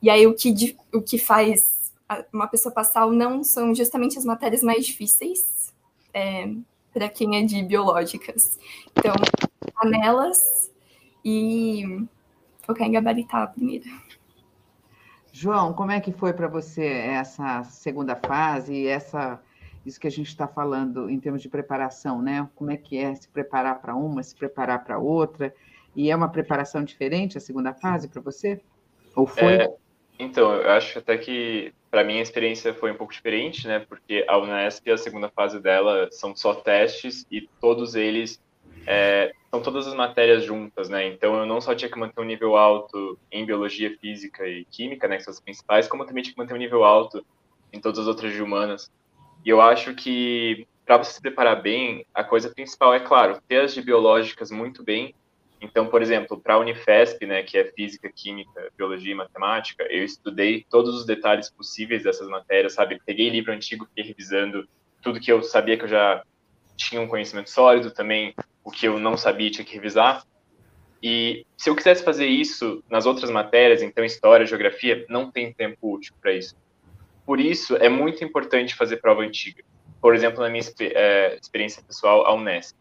E 0.00 0.08
aí 0.08 0.24
o 0.24 0.34
que, 0.34 0.76
o 0.94 1.02
que 1.02 1.18
faz 1.18 1.90
uma 2.32 2.46
pessoa 2.46 2.72
passar 2.72 3.06
ou 3.06 3.12
não 3.12 3.42
são 3.42 3.74
justamente 3.74 4.16
as 4.16 4.24
matérias 4.24 4.62
mais 4.62 4.86
difíceis 4.86 5.74
é, 6.14 6.48
para 6.94 7.08
quem 7.08 7.38
é 7.38 7.42
de 7.42 7.60
biológicas. 7.60 8.56
Então, 8.96 9.16
nelas 9.90 10.68
e 11.24 12.06
focar 12.64 12.86
em 12.86 12.92
gabaritar 12.92 13.42
a 13.42 13.46
primeira. 13.46 13.86
João, 15.32 15.72
como 15.72 15.92
é 15.92 16.00
que 16.00 16.12
foi 16.12 16.32
para 16.32 16.48
você 16.48 16.84
essa 16.84 17.62
segunda 17.64 18.16
fase, 18.16 18.86
essa 18.86 19.40
isso 19.86 19.98
que 19.98 20.06
a 20.06 20.10
gente 20.10 20.28
está 20.28 20.46
falando 20.46 21.08
em 21.08 21.18
termos 21.18 21.40
de 21.40 21.48
preparação, 21.48 22.20
né? 22.20 22.48
Como 22.54 22.70
é 22.70 22.76
que 22.76 22.98
é 22.98 23.14
se 23.14 23.28
preparar 23.28 23.80
para 23.80 23.94
uma, 23.94 24.22
se 24.22 24.34
preparar 24.34 24.84
para 24.84 24.98
outra? 24.98 25.54
E 25.96 26.10
é 26.10 26.16
uma 26.16 26.28
preparação 26.28 26.84
diferente 26.84 27.38
a 27.38 27.40
segunda 27.40 27.72
fase 27.72 28.06
para 28.08 28.20
você? 28.20 28.60
Ou 29.16 29.26
foi? 29.26 29.54
É, 29.54 29.74
então, 30.18 30.52
eu 30.52 30.70
acho 30.70 30.98
até 30.98 31.16
que 31.16 31.72
para 31.90 32.04
mim 32.04 32.18
a 32.18 32.22
experiência 32.22 32.74
foi 32.74 32.92
um 32.92 32.96
pouco 32.96 33.12
diferente, 33.12 33.66
né? 33.66 33.78
Porque 33.80 34.24
a 34.28 34.36
Unesp, 34.38 34.90
a 34.90 34.98
segunda 34.98 35.28
fase 35.30 35.58
dela 35.58 36.08
são 36.10 36.36
só 36.36 36.54
testes 36.54 37.26
e 37.30 37.48
todos 37.60 37.94
eles 37.94 38.40
é, 38.90 39.32
são 39.50 39.60
todas 39.60 39.86
as 39.86 39.92
matérias 39.92 40.42
juntas, 40.44 40.88
né? 40.88 41.06
Então 41.06 41.36
eu 41.36 41.44
não 41.44 41.60
só 41.60 41.74
tinha 41.74 41.90
que 41.90 41.98
manter 41.98 42.18
um 42.18 42.24
nível 42.24 42.56
alto 42.56 43.18
em 43.30 43.44
biologia, 43.44 43.94
física 44.00 44.48
e 44.48 44.64
química, 44.64 45.06
né, 45.06 45.18
que 45.18 45.24
são 45.24 45.30
as 45.30 45.40
principais, 45.40 45.86
como 45.86 46.06
também 46.06 46.22
tinha 46.22 46.32
que 46.32 46.40
manter 46.40 46.54
um 46.54 46.58
nível 46.58 46.84
alto 46.84 47.22
em 47.70 47.78
todas 47.80 47.98
as 47.98 48.06
outras 48.06 48.32
de 48.32 48.42
humanas. 48.42 48.90
E 49.44 49.50
eu 49.50 49.60
acho 49.60 49.94
que 49.94 50.66
para 50.86 50.96
você 50.96 51.12
se 51.12 51.20
preparar 51.20 51.60
bem, 51.60 52.06
a 52.14 52.24
coisa 52.24 52.48
principal 52.48 52.94
é, 52.94 53.00
claro, 53.00 53.38
ter 53.46 53.60
as 53.60 53.74
de 53.74 53.82
biológicas 53.82 54.50
muito 54.50 54.82
bem. 54.82 55.14
Então, 55.60 55.88
por 55.88 56.00
exemplo, 56.00 56.40
para 56.40 56.54
a 56.54 56.58
Unifesp, 56.58 57.26
né, 57.26 57.42
que 57.42 57.58
é 57.58 57.64
física, 57.72 58.10
química, 58.10 58.72
biologia 58.74 59.12
e 59.12 59.14
matemática, 59.14 59.86
eu 59.90 60.02
estudei 60.02 60.64
todos 60.70 60.94
os 60.94 61.04
detalhes 61.04 61.50
possíveis 61.50 62.04
dessas 62.04 62.26
matérias, 62.28 62.72
sabe? 62.72 62.98
Peguei 63.04 63.28
livro 63.28 63.52
antigo, 63.52 63.84
fiquei 63.84 64.04
revisando 64.04 64.66
tudo 65.02 65.20
que 65.20 65.30
eu 65.30 65.42
sabia 65.42 65.76
que 65.76 65.84
eu 65.84 65.88
já 65.88 66.22
tinha 66.78 67.00
um 67.00 67.08
conhecimento 67.08 67.50
sólido, 67.50 67.90
também 67.90 68.34
o 68.64 68.70
que 68.70 68.86
eu 68.86 68.98
não 68.98 69.16
sabia 69.16 69.50
tinha 69.50 69.64
que 69.64 69.74
revisar. 69.74 70.24
E 71.02 71.44
se 71.56 71.68
eu 71.68 71.76
quisesse 71.76 72.02
fazer 72.02 72.26
isso 72.26 72.82
nas 72.88 73.04
outras 73.04 73.30
matérias, 73.30 73.82
então 73.82 74.04
história, 74.04 74.46
geografia, 74.46 75.04
não 75.08 75.30
tem 75.30 75.52
tempo 75.52 75.94
útil 75.94 76.14
para 76.20 76.32
isso. 76.32 76.56
Por 77.26 77.40
isso, 77.40 77.76
é 77.76 77.88
muito 77.88 78.24
importante 78.24 78.74
fazer 78.74 78.96
prova 78.98 79.22
antiga. 79.22 79.62
Por 80.00 80.14
exemplo, 80.14 80.40
na 80.40 80.48
minha 80.48 80.62
é, 80.80 81.38
experiência 81.40 81.82
pessoal, 81.82 82.24
a 82.24 82.32
Unesp. 82.32 82.76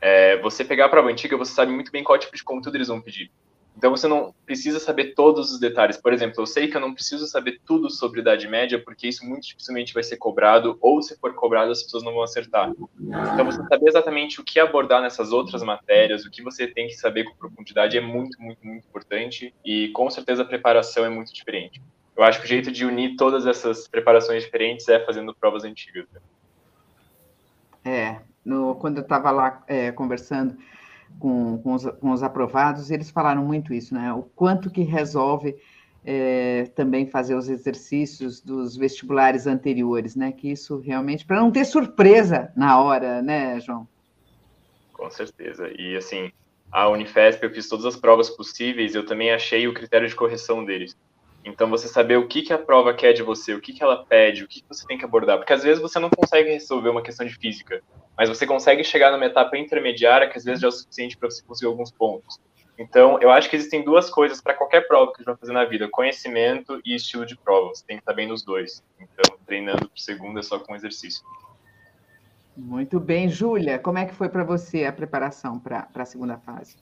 É, 0.00 0.36
você 0.38 0.64
pegar 0.64 0.86
a 0.86 0.88
prova 0.88 1.08
antiga, 1.08 1.36
você 1.36 1.52
sabe 1.52 1.72
muito 1.72 1.90
bem 1.90 2.04
qual 2.04 2.18
tipo 2.18 2.36
de 2.36 2.44
conteúdo 2.44 2.76
eles 2.76 2.88
vão 2.88 3.00
pedir. 3.00 3.30
Então 3.76 3.90
você 3.90 4.08
não 4.08 4.34
precisa 4.46 4.80
saber 4.80 5.14
todos 5.14 5.52
os 5.52 5.60
detalhes. 5.60 5.98
Por 5.98 6.12
exemplo, 6.12 6.40
eu 6.40 6.46
sei 6.46 6.68
que 6.68 6.76
eu 6.76 6.80
não 6.80 6.94
preciso 6.94 7.26
saber 7.26 7.60
tudo 7.66 7.90
sobre 7.90 8.20
Idade 8.20 8.48
Média, 8.48 8.82
porque 8.82 9.06
isso 9.06 9.24
muito 9.24 9.46
dificilmente 9.46 9.92
vai 9.92 10.02
ser 10.02 10.16
cobrado, 10.16 10.78
ou 10.80 11.02
se 11.02 11.18
for 11.18 11.34
cobrado, 11.34 11.70
as 11.70 11.82
pessoas 11.82 12.02
não 12.02 12.14
vão 12.14 12.22
acertar. 12.22 12.70
Então 12.70 13.44
você 13.44 13.62
saber 13.64 13.88
exatamente 13.88 14.40
o 14.40 14.44
que 14.44 14.58
abordar 14.58 15.02
nessas 15.02 15.30
outras 15.30 15.62
matérias, 15.62 16.24
o 16.24 16.30
que 16.30 16.42
você 16.42 16.66
tem 16.66 16.86
que 16.86 16.94
saber 16.94 17.24
com 17.24 17.36
profundidade 17.36 17.98
é 17.98 18.00
muito, 18.00 18.40
muito, 18.40 18.66
muito 18.66 18.86
importante, 18.86 19.54
e 19.62 19.88
com 19.88 20.08
certeza 20.08 20.42
a 20.42 20.46
preparação 20.46 21.04
é 21.04 21.10
muito 21.10 21.32
diferente. 21.34 21.82
Eu 22.16 22.24
acho 22.24 22.38
que 22.40 22.46
o 22.46 22.48
jeito 22.48 22.72
de 22.72 22.86
unir 22.86 23.14
todas 23.16 23.44
essas 23.44 23.86
preparações 23.86 24.42
diferentes 24.42 24.88
é 24.88 25.04
fazendo 25.04 25.34
provas 25.34 25.64
antigas. 25.64 26.06
É, 27.84 28.20
no, 28.42 28.74
quando 28.76 28.96
eu 28.96 29.02
estava 29.02 29.30
lá 29.30 29.62
é, 29.68 29.92
conversando 29.92 30.56
com, 31.18 31.58
com, 31.58 31.74
os, 31.74 31.86
com 32.00 32.10
os 32.10 32.22
aprovados, 32.22 32.90
eles 32.90 33.10
falaram 33.10 33.44
muito 33.44 33.72
isso, 33.72 33.94
né? 33.94 34.12
O 34.12 34.22
quanto 34.22 34.70
que 34.70 34.82
resolve 34.82 35.56
é, 36.04 36.70
também 36.74 37.06
fazer 37.06 37.34
os 37.34 37.48
exercícios 37.48 38.40
dos 38.40 38.76
vestibulares 38.76 39.46
anteriores, 39.46 40.14
né? 40.14 40.32
Que 40.32 40.50
isso 40.50 40.78
realmente, 40.78 41.24
para 41.24 41.40
não 41.40 41.50
ter 41.50 41.64
surpresa 41.64 42.52
na 42.56 42.80
hora, 42.80 43.20
né, 43.22 43.58
João? 43.60 43.88
Com 44.92 45.10
certeza. 45.10 45.70
E 45.78 45.96
assim, 45.96 46.30
a 46.70 46.88
Unifesp, 46.88 47.44
eu 47.44 47.52
fiz 47.52 47.68
todas 47.68 47.86
as 47.86 47.96
provas 47.96 48.30
possíveis, 48.30 48.94
eu 48.94 49.04
também 49.04 49.32
achei 49.32 49.66
o 49.66 49.74
critério 49.74 50.08
de 50.08 50.14
correção 50.14 50.64
deles. 50.64 50.96
Então, 51.46 51.70
você 51.70 51.86
saber 51.86 52.18
o 52.18 52.26
que, 52.26 52.42
que 52.42 52.52
a 52.52 52.58
prova 52.58 52.92
quer 52.92 53.12
de 53.12 53.22
você, 53.22 53.54
o 53.54 53.60
que, 53.60 53.72
que 53.72 53.80
ela 53.80 54.04
pede, 54.04 54.42
o 54.42 54.48
que, 54.48 54.60
que 54.60 54.68
você 54.68 54.84
tem 54.84 54.98
que 54.98 55.04
abordar. 55.04 55.38
Porque 55.38 55.52
às 55.52 55.62
vezes 55.62 55.80
você 55.80 55.96
não 56.00 56.10
consegue 56.10 56.50
resolver 56.50 56.88
uma 56.88 57.02
questão 57.02 57.24
de 57.24 57.36
física, 57.36 57.80
mas 58.18 58.28
você 58.28 58.44
consegue 58.44 58.82
chegar 58.82 59.12
numa 59.12 59.24
etapa 59.24 59.56
intermediária 59.56 60.28
que 60.28 60.36
às 60.36 60.44
vezes 60.44 60.60
já 60.60 60.66
é 60.66 60.70
o 60.70 60.72
suficiente 60.72 61.16
para 61.16 61.30
você 61.30 61.44
conseguir 61.44 61.68
alguns 61.68 61.92
pontos. 61.92 62.40
Então, 62.76 63.18
eu 63.22 63.30
acho 63.30 63.48
que 63.48 63.54
existem 63.54 63.84
duas 63.84 64.10
coisas 64.10 64.42
para 64.42 64.54
qualquer 64.54 64.88
prova 64.88 65.12
que 65.12 65.18
a 65.18 65.20
gente 65.20 65.26
vai 65.26 65.36
fazer 65.36 65.52
na 65.52 65.64
vida: 65.64 65.88
conhecimento 65.88 66.80
e 66.84 66.96
estilo 66.96 67.24
de 67.24 67.36
prova. 67.36 67.68
Você 67.68 67.86
tem 67.86 67.96
que 67.96 68.02
estar 68.02 68.12
bem 68.12 68.26
nos 68.26 68.44
dois. 68.44 68.82
Então, 69.00 69.38
treinando 69.46 69.88
para 69.88 69.96
segunda 69.96 70.42
só 70.42 70.58
com 70.58 70.74
exercício. 70.74 71.24
Muito 72.56 72.98
bem, 72.98 73.28
Júlia. 73.28 73.78
Como 73.78 73.98
é 73.98 74.04
que 74.04 74.14
foi 74.14 74.28
para 74.28 74.42
você 74.42 74.84
a 74.84 74.92
preparação 74.92 75.60
para 75.60 75.88
a 75.94 76.04
segunda 76.04 76.38
fase? 76.38 76.76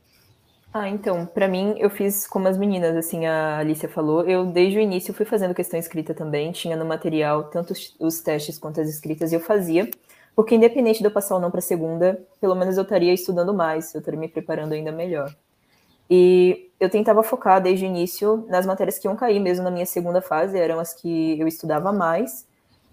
Ah, 0.76 0.88
então, 0.88 1.24
para 1.24 1.46
mim, 1.46 1.76
eu 1.78 1.88
fiz 1.88 2.26
como 2.26 2.48
as 2.48 2.58
meninas, 2.58 2.96
assim, 2.96 3.26
a 3.26 3.58
Alicia 3.58 3.88
falou. 3.88 4.24
Eu, 4.28 4.44
desde 4.46 4.76
o 4.76 4.80
início, 4.80 5.14
fui 5.14 5.24
fazendo 5.24 5.54
questão 5.54 5.78
escrita 5.78 6.12
também. 6.12 6.50
Tinha 6.50 6.76
no 6.76 6.84
material 6.84 7.44
tanto 7.44 7.72
os 8.00 8.20
testes 8.20 8.58
quanto 8.58 8.80
as 8.80 8.88
escritas, 8.88 9.30
e 9.30 9.36
eu 9.36 9.40
fazia. 9.40 9.88
Porque, 10.34 10.56
independente 10.56 10.98
de 10.98 11.04
eu 11.06 11.12
passar 11.12 11.36
ou 11.36 11.40
não 11.40 11.48
para 11.48 11.60
segunda, 11.60 12.20
pelo 12.40 12.56
menos 12.56 12.76
eu 12.76 12.82
estaria 12.82 13.12
estudando 13.14 13.54
mais, 13.54 13.94
eu 13.94 14.00
estaria 14.00 14.18
me 14.18 14.26
preparando 14.28 14.72
ainda 14.72 14.90
melhor. 14.90 15.32
E 16.10 16.70
eu 16.80 16.90
tentava 16.90 17.22
focar 17.22 17.62
desde 17.62 17.84
o 17.86 17.88
início 17.88 18.44
nas 18.48 18.66
matérias 18.66 18.98
que 18.98 19.06
iam 19.08 19.16
cair 19.16 19.40
mesmo 19.40 19.64
na 19.64 19.70
minha 19.70 19.86
segunda 19.86 20.20
fase, 20.22 20.58
eram 20.58 20.80
as 20.80 20.94
que 20.94 21.40
eu 21.40 21.48
estudava 21.48 21.92
mais, 21.92 22.46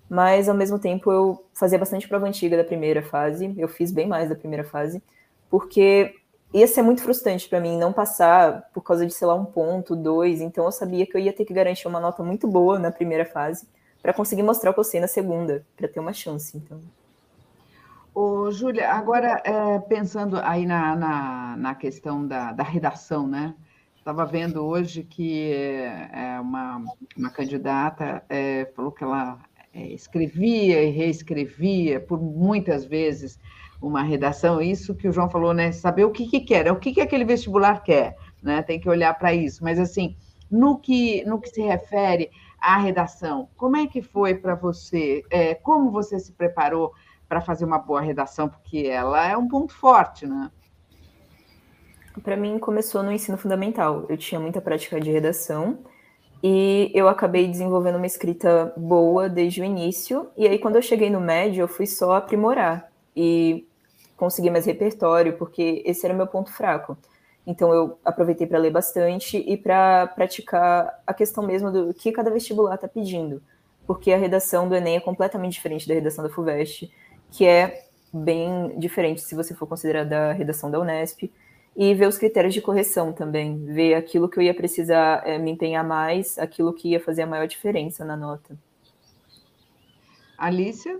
mas 0.09 0.49
ao 0.49 0.55
mesmo 0.55 0.79
tempo 0.79 1.11
eu 1.11 1.45
fazia 1.53 1.79
bastante 1.79 2.07
prova 2.07 2.27
antiga 2.27 2.57
da 2.57 2.63
primeira 2.63 3.03
fase, 3.03 3.53
eu 3.57 3.67
fiz 3.67 3.91
bem 3.91 4.07
mais 4.07 4.29
da 4.29 4.35
primeira 4.35 4.63
fase, 4.63 5.03
porque 5.49 6.15
ia 6.53 6.67
ser 6.67 6.81
muito 6.81 7.01
frustrante 7.01 7.47
para 7.47 7.59
mim 7.59 7.77
não 7.77 7.93
passar 7.93 8.69
por 8.73 8.81
causa 8.81 9.05
de, 9.05 9.13
sei 9.13 9.27
lá, 9.27 9.35
um 9.35 9.45
ponto, 9.45 9.95
dois, 9.95 10.41
então 10.41 10.65
eu 10.65 10.71
sabia 10.71 11.05
que 11.05 11.15
eu 11.15 11.21
ia 11.21 11.33
ter 11.33 11.45
que 11.45 11.53
garantir 11.53 11.87
uma 11.87 11.99
nota 11.99 12.23
muito 12.23 12.47
boa 12.47 12.77
na 12.77 12.91
primeira 12.91 13.25
fase 13.25 13.67
para 14.01 14.13
conseguir 14.13 14.43
mostrar 14.43 14.71
o 14.71 14.73
que 14.73 14.79
eu 14.79 14.83
sei 14.83 14.99
na 14.99 15.07
segunda, 15.07 15.65
para 15.77 15.87
ter 15.87 15.99
uma 15.99 16.13
chance, 16.13 16.57
então. 16.57 16.79
Ô, 18.13 18.51
Júlia, 18.51 18.91
agora 18.91 19.41
é, 19.45 19.79
pensando 19.79 20.37
aí 20.43 20.65
na, 20.65 20.95
na, 20.95 21.55
na 21.55 21.75
questão 21.75 22.27
da, 22.27 22.51
da, 22.51 22.63
redação, 22.63 23.25
né? 23.25 23.55
Estava 23.95 24.25
vendo 24.25 24.65
hoje 24.65 25.03
que 25.03 25.53
é, 25.53 26.37
uma, 26.41 26.83
uma 27.15 27.29
candidata 27.29 28.21
é, 28.27 28.65
falou 28.75 28.91
que 28.91 29.03
ela 29.03 29.39
é, 29.73 29.87
escrevia 29.93 30.83
e 30.83 30.89
reescrevia 30.89 32.01
por 32.01 32.19
muitas 32.19 32.83
vezes 32.83 33.39
uma 33.81 34.03
redação. 34.03 34.61
Isso 34.61 34.95
que 34.95 35.07
o 35.07 35.11
João 35.11 35.29
falou, 35.29 35.53
né? 35.53 35.71
Saber 35.71 36.05
o 36.05 36.11
que, 36.11 36.27
que 36.27 36.41
quer, 36.41 36.67
é 36.67 36.71
o 36.71 36.79
que, 36.79 36.93
que 36.93 37.01
aquele 37.01 37.25
vestibular 37.25 37.83
quer, 37.83 38.15
né? 38.41 38.61
Tem 38.61 38.79
que 38.79 38.89
olhar 38.89 39.13
para 39.17 39.33
isso. 39.33 39.63
Mas 39.63 39.79
assim, 39.79 40.15
no 40.49 40.77
que, 40.77 41.23
no 41.25 41.39
que 41.39 41.49
se 41.49 41.61
refere 41.61 42.29
à 42.59 42.77
redação, 42.77 43.49
como 43.57 43.77
é 43.77 43.87
que 43.87 44.01
foi 44.01 44.35
para 44.35 44.55
você? 44.55 45.23
É, 45.29 45.55
como 45.55 45.89
você 45.91 46.19
se 46.19 46.31
preparou? 46.31 46.93
para 47.31 47.39
fazer 47.39 47.63
uma 47.63 47.79
boa 47.79 48.01
redação, 48.01 48.49
porque 48.49 48.79
ela 48.79 49.25
é 49.25 49.37
um 49.37 49.47
ponto 49.47 49.73
forte, 49.73 50.27
né? 50.27 50.51
Para 52.21 52.35
mim, 52.35 52.59
começou 52.59 53.01
no 53.01 53.09
ensino 53.09 53.37
fundamental. 53.37 54.05
Eu 54.09 54.17
tinha 54.17 54.37
muita 54.37 54.59
prática 54.59 54.99
de 54.99 55.09
redação 55.09 55.79
e 56.43 56.91
eu 56.93 57.07
acabei 57.07 57.47
desenvolvendo 57.47 57.95
uma 57.95 58.05
escrita 58.05 58.73
boa 58.75 59.29
desde 59.29 59.61
o 59.61 59.63
início. 59.63 60.29
E 60.35 60.45
aí, 60.45 60.59
quando 60.59 60.75
eu 60.75 60.81
cheguei 60.81 61.09
no 61.09 61.21
médio, 61.21 61.61
eu 61.61 61.69
fui 61.69 61.87
só 61.87 62.15
aprimorar 62.15 62.91
e 63.15 63.65
conseguir 64.21 64.51
mais 64.51 64.67
repertório, 64.67 65.35
porque 65.35 65.81
esse 65.83 66.05
era 66.05 66.13
o 66.13 66.17
meu 66.17 66.27
ponto 66.27 66.53
fraco. 66.53 66.95
Então, 67.45 67.73
eu 67.73 67.97
aproveitei 68.05 68.45
para 68.45 68.59
ler 68.59 68.69
bastante 68.69 69.35
e 69.35 69.57
para 69.57 70.05
praticar 70.05 71.01
a 71.07 71.11
questão 71.11 71.43
mesmo 71.43 71.71
do 71.71 71.91
que 71.91 72.11
cada 72.11 72.29
vestibular 72.29 72.75
está 72.75 72.87
pedindo. 72.87 73.41
Porque 73.87 74.13
a 74.13 74.17
redação 74.17 74.69
do 74.69 74.75
Enem 74.75 74.97
é 74.97 74.99
completamente 74.99 75.53
diferente 75.53 75.87
da 75.87 75.95
redação 75.95 76.23
da 76.23 76.29
FUVEST 76.29 76.91
que 77.31 77.47
é 77.47 77.85
bem 78.13 78.77
diferente 78.77 79.21
se 79.21 79.33
você 79.33 79.55
for 79.55 79.65
considerar 79.65 80.03
da 80.03 80.33
redação 80.33 80.69
da 80.69 80.79
Unesp, 80.79 81.31
e 81.75 81.95
ver 81.95 82.07
os 82.07 82.17
critérios 82.17 82.53
de 82.53 82.61
correção 82.61 83.13
também, 83.13 83.63
ver 83.63 83.93
aquilo 83.93 84.27
que 84.27 84.37
eu 84.37 84.43
ia 84.43 84.53
precisar 84.53 85.25
é, 85.25 85.37
me 85.37 85.51
empenhar 85.51 85.87
mais, 85.87 86.37
aquilo 86.37 86.73
que 86.73 86.89
ia 86.89 86.99
fazer 86.99 87.21
a 87.21 87.25
maior 87.25 87.47
diferença 87.47 88.03
na 88.03 88.17
nota. 88.17 88.57
Alicia? 90.37 90.99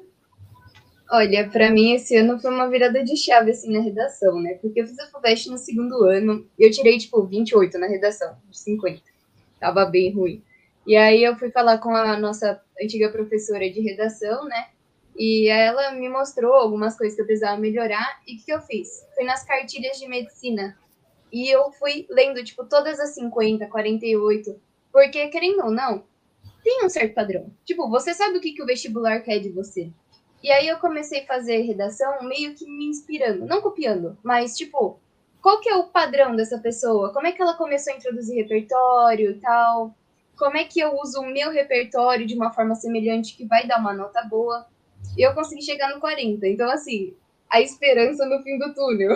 Olha, 1.13 1.49
para 1.49 1.69
mim 1.69 1.91
esse 1.91 2.15
ano 2.15 2.39
foi 2.39 2.49
uma 2.49 2.69
virada 2.69 3.03
de 3.03 3.17
chave 3.17 3.51
assim 3.51 3.69
na 3.69 3.81
redação, 3.81 4.41
né? 4.41 4.53
Porque 4.61 4.79
eu 4.79 4.87
fiz 4.87 4.97
a 4.97 5.07
FUVEST 5.07 5.49
no 5.49 5.57
segundo 5.57 6.05
ano 6.05 6.47
e 6.57 6.65
eu 6.65 6.71
tirei 6.71 6.97
tipo 6.97 7.21
28 7.21 7.77
na 7.77 7.87
redação, 7.87 8.37
de 8.49 8.57
50. 8.57 9.01
Tava 9.59 9.83
bem 9.83 10.13
ruim. 10.13 10.41
E 10.87 10.95
aí 10.95 11.21
eu 11.21 11.35
fui 11.35 11.51
falar 11.51 11.79
com 11.79 11.93
a 11.93 12.17
nossa 12.17 12.61
antiga 12.81 13.09
professora 13.09 13.69
de 13.69 13.81
redação, 13.81 14.45
né? 14.45 14.69
E 15.13 15.49
ela 15.49 15.91
me 15.91 16.07
mostrou 16.07 16.53
algumas 16.53 16.97
coisas 16.97 17.13
que 17.13 17.21
eu 17.21 17.25
precisava 17.25 17.59
melhorar. 17.59 18.21
E 18.25 18.35
o 18.35 18.37
que, 18.37 18.45
que 18.45 18.53
eu 18.53 18.61
fiz? 18.61 19.05
Fui 19.13 19.25
nas 19.25 19.43
cartilhas 19.43 19.99
de 19.99 20.07
medicina. 20.07 20.77
E 21.29 21.49
eu 21.49 21.73
fui 21.73 22.07
lendo, 22.09 22.41
tipo, 22.41 22.63
todas 22.63 23.01
as 23.01 23.13
50, 23.15 23.67
48. 23.67 24.55
Porque, 24.93 25.27
querendo 25.27 25.65
ou 25.65 25.71
não, 25.71 26.05
tem 26.63 26.85
um 26.85 26.89
certo 26.89 27.13
padrão. 27.13 27.51
Tipo, 27.65 27.89
você 27.89 28.13
sabe 28.13 28.37
o 28.37 28.41
que, 28.41 28.53
que 28.53 28.63
o 28.63 28.65
vestibular 28.65 29.19
quer 29.19 29.39
de 29.39 29.49
você. 29.49 29.91
E 30.43 30.51
aí 30.51 30.67
eu 30.67 30.79
comecei 30.79 31.21
a 31.21 31.27
fazer 31.27 31.61
redação 31.61 32.23
meio 32.23 32.55
que 32.55 32.65
me 32.65 32.85
inspirando. 32.85 33.45
Não 33.45 33.61
copiando, 33.61 34.17
mas, 34.23 34.57
tipo, 34.57 34.99
qual 35.41 35.59
que 35.59 35.69
é 35.69 35.75
o 35.75 35.87
padrão 35.87 36.35
dessa 36.35 36.57
pessoa? 36.59 37.13
Como 37.13 37.27
é 37.27 37.31
que 37.31 37.41
ela 37.41 37.55
começou 37.55 37.93
a 37.93 37.97
introduzir 37.97 38.37
repertório 38.37 39.31
e 39.31 39.39
tal? 39.39 39.95
Como 40.37 40.57
é 40.57 40.63
que 40.63 40.79
eu 40.79 40.95
uso 40.95 41.19
o 41.21 41.31
meu 41.31 41.51
repertório 41.51 42.25
de 42.25 42.35
uma 42.35 42.51
forma 42.51 42.75
semelhante 42.75 43.35
que 43.35 43.45
vai 43.45 43.67
dar 43.67 43.79
uma 43.79 43.93
nota 43.93 44.23
boa? 44.23 44.65
E 45.17 45.21
eu 45.21 45.33
consegui 45.33 45.61
chegar 45.61 45.93
no 45.93 45.99
40. 45.99 46.47
Então, 46.47 46.69
assim, 46.69 47.13
a 47.49 47.61
esperança 47.61 48.25
no 48.25 48.41
fim 48.41 48.57
do 48.57 48.73
túnel. 48.73 49.13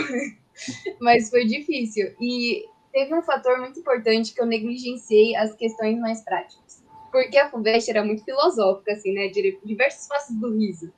Mas 1.00 1.30
foi 1.30 1.46
difícil. 1.46 2.14
E 2.22 2.66
teve 2.92 3.14
um 3.16 3.22
fator 3.22 3.60
muito 3.60 3.80
importante 3.80 4.34
que 4.34 4.42
eu 4.42 4.46
negligenciei 4.46 5.36
as 5.36 5.56
questões 5.56 6.00
mais 6.00 6.24
práticas. 6.24 6.84
Porque 7.12 7.38
a 7.38 7.50
FUVEST 7.50 7.90
era 7.90 8.04
muito 8.04 8.24
filosófica, 8.24 8.92
assim, 8.92 9.14
né? 9.14 9.28
Diversas 9.64 10.08
faces 10.08 10.36
do 10.38 10.56
riso. 10.56 10.92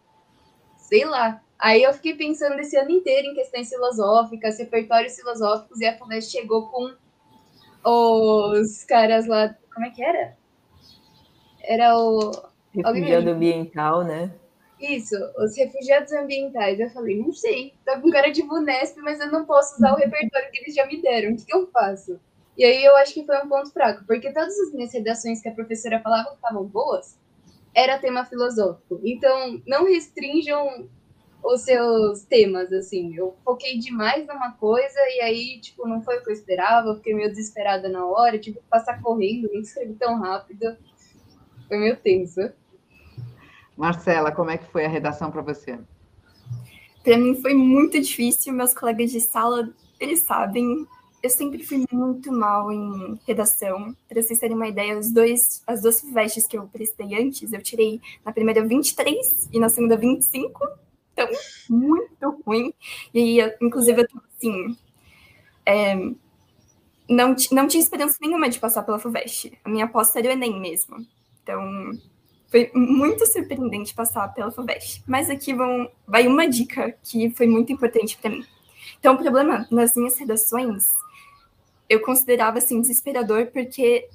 Sei 0.87 1.03
lá. 1.03 1.41
Aí 1.59 1.83
eu 1.83 1.93
fiquei 1.93 2.15
pensando 2.15 2.57
esse 2.59 2.77
ano 2.77 2.91
inteiro 2.91 3.27
em 3.27 3.33
questões 3.33 3.69
filosóficas, 3.69 4.57
repertórios 4.57 5.15
filosóficos, 5.15 5.81
e 5.81 5.85
a 5.85 5.97
FUVEST 5.97 6.31
chegou 6.31 6.69
com 6.69 6.95
os 7.83 8.83
caras 8.85 9.27
lá. 9.27 9.55
Como 9.73 9.85
é 9.85 9.89
que 9.89 10.03
era? 10.03 10.37
Era 11.63 11.97
o. 11.97 12.31
Refugiado 12.73 13.29
ambiental, 13.29 14.03
né? 14.03 14.31
Isso, 14.79 15.15
os 15.37 15.57
refugiados 15.57 16.11
ambientais. 16.13 16.79
Eu 16.79 16.89
falei, 16.91 17.17
não 17.17 17.33
sei, 17.33 17.73
tá 17.83 17.99
com 17.99 18.09
cara 18.11 18.29
de 18.29 18.43
Vunesp, 18.43 18.97
mas 18.99 19.19
eu 19.19 19.31
não 19.31 19.45
posso 19.45 19.75
usar 19.75 19.93
o 19.93 19.97
repertório 19.97 20.51
que 20.51 20.59
eles 20.59 20.75
já 20.75 20.85
me 20.85 21.01
deram. 21.01 21.33
O 21.33 21.35
que, 21.35 21.45
que 21.45 21.55
eu 21.55 21.67
faço? 21.71 22.19
E 22.55 22.63
aí 22.63 22.83
eu 22.83 22.95
acho 22.97 23.13
que 23.13 23.25
foi 23.25 23.37
um 23.43 23.49
ponto 23.49 23.71
fraco, 23.71 24.05
porque 24.05 24.31
todas 24.31 24.57
as 24.59 24.73
minhas 24.73 24.93
redações 24.93 25.41
que 25.41 25.49
a 25.49 25.53
professora 25.53 25.99
falava 25.99 26.29
que 26.29 26.35
estavam 26.35 26.63
boas 26.65 27.17
era 27.77 27.99
tema 27.99 28.25
filosófico. 28.25 28.99
Então, 29.03 29.61
não 29.67 29.85
restringam 29.85 30.89
os 31.43 31.61
seus 31.61 32.23
temas, 32.23 32.73
assim. 32.73 33.15
Eu 33.15 33.37
foquei 33.45 33.77
demais 33.77 34.25
numa 34.25 34.53
coisa 34.53 34.99
e 35.15 35.21
aí, 35.21 35.59
tipo, 35.61 35.87
não 35.87 36.01
foi 36.01 36.17
o 36.17 36.23
que 36.23 36.31
eu 36.31 36.33
esperava, 36.33 36.87
eu 36.87 36.95
fiquei 36.95 37.13
meio 37.13 37.29
desesperada 37.29 37.87
na 37.87 38.03
hora, 38.03 38.39
tive 38.39 38.57
que 38.57 38.65
passar 38.67 38.99
correndo, 38.99 39.47
nem 39.51 39.61
escrevi 39.61 39.93
tão 39.93 40.19
rápido. 40.19 40.75
Foi 41.67 41.77
meio 41.77 41.95
tenso. 41.97 42.51
Marcela, 43.77 44.31
como 44.31 44.49
é 44.49 44.57
que 44.57 44.65
foi 44.71 44.83
a 44.83 44.89
redação 44.89 45.29
para 45.29 45.43
você? 45.43 45.79
Para 47.03 47.15
mim 47.15 47.39
foi 47.39 47.53
muito 47.53 48.01
difícil. 48.01 48.53
Meus 48.53 48.73
colegas 48.73 49.11
de 49.11 49.21
sala, 49.21 49.71
eles 49.99 50.21
sabem. 50.21 50.87
Eu 51.21 51.29
sempre 51.29 51.63
fui 51.63 51.83
muito 51.91 52.31
mal 52.31 52.71
em 52.71 53.19
redação. 53.25 53.95
Para 54.07 54.21
vocês 54.21 54.39
terem 54.39 54.55
uma 54.55 54.67
ideia, 54.67 54.97
os 54.97 55.11
dois, 55.11 55.63
as 55.65 55.81
duas 55.81 56.01
vestes 56.01 56.45
que 56.45 56.57
eu 56.57 56.67
prestei 56.67 57.15
antes, 57.15 57.51
eu 57.51 57.61
tirei 57.61 57.99
na 58.23 58.31
primeira 58.31 58.65
23 58.65 59.49
e 59.51 59.59
na 59.59 59.69
segunda 59.69 59.97
25. 59.97 60.67
Então, 61.13 61.27
muito 61.69 62.43
ruim. 62.45 62.73
E 63.13 63.41
aí, 63.41 63.55
inclusive, 63.61 64.01
eu 64.01 64.07
tô 64.07 64.21
assim. 64.37 64.77
É, 65.65 65.95
não, 67.09 67.35
não 67.51 67.67
tinha 67.67 67.81
esperança 67.81 68.17
nenhuma 68.21 68.49
de 68.49 68.59
passar 68.59 68.83
pela 68.83 68.99
FUVEST. 68.99 69.57
A 69.63 69.69
minha 69.69 69.85
aposta 69.85 70.19
era 70.19 70.29
o 70.29 70.31
Enem 70.31 70.59
mesmo. 70.59 70.97
Então, 71.41 71.91
foi 72.49 72.71
muito 72.73 73.25
surpreendente 73.25 73.93
passar 73.93 74.27
pela 74.33 74.51
FUVEST. 74.51 75.03
Mas 75.07 75.29
aqui 75.29 75.53
vão, 75.53 75.89
vai 76.07 76.27
uma 76.27 76.47
dica 76.47 76.95
que 77.03 77.29
foi 77.31 77.47
muito 77.47 77.71
importante 77.71 78.17
para 78.17 78.29
mim. 78.29 78.45
Então, 78.99 79.15
o 79.15 79.17
problema 79.17 79.67
nas 79.71 79.95
minhas 79.95 80.17
redações, 80.17 80.85
eu 81.89 82.01
considerava 82.01 82.57
assim 82.57 82.81
desesperador, 82.81 83.47
porque 83.47 84.07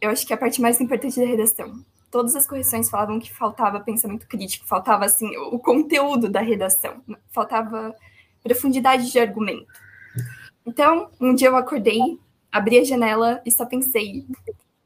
eu 0.00 0.10
acho 0.10 0.26
que 0.26 0.32
é 0.32 0.36
a 0.36 0.38
parte 0.38 0.60
mais 0.60 0.80
importante 0.80 1.18
da 1.18 1.26
redação. 1.26 1.84
Todas 2.10 2.36
as 2.36 2.46
correções 2.46 2.88
falavam 2.88 3.18
que 3.18 3.32
faltava 3.32 3.80
pensamento 3.80 4.26
crítico, 4.26 4.66
faltava 4.66 5.04
assim 5.04 5.36
o 5.36 5.58
conteúdo 5.58 6.28
da 6.28 6.40
redação, 6.40 7.02
faltava 7.30 7.94
profundidade 8.42 9.10
de 9.10 9.18
argumento. 9.18 9.66
Então, 10.64 11.10
um 11.20 11.34
dia 11.34 11.48
eu 11.48 11.56
acordei, 11.56 12.00
abri 12.50 12.78
a 12.78 12.84
janela 12.84 13.42
e 13.44 13.50
só 13.50 13.66
pensei: 13.66 14.26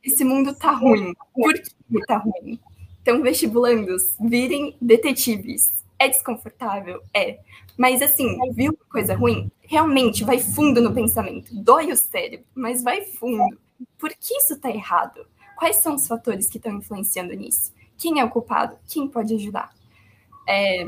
esse 0.02 0.24
mundo 0.24 0.54
tá 0.54 0.72
ruim. 0.72 1.14
Por 1.34 1.54
que 1.54 2.06
tá 2.06 2.18
ruim? 2.18 2.58
Então, 3.02 3.22
vestibulandos, 3.22 4.02
virem 4.20 4.76
detetives. 4.80 5.79
É 6.00 6.08
desconfortável? 6.08 7.02
É. 7.12 7.40
Mas 7.76 8.00
assim, 8.00 8.38
viu 8.54 8.74
coisa 8.90 9.14
ruim? 9.14 9.52
Realmente 9.60 10.24
vai 10.24 10.38
fundo 10.38 10.80
no 10.80 10.94
pensamento. 10.94 11.54
Dói 11.54 11.92
o 11.92 11.96
cérebro, 11.96 12.46
mas 12.54 12.82
vai 12.82 13.04
fundo. 13.04 13.60
Por 13.98 14.08
que 14.08 14.34
isso 14.38 14.54
está 14.54 14.70
errado? 14.70 15.26
Quais 15.58 15.76
são 15.76 15.96
os 15.96 16.06
fatores 16.06 16.48
que 16.48 16.56
estão 16.56 16.72
influenciando 16.72 17.34
nisso? 17.34 17.70
Quem 17.98 18.18
é 18.18 18.24
o 18.24 18.30
culpado? 18.30 18.78
Quem 18.88 19.06
pode 19.06 19.34
ajudar? 19.34 19.74
É, 20.48 20.86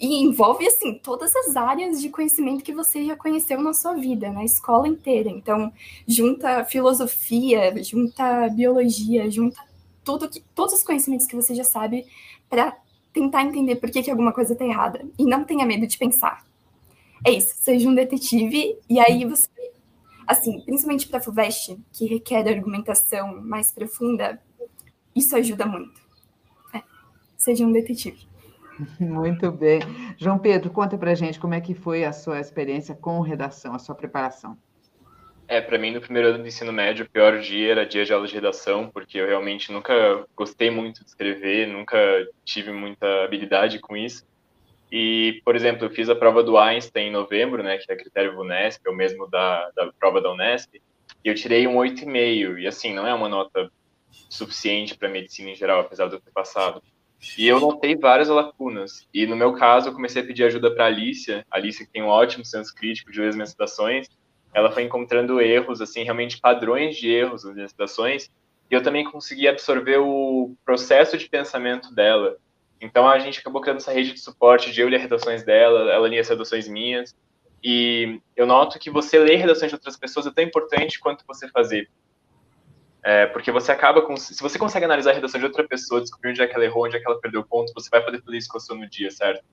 e 0.00 0.22
envolve, 0.22 0.66
assim, 0.66 0.98
todas 0.98 1.34
as 1.36 1.54
áreas 1.54 2.00
de 2.00 2.08
conhecimento 2.08 2.64
que 2.64 2.74
você 2.74 3.04
já 3.04 3.16
conheceu 3.16 3.60
na 3.62 3.72
sua 3.72 3.94
vida, 3.94 4.32
na 4.32 4.44
escola 4.44 4.88
inteira. 4.88 5.30
Então, 5.30 5.72
junta 6.06 6.64
filosofia, 6.64 7.72
junta 7.82 8.48
biologia, 8.48 9.30
junta 9.30 9.60
tudo 10.02 10.28
que, 10.28 10.40
todos 10.52 10.74
os 10.74 10.82
conhecimentos 10.82 11.28
que 11.28 11.36
você 11.36 11.54
já 11.54 11.64
sabe 11.64 12.06
para 12.50 12.76
tentar 13.18 13.42
entender 13.42 13.76
por 13.76 13.90
que, 13.90 14.02
que 14.02 14.10
alguma 14.10 14.32
coisa 14.32 14.52
está 14.52 14.64
errada. 14.64 15.04
E 15.18 15.24
não 15.24 15.44
tenha 15.44 15.66
medo 15.66 15.86
de 15.86 15.98
pensar. 15.98 16.44
É 17.26 17.32
isso, 17.32 17.54
seja 17.56 17.88
um 17.88 17.94
detetive, 17.94 18.78
e 18.88 19.00
aí 19.00 19.24
você, 19.24 19.48
assim, 20.24 20.60
principalmente 20.60 21.08
para 21.08 21.18
a 21.18 21.22
FUVEST, 21.22 21.76
que 21.92 22.06
requer 22.06 22.48
argumentação 22.48 23.42
mais 23.42 23.72
profunda, 23.72 24.40
isso 25.16 25.36
ajuda 25.36 25.66
muito. 25.66 26.00
É, 26.72 26.80
seja 27.36 27.66
um 27.66 27.72
detetive. 27.72 28.28
Muito 29.00 29.50
bem. 29.50 29.80
João 30.16 30.38
Pedro, 30.38 30.70
conta 30.70 30.96
para 30.96 31.12
gente 31.12 31.40
como 31.40 31.52
é 31.52 31.60
que 31.60 31.74
foi 31.74 32.04
a 32.04 32.12
sua 32.12 32.38
experiência 32.38 32.94
com 32.94 33.20
redação, 33.20 33.74
a 33.74 33.78
sua 33.80 33.96
preparação. 33.96 34.56
É, 35.50 35.62
para 35.62 35.78
mim, 35.78 35.92
no 35.92 36.00
primeiro 36.00 36.28
ano 36.28 36.42
do 36.42 36.46
ensino 36.46 36.70
médio, 36.70 37.06
o 37.06 37.08
pior 37.08 37.40
dia 37.40 37.70
era 37.70 37.86
dia 37.86 38.04
de 38.04 38.12
aula 38.12 38.26
de 38.26 38.34
redação, 38.34 38.90
porque 38.90 39.16
eu 39.16 39.26
realmente 39.26 39.72
nunca 39.72 40.26
gostei 40.36 40.70
muito 40.70 41.02
de 41.02 41.08
escrever, 41.08 41.66
nunca 41.66 41.96
tive 42.44 42.70
muita 42.70 43.24
habilidade 43.24 43.78
com 43.78 43.96
isso. 43.96 44.26
E, 44.92 45.40
por 45.46 45.56
exemplo, 45.56 45.86
eu 45.86 45.90
fiz 45.90 46.10
a 46.10 46.14
prova 46.14 46.42
do 46.42 46.58
Einstein 46.58 47.08
em 47.08 47.12
novembro, 47.12 47.62
né, 47.62 47.78
que 47.78 47.90
é 47.90 47.96
critério 47.96 48.34
VUNESP, 48.34 48.86
é 48.86 48.90
o 48.90 48.94
mesmo 48.94 49.26
da, 49.26 49.70
da 49.74 49.90
prova 49.98 50.20
da 50.20 50.30
Unesp, 50.30 50.74
e 51.24 51.28
eu 51.28 51.34
tirei 51.34 51.66
um 51.66 51.76
8,5, 51.76 52.58
e 52.58 52.66
assim, 52.66 52.92
não 52.92 53.06
é 53.06 53.14
uma 53.14 53.28
nota 53.28 53.70
suficiente 54.28 54.98
para 54.98 55.08
medicina 55.08 55.50
em 55.50 55.54
geral, 55.54 55.80
apesar 55.80 56.08
de 56.08 56.14
eu 56.14 56.20
ter 56.20 56.30
passado. 56.30 56.82
E 57.38 57.48
eu 57.48 57.58
notei 57.58 57.96
várias 57.96 58.28
lacunas. 58.28 59.08
E 59.12 59.26
no 59.26 59.34
meu 59.34 59.54
caso, 59.54 59.88
eu 59.88 59.94
comecei 59.94 60.22
a 60.22 60.24
pedir 60.24 60.44
ajuda 60.44 60.70
para 60.74 60.84
a 60.84 60.86
Alicia. 60.86 61.44
A 61.50 61.56
Alicia, 61.56 61.84
que 61.84 61.90
tem 61.90 62.02
um 62.02 62.06
ótimo 62.06 62.44
senso 62.44 62.72
crítico 62.74 63.10
de 63.10 63.20
ler 63.20 63.28
as 63.28 63.34
minhas 63.34 63.50
citações, 63.50 64.08
ela 64.54 64.70
foi 64.70 64.82
encontrando 64.82 65.40
erros, 65.40 65.80
assim, 65.80 66.02
realmente 66.02 66.40
padrões 66.40 66.96
de 66.96 67.08
erros 67.08 67.44
nas 67.44 67.70
citações. 67.70 68.30
E 68.70 68.74
eu 68.74 68.82
também 68.82 69.04
consegui 69.04 69.48
absorver 69.48 69.98
o 69.98 70.54
processo 70.64 71.16
de 71.16 71.28
pensamento 71.28 71.94
dela. 71.94 72.36
Então 72.80 73.08
a 73.08 73.18
gente 73.18 73.40
acabou 73.40 73.60
criando 73.60 73.78
essa 73.78 73.92
rede 73.92 74.12
de 74.12 74.20
suporte 74.20 74.72
de 74.72 74.80
eu 74.80 74.88
ler 74.88 75.00
redações 75.00 75.44
dela, 75.44 75.90
ela 75.92 76.08
lia 76.08 76.20
as 76.20 76.28
redações 76.28 76.68
minhas. 76.68 77.14
E 77.62 78.20
eu 78.36 78.46
noto 78.46 78.78
que 78.78 78.90
você 78.90 79.18
ler 79.18 79.36
redações 79.36 79.70
de 79.70 79.74
outras 79.74 79.96
pessoas 79.96 80.26
é 80.26 80.30
tão 80.30 80.44
importante 80.44 81.00
quanto 81.00 81.24
você 81.26 81.48
fazer. 81.48 81.88
É, 83.02 83.26
porque 83.26 83.50
você 83.50 83.72
acaba 83.72 84.02
com. 84.02 84.16
Se 84.16 84.40
você 84.40 84.58
consegue 84.58 84.84
analisar 84.84 85.12
a 85.12 85.14
redação 85.14 85.40
de 85.40 85.46
outra 85.46 85.66
pessoa, 85.66 86.00
descobrir 86.00 86.30
onde 86.30 86.42
é 86.42 86.46
que 86.46 86.54
ela 86.54 86.64
errou, 86.64 86.84
onde 86.84 86.96
é 86.96 87.00
que 87.00 87.06
ela 87.06 87.20
perdeu 87.20 87.44
ponto, 87.44 87.72
você 87.72 87.88
vai 87.90 88.04
poder 88.04 88.22
fazer 88.22 88.36
isso 88.36 88.48
com 88.48 88.58
a 88.58 88.60
sua 88.60 88.76
no 88.76 88.88
dia, 88.88 89.10
certo? 89.10 89.44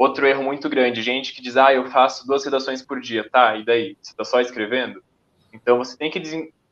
Outro 0.00 0.26
erro 0.26 0.42
muito 0.42 0.66
grande, 0.66 1.02
gente 1.02 1.34
que 1.34 1.42
diz, 1.42 1.58
ah, 1.58 1.74
eu 1.74 1.84
faço 1.90 2.26
duas 2.26 2.42
redações 2.42 2.80
por 2.80 3.02
dia, 3.02 3.28
tá, 3.28 3.54
e 3.54 3.66
daí? 3.66 3.98
Você 4.00 4.16
tá 4.16 4.24
só 4.24 4.40
escrevendo? 4.40 5.04
Então 5.52 5.76
você 5.76 5.94
tem 5.94 6.10
que. 6.10 6.22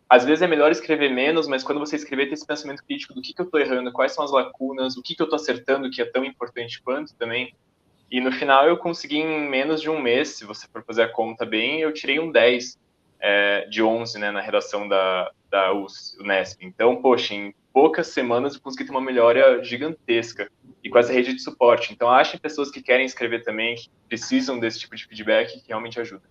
Às 0.08 0.24
vezes 0.24 0.40
é 0.40 0.46
melhor 0.46 0.72
escrever 0.72 1.10
menos, 1.10 1.46
mas 1.46 1.62
quando 1.62 1.78
você 1.78 1.96
escrever, 1.96 2.28
ter 2.28 2.32
esse 2.32 2.46
pensamento 2.46 2.82
crítico 2.82 3.12
do 3.12 3.20
que, 3.20 3.34
que 3.34 3.42
eu 3.42 3.50
tô 3.50 3.58
errando, 3.58 3.92
quais 3.92 4.12
são 4.12 4.24
as 4.24 4.32
lacunas, 4.32 4.96
o 4.96 5.02
que, 5.02 5.14
que 5.14 5.22
eu 5.22 5.28
tô 5.28 5.36
acertando, 5.36 5.90
que 5.90 6.00
é 6.00 6.06
tão 6.06 6.24
importante 6.24 6.80
quanto 6.80 7.14
também. 7.16 7.54
E 8.10 8.18
no 8.18 8.32
final 8.32 8.66
eu 8.66 8.78
consegui, 8.78 9.18
em 9.18 9.46
menos 9.46 9.82
de 9.82 9.90
um 9.90 10.00
mês, 10.00 10.28
se 10.28 10.46
você 10.46 10.66
for 10.66 10.82
fazer 10.82 11.02
a 11.02 11.12
conta 11.12 11.44
bem, 11.44 11.82
eu 11.82 11.92
tirei 11.92 12.18
um 12.18 12.32
10 12.32 12.78
é, 13.20 13.66
de 13.66 13.82
11 13.82 14.18
né, 14.18 14.30
na 14.30 14.40
redação 14.40 14.88
da, 14.88 15.30
da 15.50 15.70
Unesp. 16.18 16.62
Então, 16.62 17.02
poxa, 17.02 17.34
em 17.34 17.54
poucas 17.78 18.08
semanas 18.08 18.56
eu 18.56 18.60
consegui 18.60 18.86
ter 18.86 18.90
uma 18.90 19.00
melhora 19.00 19.62
gigantesca 19.62 20.50
e 20.82 20.90
com 20.90 20.98
essa 20.98 21.12
rede 21.12 21.32
de 21.32 21.40
suporte. 21.40 21.92
Então, 21.92 22.10
achem 22.10 22.40
pessoas 22.40 22.72
que 22.72 22.82
querem 22.82 23.06
escrever 23.06 23.44
também, 23.44 23.76
que 23.76 23.88
precisam 24.08 24.58
desse 24.58 24.80
tipo 24.80 24.96
de 24.96 25.06
feedback, 25.06 25.60
que 25.60 25.68
realmente 25.68 26.00
ajuda. 26.00 26.24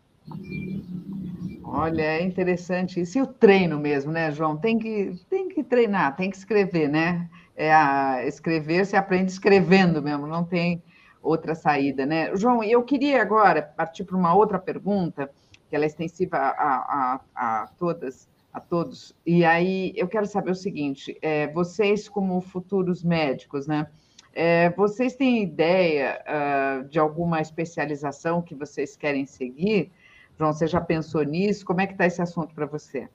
Olha, 1.63 2.01
é 2.01 2.21
interessante 2.21 2.99
isso. 2.99 3.17
E 3.17 3.21
o 3.21 3.27
treino 3.27 3.79
mesmo, 3.79 4.11
né, 4.11 4.29
João? 4.29 4.57
Tem 4.57 4.77
que, 4.77 5.13
tem 5.29 5.47
que 5.47 5.63
treinar, 5.63 6.17
tem 6.17 6.29
que 6.29 6.35
escrever, 6.35 6.89
né? 6.89 7.29
É 7.55 7.73
a, 7.73 8.25
escrever 8.25 8.85
se 8.85 8.97
aprende 8.97 9.31
escrevendo 9.31 10.01
mesmo, 10.01 10.27
não 10.27 10.43
tem 10.43 10.83
outra 11.23 11.55
saída, 11.55 12.05
né? 12.05 12.35
João, 12.35 12.61
eu 12.61 12.83
queria 12.83 13.21
agora 13.21 13.61
partir 13.61 14.03
para 14.03 14.17
uma 14.17 14.35
outra 14.35 14.59
pergunta, 14.59 15.31
que 15.69 15.75
ela 15.77 15.85
é 15.85 15.87
extensiva 15.87 16.35
a, 16.35 16.51
a, 16.53 17.21
a 17.33 17.67
todas 17.79 18.27
a 18.57 18.59
todos. 18.59 19.15
E 19.25 19.45
aí 19.45 19.93
eu 19.95 20.07
quero 20.07 20.25
saber 20.25 20.51
o 20.51 20.55
seguinte: 20.55 21.17
é, 21.21 21.47
vocês, 21.47 22.09
como 22.09 22.41
futuros 22.41 23.03
médicos, 23.03 23.67
né? 23.67 23.87
É, 24.33 24.69
vocês 24.71 25.15
têm 25.15 25.41
ideia 25.41 26.21
uh, 26.21 26.87
de 26.87 26.99
alguma 26.99 27.41
especialização 27.41 28.41
que 28.41 28.53
vocês 28.53 28.95
querem 28.95 29.25
seguir? 29.25 29.91
João, 30.37 30.53
você 30.53 30.67
já 30.67 30.79
pensou 30.79 31.23
nisso? 31.23 31.65
Como 31.65 31.81
é 31.81 31.87
que 31.87 31.93
está 31.93 32.05
esse 32.05 32.21
assunto 32.21 32.53
para 32.53 32.67
você? 32.67 33.09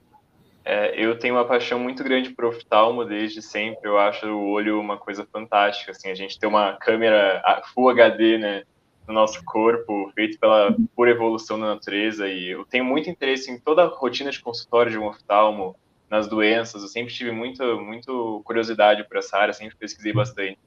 É, 0.65 1.01
eu 1.01 1.17
tenho 1.17 1.35
uma 1.35 1.45
paixão 1.45 1.79
muito 1.79 2.03
grande 2.03 2.29
por 2.31 2.45
oftalmo 2.45 3.05
desde 3.05 3.41
sempre. 3.41 3.89
Eu 3.89 3.97
acho 3.97 4.25
o 4.27 4.49
olho 4.49 4.79
uma 4.79 4.97
coisa 4.97 5.25
fantástica. 5.31 5.91
Assim, 5.91 6.09
a 6.09 6.15
gente 6.15 6.37
tem 6.37 6.47
uma 6.47 6.73
câmera 6.73 7.41
Full 7.73 7.89
HD, 7.89 8.37
né? 8.37 8.63
No 9.07 9.13
nosso 9.13 9.43
corpo, 9.43 10.11
feito 10.15 10.39
pela 10.39 10.75
pura 10.95 11.11
evolução 11.11 11.59
da 11.59 11.67
natureza. 11.67 12.27
E 12.27 12.49
eu 12.49 12.65
tenho 12.65 12.85
muito 12.85 13.09
interesse 13.09 13.51
em 13.51 13.59
toda 13.59 13.83
a 13.83 13.87
rotina 13.87 14.31
de 14.31 14.39
consultório 14.39 14.91
de 14.91 14.97
um 14.97 15.07
oftalmo, 15.07 15.75
nas 16.13 16.27
doenças. 16.27 16.83
Eu 16.83 16.87
sempre 16.87 17.11
tive 17.11 17.31
muito, 17.31 17.63
muito 17.81 18.41
curiosidade 18.45 19.03
por 19.03 19.17
essa 19.17 19.35
área, 19.35 19.51
sempre 19.51 19.75
pesquisei 19.75 20.13
bastante. 20.13 20.59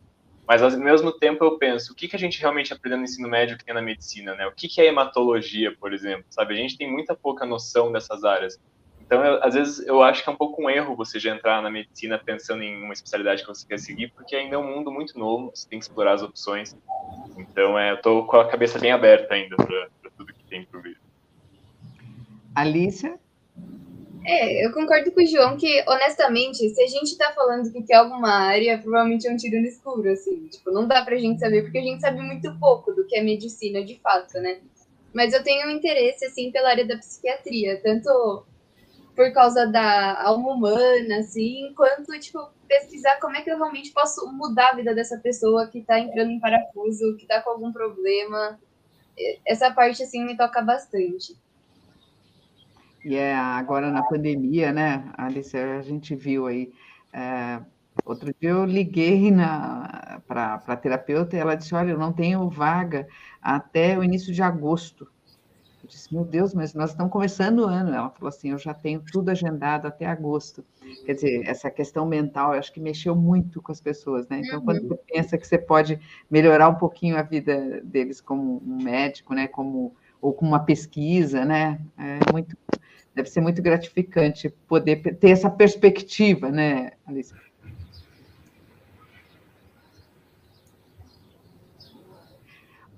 Mas 0.46 0.60
ao 0.60 0.70
mesmo 0.72 1.12
tempo 1.12 1.44
eu 1.44 1.56
penso, 1.56 1.92
o 1.92 1.94
que, 1.94 2.08
que 2.08 2.16
a 2.16 2.18
gente 2.18 2.40
realmente 2.40 2.72
aprende 2.72 2.96
no 2.96 3.04
ensino 3.04 3.28
médio 3.28 3.56
que 3.56 3.64
tem 3.64 3.74
na 3.74 3.82
medicina, 3.82 4.34
né? 4.34 4.46
O 4.46 4.52
que, 4.52 4.68
que 4.68 4.80
é 4.80 4.86
hematologia, 4.86 5.72
por 5.76 5.92
exemplo, 5.92 6.24
sabe? 6.30 6.54
A 6.54 6.56
gente 6.56 6.76
tem 6.76 6.90
muita 6.90 7.14
pouca 7.14 7.46
noção 7.46 7.92
dessas 7.92 8.24
áreas. 8.24 8.60
Então, 9.06 9.24
eu, 9.24 9.42
às 9.42 9.54
vezes, 9.54 9.86
eu 9.86 10.02
acho 10.02 10.22
que 10.24 10.28
é 10.28 10.32
um 10.32 10.36
pouco 10.36 10.60
um 10.60 10.68
erro 10.68 10.96
você 10.96 11.20
já 11.20 11.32
entrar 11.32 11.62
na 11.62 11.70
medicina 11.70 12.18
pensando 12.18 12.62
em 12.64 12.82
uma 12.82 12.92
especialidade 12.92 13.42
que 13.42 13.48
você 13.48 13.64
quer 13.64 13.78
seguir, 13.78 14.08
porque 14.08 14.34
ainda 14.34 14.56
é 14.56 14.58
um 14.58 14.66
mundo 14.66 14.90
muito 14.90 15.16
novo, 15.16 15.52
você 15.54 15.68
tem 15.68 15.78
que 15.78 15.84
explorar 15.84 16.14
as 16.14 16.22
opções. 16.22 16.76
Então, 17.38 17.78
é, 17.78 17.92
eu 17.92 17.94
estou 17.94 18.26
com 18.26 18.36
a 18.36 18.48
cabeça 18.48 18.80
bem 18.80 18.90
aberta 18.90 19.32
ainda 19.32 19.54
para 19.56 19.88
tudo 20.16 20.34
que 20.34 20.44
tem 20.48 20.64
por 20.64 20.82
vir. 20.82 20.98
Alícia? 22.52 23.16
É, 24.24 24.66
eu 24.66 24.72
concordo 24.72 25.12
com 25.12 25.22
o 25.22 25.26
João 25.26 25.56
que, 25.56 25.84
honestamente, 25.86 26.68
se 26.68 26.82
a 26.82 26.86
gente 26.88 27.12
está 27.12 27.32
falando 27.32 27.70
que 27.70 27.82
quer 27.82 27.94
alguma 27.94 28.28
área, 28.28 28.76
provavelmente 28.76 29.28
é 29.28 29.30
um 29.30 29.36
tiro 29.36 29.60
no 29.60 29.68
escuro, 29.68 30.10
assim. 30.10 30.48
Tipo, 30.48 30.72
não 30.72 30.88
dá 30.88 31.04
pra 31.04 31.16
gente 31.16 31.38
saber, 31.38 31.62
porque 31.62 31.78
a 31.78 31.82
gente 31.82 32.00
sabe 32.00 32.20
muito 32.20 32.52
pouco 32.58 32.92
do 32.92 33.06
que 33.06 33.16
é 33.16 33.22
medicina 33.22 33.84
de 33.84 34.00
fato, 34.00 34.34
né? 34.40 34.58
Mas 35.14 35.32
eu 35.32 35.44
tenho 35.44 35.68
um 35.68 35.70
interesse, 35.70 36.24
assim, 36.24 36.50
pela 36.50 36.70
área 36.70 36.84
da 36.84 36.96
psiquiatria, 36.96 37.80
tanto 37.80 38.44
por 39.16 39.32
causa 39.32 39.66
da 39.66 40.22
alma 40.22 40.52
humana, 40.52 41.18
assim, 41.20 41.72
quanto, 41.74 42.12
tipo, 42.20 42.38
pesquisar 42.68 43.18
como 43.18 43.34
é 43.34 43.40
que 43.40 43.50
eu 43.50 43.56
realmente 43.56 43.90
posso 43.90 44.30
mudar 44.30 44.70
a 44.70 44.74
vida 44.74 44.94
dessa 44.94 45.18
pessoa 45.18 45.66
que 45.68 45.78
está 45.78 45.98
entrando 45.98 46.30
em 46.30 46.38
parafuso, 46.38 47.16
que 47.16 47.22
está 47.22 47.40
com 47.40 47.50
algum 47.50 47.72
problema. 47.72 48.60
Essa 49.46 49.72
parte, 49.72 50.02
assim, 50.02 50.22
me 50.22 50.36
toca 50.36 50.60
bastante. 50.60 51.34
E 53.02 53.16
é 53.16 53.34
agora 53.34 53.90
na 53.90 54.02
pandemia, 54.02 54.70
né, 54.70 55.10
Alice, 55.16 55.56
a 55.56 55.80
gente 55.80 56.14
viu 56.14 56.46
aí. 56.46 56.70
É, 57.12 57.62
outro 58.04 58.34
dia 58.38 58.50
eu 58.50 58.66
liguei 58.66 59.32
para 60.26 60.62
a 60.66 60.76
terapeuta 60.76 61.36
e 61.36 61.38
ela 61.38 61.54
disse: 61.54 61.74
Olha, 61.74 61.92
eu 61.92 61.98
não 61.98 62.12
tenho 62.12 62.50
vaga 62.50 63.08
até 63.40 63.96
o 63.96 64.04
início 64.04 64.34
de 64.34 64.42
agosto. 64.42 65.08
Eu 65.86 65.88
disse, 65.88 66.12
meu 66.12 66.24
Deus, 66.24 66.52
mas 66.52 66.74
nós 66.74 66.90
estamos 66.90 67.12
começando 67.12 67.60
o 67.60 67.66
ano. 67.66 67.94
Ela 67.94 68.10
falou 68.10 68.28
assim, 68.28 68.50
eu 68.50 68.58
já 68.58 68.74
tenho 68.74 69.00
tudo 69.12 69.28
agendado 69.30 69.86
até 69.86 70.04
agosto. 70.04 70.64
Quer 71.04 71.12
dizer, 71.14 71.46
essa 71.46 71.70
questão 71.70 72.04
mental, 72.04 72.52
eu 72.52 72.58
acho 72.58 72.72
que 72.72 72.80
mexeu 72.80 73.14
muito 73.14 73.62
com 73.62 73.70
as 73.70 73.80
pessoas, 73.80 74.26
né? 74.28 74.42
Então, 74.44 74.58
uhum. 74.58 74.64
quando 74.64 74.88
você 74.88 75.00
pensa 75.12 75.38
que 75.38 75.46
você 75.46 75.56
pode 75.56 76.00
melhorar 76.28 76.68
um 76.68 76.74
pouquinho 76.74 77.16
a 77.16 77.22
vida 77.22 77.80
deles 77.84 78.20
como 78.20 78.60
um 78.66 78.82
médico, 78.82 79.32
né? 79.32 79.46
Como, 79.46 79.94
ou 80.20 80.32
com 80.32 80.44
uma 80.44 80.58
pesquisa, 80.58 81.44
né? 81.44 81.78
É 81.96 82.32
muito, 82.32 82.56
deve 83.14 83.30
ser 83.30 83.40
muito 83.40 83.62
gratificante 83.62 84.50
poder 84.66 84.96
ter 85.18 85.30
essa 85.30 85.48
perspectiva, 85.48 86.50
né, 86.50 86.90
Alice? 87.06 87.32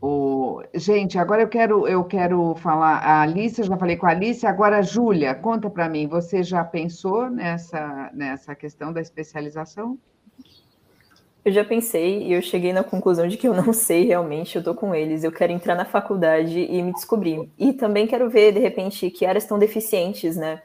O... 0.00 0.62
Gente, 0.74 1.18
agora 1.18 1.42
eu 1.42 1.48
quero, 1.48 1.86
eu 1.88 2.04
quero 2.04 2.54
falar. 2.56 2.98
A 2.98 3.22
Alice, 3.22 3.60
eu 3.60 3.66
já 3.66 3.76
falei 3.76 3.96
com 3.96 4.06
a 4.06 4.10
Alice, 4.10 4.46
agora 4.46 4.78
a 4.78 4.82
Júlia, 4.82 5.34
conta 5.34 5.68
para 5.68 5.88
mim, 5.88 6.06
você 6.06 6.42
já 6.42 6.62
pensou 6.62 7.28
nessa, 7.28 8.10
nessa 8.14 8.54
questão 8.54 8.92
da 8.92 9.00
especialização? 9.00 9.98
Eu 11.44 11.52
já 11.52 11.64
pensei 11.64 12.24
e 12.24 12.32
eu 12.32 12.42
cheguei 12.42 12.72
na 12.72 12.84
conclusão 12.84 13.26
de 13.26 13.36
que 13.36 13.48
eu 13.48 13.54
não 13.54 13.72
sei 13.72 14.04
realmente, 14.04 14.56
eu 14.56 14.62
tô 14.62 14.74
com 14.74 14.94
eles. 14.94 15.24
Eu 15.24 15.32
quero 15.32 15.52
entrar 15.52 15.74
na 15.74 15.84
faculdade 15.84 16.58
e 16.58 16.82
me 16.82 16.92
descobrir. 16.92 17.48
E 17.58 17.72
também 17.72 18.06
quero 18.06 18.28
ver, 18.28 18.52
de 18.52 18.58
repente, 18.60 19.10
que 19.10 19.24
áreas 19.24 19.44
estão 19.44 19.58
deficientes, 19.58 20.36
né? 20.36 20.60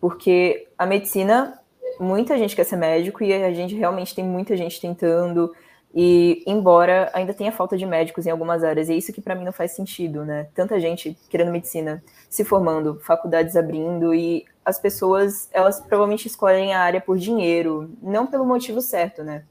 Porque 0.00 0.68
a 0.76 0.84
medicina, 0.84 1.58
muita 1.98 2.36
gente 2.36 2.54
quer 2.54 2.64
ser 2.64 2.76
médico 2.76 3.24
e 3.24 3.32
a 3.32 3.52
gente 3.52 3.74
realmente 3.74 4.14
tem 4.14 4.24
muita 4.24 4.56
gente 4.56 4.80
tentando. 4.80 5.52
E 5.98 6.44
embora 6.46 7.10
ainda 7.14 7.32
tenha 7.32 7.50
falta 7.50 7.74
de 7.74 7.86
médicos 7.86 8.26
em 8.26 8.30
algumas 8.30 8.62
áreas, 8.62 8.90
é 8.90 8.94
isso 8.94 9.14
que 9.14 9.22
para 9.22 9.34
mim 9.34 9.46
não 9.46 9.52
faz 9.52 9.70
sentido, 9.70 10.26
né? 10.26 10.46
Tanta 10.54 10.78
gente 10.78 11.16
querendo 11.30 11.50
medicina, 11.50 12.04
se 12.28 12.44
formando, 12.44 13.00
faculdades 13.00 13.56
abrindo 13.56 14.14
e 14.14 14.44
as 14.62 14.78
pessoas, 14.78 15.48
elas 15.50 15.80
provavelmente 15.80 16.28
escolhem 16.28 16.74
a 16.74 16.80
área 16.80 17.00
por 17.00 17.16
dinheiro, 17.16 17.90
não 18.02 18.26
pelo 18.26 18.44
motivo 18.44 18.82
certo, 18.82 19.24
né? 19.24 19.44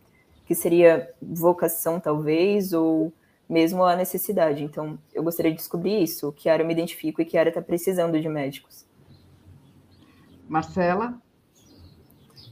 Que 0.45 0.53
seria 0.53 1.11
vocação 1.19 1.99
talvez 1.99 2.73
ou 2.73 3.11
mesmo 3.49 3.83
a 3.83 3.95
necessidade. 3.95 4.63
Então, 4.63 4.99
eu 5.15 5.23
gostaria 5.23 5.51
de 5.51 5.57
descobrir 5.57 6.03
isso, 6.03 6.31
que 6.31 6.47
área 6.47 6.61
eu 6.61 6.67
me 6.67 6.73
identifico 6.73 7.23
e 7.23 7.25
que 7.25 7.39
área 7.39 7.49
está 7.49 7.61
precisando 7.61 8.21
de 8.21 8.29
médicos. 8.29 8.85
Marcela? 10.47 11.19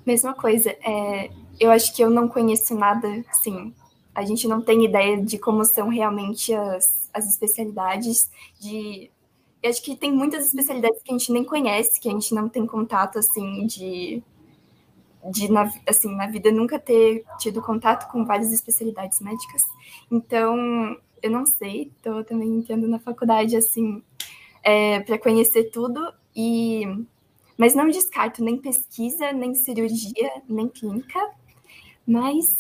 Mesma 0.04 0.34
coisa. 0.34 0.72
É, 0.84 1.30
eu 1.60 1.70
acho 1.70 1.96
que 1.96 2.04
eu 2.04 2.10
não 2.10 2.28
conheço 2.28 2.74
nada, 2.74 3.24
sim. 3.34 3.72
A 4.14 4.24
gente 4.24 4.48
não 4.48 4.62
tem 4.62 4.86
ideia 4.86 5.22
de 5.22 5.38
como 5.38 5.66
são 5.66 5.90
realmente 5.90 6.54
as, 6.54 7.10
as 7.14 7.28
especialidades. 7.28 8.30
De, 8.60 9.10
eu 9.62 9.70
acho 9.70 9.82
que 9.82 9.96
tem 9.96 10.12
muitas 10.12 10.46
especialidades 10.48 11.02
que 11.04 11.12
a 11.12 11.18
gente 11.18 11.32
nem 11.32 11.44
conhece, 11.44 12.00
que 12.00 12.10
a 12.10 12.12
gente 12.12 12.34
não 12.34 12.48
tem 12.48 12.66
contato, 12.66 13.20
assim, 13.20 13.66
de, 13.66 14.24
de 15.32 15.52
na, 15.52 15.72
assim, 15.88 16.16
na 16.16 16.28
vida 16.28 16.52
nunca 16.52 16.80
ter 16.80 17.24
tido 17.40 17.62
contato 17.62 18.12
com 18.12 18.26
várias 18.26 18.52
especialidades 18.52 19.20
médicas. 19.20 19.62
Então, 20.12 20.98
eu 21.22 21.32
não 21.32 21.46
sei, 21.46 21.92
estou 21.96 22.24
também 22.24 22.50
entrando 22.50 22.88
na 22.88 23.00
faculdade, 23.00 23.56
assim, 23.56 24.04
é, 24.62 25.00
para 25.02 25.18
conhecer 25.18 25.72
tudo 25.72 26.14
e 26.36 26.86
mas 27.58 27.76
não 27.76 27.88
descarto 27.88 28.44
nem 28.44 28.58
pesquisa, 28.58 29.32
nem 29.32 29.54
cirurgia, 29.54 30.42
nem 30.50 30.68
clínica. 30.68 31.20
Mas 32.06 32.60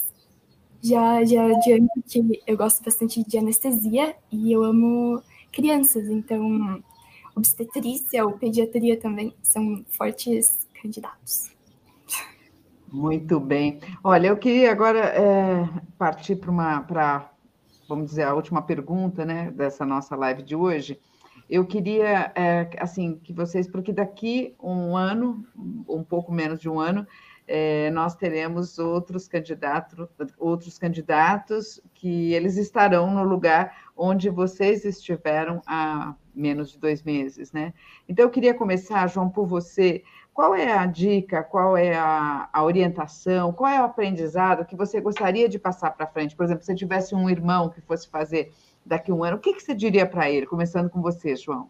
já, 0.84 1.23
já 1.23 1.45
adianto 1.45 2.01
que 2.05 2.41
eu 2.45 2.57
gosto 2.57 2.84
bastante 2.84 3.23
de 3.23 3.38
anestesia 3.38 4.15
e 4.31 4.51
eu 4.51 4.63
amo 4.63 5.21
crianças, 5.51 6.07
então 6.09 6.84
obstetrícia 7.36 8.25
ou 8.25 8.34
pediatria 8.34 8.99
também 8.99 9.34
são 9.41 9.84
fortes 9.88 10.67
candidatos. 10.81 11.51
Muito 12.91 13.39
bem. 13.39 13.79
Olha, 14.03 14.27
eu 14.27 14.38
queria 14.38 14.71
agora 14.71 14.99
é, 14.99 15.67
partir 15.97 16.36
para 16.36 16.51
uma, 16.51 16.81
para, 16.81 17.31
vamos 17.88 18.07
dizer, 18.07 18.23
a 18.23 18.36
última 18.36 18.61
pergunta, 18.61 19.25
né, 19.25 19.49
dessa 19.49 19.86
nossa 19.86 20.15
live 20.15 20.43
de 20.43 20.55
hoje 20.55 20.99
eu 21.49 21.65
queria, 21.65 22.31
é, 22.36 22.69
assim, 22.79 23.19
que 23.23 23.34
vocês, 23.34 23.67
porque 23.67 23.91
daqui 23.91 24.55
um 24.61 24.95
ano, 24.95 25.45
um 25.88 26.03
pouco 26.03 26.31
menos 26.31 26.59
de 26.59 26.69
um 26.69 26.79
ano, 26.79 27.05
é, 27.47 27.89
nós 27.91 28.15
teremos 28.15 28.79
outros 28.79 29.27
candidatos, 29.27 30.07
outros 30.37 30.77
candidatos 30.77 31.81
que 31.93 32.33
eles 32.33 32.57
estarão 32.57 33.11
no 33.11 33.23
lugar 33.23 33.75
onde 33.95 34.29
vocês 34.29 34.85
estiveram 34.85 35.61
há 35.67 36.15
menos 36.33 36.71
de 36.71 36.79
dois 36.79 37.03
meses, 37.03 37.51
né? 37.51 37.73
Então, 38.07 38.25
eu 38.25 38.29
queria 38.29 38.53
começar, 38.53 39.07
João, 39.07 39.29
por 39.29 39.45
você. 39.45 40.03
Qual 40.33 40.55
é 40.55 40.73
a 40.73 40.85
dica, 40.87 41.43
qual 41.43 41.77
é 41.77 41.95
a, 41.95 42.49
a 42.51 42.63
orientação, 42.63 43.53
qual 43.53 43.69
é 43.69 43.79
o 43.79 43.85
aprendizado 43.85 44.65
que 44.65 44.75
você 44.75 44.99
gostaria 44.99 45.47
de 45.47 45.59
passar 45.59 45.91
para 45.91 46.07
frente? 46.07 46.35
Por 46.35 46.43
exemplo, 46.43 46.63
se 46.63 46.73
tivesse 46.73 47.13
um 47.13 47.29
irmão 47.29 47.69
que 47.69 47.81
fosse 47.81 48.09
fazer 48.09 48.51
daqui 48.83 49.11
a 49.11 49.13
um 49.13 49.23
ano, 49.23 49.37
o 49.37 49.39
que, 49.39 49.53
que 49.53 49.61
você 49.61 49.75
diria 49.75 50.07
para 50.07 50.31
ele? 50.31 50.47
Começando 50.47 50.89
com 50.89 51.03
você, 51.03 51.35
João. 51.35 51.69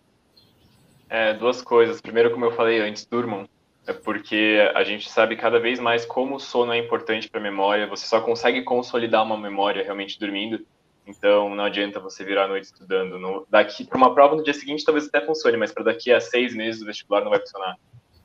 É, 1.10 1.34
duas 1.34 1.62
coisas. 1.62 2.00
Primeiro, 2.00 2.32
como 2.32 2.46
eu 2.46 2.52
falei 2.54 2.80
antes, 2.80 3.06
durmam. 3.06 3.48
É 3.86 3.92
porque 3.92 4.72
a 4.74 4.84
gente 4.84 5.10
sabe 5.10 5.36
cada 5.36 5.60
vez 5.60 5.80
mais 5.80 6.06
como 6.06 6.36
o 6.36 6.40
sono 6.40 6.72
é 6.72 6.78
importante 6.78 7.30
para 7.30 7.40
a 7.40 7.44
memória. 7.44 7.88
Você 7.88 8.06
só 8.06 8.22
consegue 8.22 8.62
consolidar 8.64 9.24
uma 9.24 9.38
memória 9.38 9.84
realmente 9.84 10.18
dormindo. 10.18 10.66
Então, 11.06 11.54
não 11.54 11.66
adianta 11.66 12.00
você 12.00 12.24
virar 12.24 12.46
a 12.46 12.48
noite 12.48 12.66
estudando. 12.66 13.20
No, 13.20 13.46
daqui 13.50 13.86
para 13.86 13.98
uma 13.98 14.14
prova 14.14 14.36
no 14.38 14.44
dia 14.44 14.54
seguinte, 14.54 14.86
talvez 14.86 15.08
até 15.08 15.20
funcione, 15.26 15.58
mas 15.58 15.74
para 15.74 15.84
daqui 15.84 16.14
a 16.14 16.22
seis 16.22 16.56
meses 16.56 16.82
o 16.82 16.86
vestibular 16.86 17.22
não 17.22 17.30
vai 17.30 17.40
funcionar. 17.40 17.76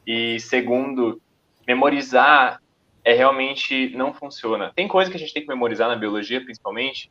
E 0.07 0.39
segundo, 0.39 1.21
memorizar 1.67 2.63
é 3.05 3.13
realmente 3.13 3.91
não 3.97 4.15
funciona. 4.15 4.73
Tem 4.77 4.87
coisa 4.87 5.11
que 5.11 5.17
a 5.17 5.21
gente 5.21 5.35
tem 5.35 5.43
que 5.43 5.49
memorizar 5.49 5.89
na 5.89 5.97
biologia, 5.97 6.41
principalmente, 6.41 7.11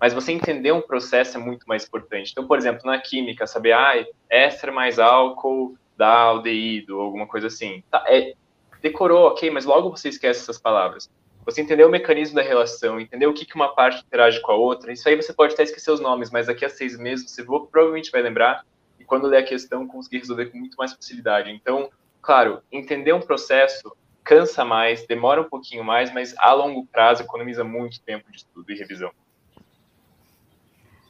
mas 0.00 0.14
você 0.14 0.30
entender 0.30 0.70
um 0.70 0.80
processo 0.80 1.36
é 1.36 1.40
muito 1.40 1.66
mais 1.66 1.84
importante. 1.84 2.30
Então, 2.30 2.46
por 2.46 2.56
exemplo, 2.58 2.82
na 2.84 2.98
química, 3.00 3.44
saber, 3.46 3.72
ah, 3.72 4.04
éster 4.30 4.72
mais 4.72 5.00
álcool 5.00 5.76
dá 5.98 6.08
aldeído, 6.08 7.00
alguma 7.00 7.26
coisa 7.26 7.48
assim. 7.48 7.82
Tá, 7.90 8.04
é, 8.06 8.34
decorou, 8.80 9.26
ok, 9.26 9.50
mas 9.50 9.66
logo 9.66 9.90
você 9.90 10.08
esquece 10.08 10.40
essas 10.40 10.58
palavras. 10.58 11.10
Você 11.44 11.60
entendeu 11.60 11.88
o 11.88 11.90
mecanismo 11.90 12.36
da 12.36 12.42
relação, 12.42 13.00
entendeu 13.00 13.30
o 13.30 13.34
que, 13.34 13.44
que 13.44 13.54
uma 13.54 13.74
parte 13.74 14.04
interage 14.06 14.40
com 14.40 14.52
a 14.52 14.54
outra, 14.54 14.92
isso 14.92 15.08
aí 15.08 15.16
você 15.16 15.32
pode 15.32 15.54
até 15.54 15.64
esquecer 15.64 15.90
os 15.90 16.00
nomes, 16.00 16.30
mas 16.30 16.46
daqui 16.46 16.64
a 16.64 16.68
seis 16.68 16.96
meses 16.96 17.30
você 17.30 17.42
provavelmente 17.42 18.10
vai 18.10 18.22
lembrar, 18.22 18.64
e 18.98 19.04
quando 19.04 19.26
ler 19.26 19.38
a 19.38 19.42
questão, 19.42 19.86
conseguir 19.86 20.18
resolver 20.18 20.46
com 20.46 20.58
muito 20.58 20.76
mais 20.76 20.92
facilidade. 20.92 21.50
Então, 21.50 21.90
claro, 22.22 22.62
entender 22.70 23.12
um 23.12 23.20
processo 23.20 23.92
cansa 24.22 24.62
mais, 24.62 25.06
demora 25.06 25.40
um 25.40 25.48
pouquinho 25.48 25.82
mais, 25.82 26.12
mas 26.12 26.34
a 26.36 26.52
longo 26.52 26.86
prazo 26.86 27.22
economiza 27.22 27.64
muito 27.64 28.00
tempo 28.02 28.30
de 28.30 28.36
estudo 28.36 28.70
e 28.70 28.76
revisão. 28.76 29.10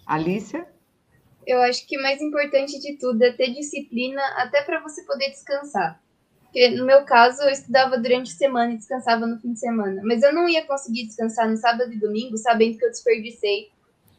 Alicia? 0.06 0.66
Eu 1.48 1.62
acho 1.62 1.86
que 1.86 1.98
o 1.98 2.02
mais 2.02 2.20
importante 2.20 2.78
de 2.78 2.98
tudo 2.98 3.22
é 3.22 3.32
ter 3.32 3.54
disciplina 3.54 4.20
até 4.36 4.60
para 4.60 4.82
você 4.82 5.02
poder 5.04 5.30
descansar. 5.30 5.98
Porque 6.42 6.68
no 6.68 6.84
meu 6.84 7.06
caso, 7.06 7.40
eu 7.40 7.48
estudava 7.48 7.96
durante 7.96 8.30
a 8.30 8.36
semana 8.36 8.74
e 8.74 8.76
descansava 8.76 9.26
no 9.26 9.40
fim 9.40 9.54
de 9.54 9.58
semana. 9.58 10.02
Mas 10.04 10.22
eu 10.22 10.30
não 10.30 10.46
ia 10.46 10.66
conseguir 10.66 11.06
descansar 11.06 11.48
no 11.48 11.56
sábado 11.56 11.90
e 11.90 11.98
domingo, 11.98 12.36
sabendo 12.36 12.76
que 12.76 12.84
eu 12.84 12.90
desperdicei 12.90 13.70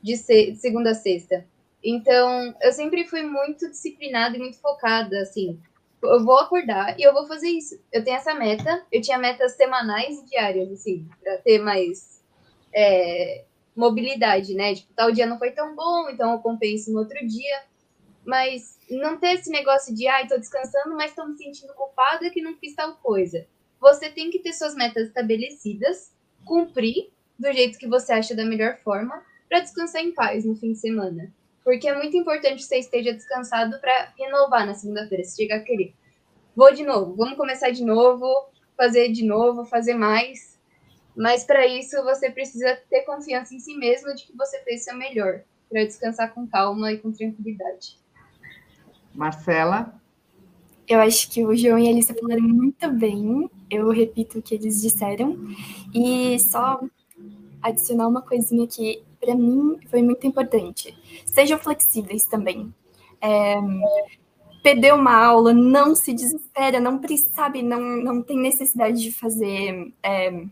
de, 0.01 0.17
segunda 0.17 0.89
a 0.89 0.95
sexta. 0.95 1.45
Então, 1.83 2.55
eu 2.63 2.71
sempre 2.71 3.05
fui 3.05 3.21
muito 3.21 3.69
disciplinada 3.69 4.35
e 4.35 4.39
muito 4.39 4.59
focada, 4.59 5.21
assim. 5.21 5.59
Eu 6.01 6.25
vou 6.25 6.37
acordar 6.39 6.99
e 6.99 7.03
eu 7.03 7.13
vou 7.13 7.27
fazer 7.27 7.49
isso. 7.49 7.79
Eu 7.93 8.03
tenho 8.03 8.17
essa 8.17 8.33
meta. 8.33 8.83
Eu 8.91 9.01
tinha 9.01 9.19
metas 9.19 9.51
semanais 9.51 10.17
e 10.17 10.25
diárias, 10.25 10.71
assim, 10.71 11.07
para 11.21 11.37
ter 11.37 11.59
mais 11.59 12.23
é, 12.73 13.45
mobilidade, 13.79 14.53
né? 14.53 14.75
Tipo, 14.75 14.93
tal 14.93 15.11
dia 15.11 15.25
não 15.25 15.39
foi 15.39 15.51
tão 15.51 15.75
bom, 15.75 16.09
então 16.09 16.33
eu 16.33 16.39
compenso 16.39 16.91
no 16.91 16.99
outro 16.99 17.17
dia. 17.25 17.63
Mas 18.25 18.77
não 18.89 19.17
ter 19.17 19.35
esse 19.35 19.49
negócio 19.49 19.95
de, 19.95 20.07
ai, 20.07 20.23
ah, 20.23 20.27
tô 20.27 20.37
descansando, 20.37 20.95
mas 20.95 21.15
tô 21.15 21.25
me 21.25 21.37
sentindo 21.37 21.73
culpada 21.73 22.29
que 22.29 22.41
não 22.41 22.55
fiz 22.57 22.75
tal 22.75 22.95
coisa. 22.97 23.47
Você 23.79 24.09
tem 24.09 24.29
que 24.29 24.39
ter 24.39 24.53
suas 24.53 24.75
metas 24.75 25.07
estabelecidas, 25.07 26.13
cumprir 26.45 27.09
do 27.39 27.51
jeito 27.53 27.77
que 27.77 27.87
você 27.87 28.11
acha 28.11 28.35
da 28.35 28.43
melhor 28.43 28.77
forma, 28.83 29.23
para 29.47 29.61
descansar 29.61 30.03
em 30.03 30.11
paz 30.11 30.43
no 30.43 30.55
fim 30.55 30.73
de 30.73 30.79
semana. 30.79 31.33
Porque 31.63 31.87
é 31.87 31.95
muito 31.95 32.15
importante 32.17 32.57
que 32.57 32.63
você 32.63 32.79
esteja 32.79 33.13
descansado 33.13 33.79
para 33.79 34.13
renovar 34.17 34.65
na 34.65 34.73
segunda-feira, 34.73 35.23
se 35.23 35.37
chegar 35.37 35.57
a 35.57 35.63
querer. 35.63 35.93
Vou 36.55 36.73
de 36.73 36.83
novo, 36.83 37.15
vamos 37.15 37.37
começar 37.37 37.69
de 37.69 37.85
novo, 37.85 38.27
fazer 38.75 39.09
de 39.09 39.25
novo, 39.25 39.63
fazer 39.65 39.93
mais. 39.93 40.58
Mas 41.19 41.43
para 41.43 41.67
isso 41.67 42.01
você 42.01 42.31
precisa 42.31 42.79
ter 42.89 43.01
confiança 43.01 43.53
em 43.53 43.59
si 43.59 43.75
mesmo 43.75 44.15
de 44.15 44.25
que 44.25 44.37
você 44.37 44.57
fez 44.63 44.79
o 44.79 44.83
seu 44.85 44.97
melhor, 44.97 45.41
para 45.69 45.83
descansar 45.83 46.33
com 46.33 46.47
calma 46.47 46.93
e 46.93 46.97
com 46.97 47.11
tranquilidade. 47.11 47.99
Marcela? 49.13 49.93
Eu 50.87 51.01
acho 51.01 51.29
que 51.29 51.45
o 51.45 51.53
João 51.53 51.77
e 51.77 51.87
a 51.87 51.91
Alissa 51.91 52.13
falaram 52.13 52.43
muito 52.43 52.89
bem. 52.93 53.51
Eu 53.69 53.89
repito 53.89 54.39
o 54.39 54.41
que 54.41 54.55
eles 54.55 54.81
disseram. 54.81 55.37
E 55.93 56.39
só 56.39 56.79
adicionar 57.61 58.07
uma 58.07 58.21
coisinha 58.21 58.65
que, 58.65 59.03
para 59.19 59.35
mim, 59.35 59.77
foi 59.89 60.01
muito 60.01 60.25
importante. 60.25 60.97
Sejam 61.25 61.59
flexíveis 61.59 62.23
também. 62.23 62.73
É, 63.21 63.57
perdeu 64.63 64.95
uma 64.95 65.13
aula, 65.13 65.53
não 65.53 65.93
se 65.93 66.13
desespera, 66.13 66.79
não 66.79 67.01
sabe, 67.33 67.61
não, 67.61 67.81
não 67.81 68.21
tem 68.21 68.37
necessidade 68.37 69.01
de 69.01 69.11
fazer 69.11 69.93
é, 70.01 70.45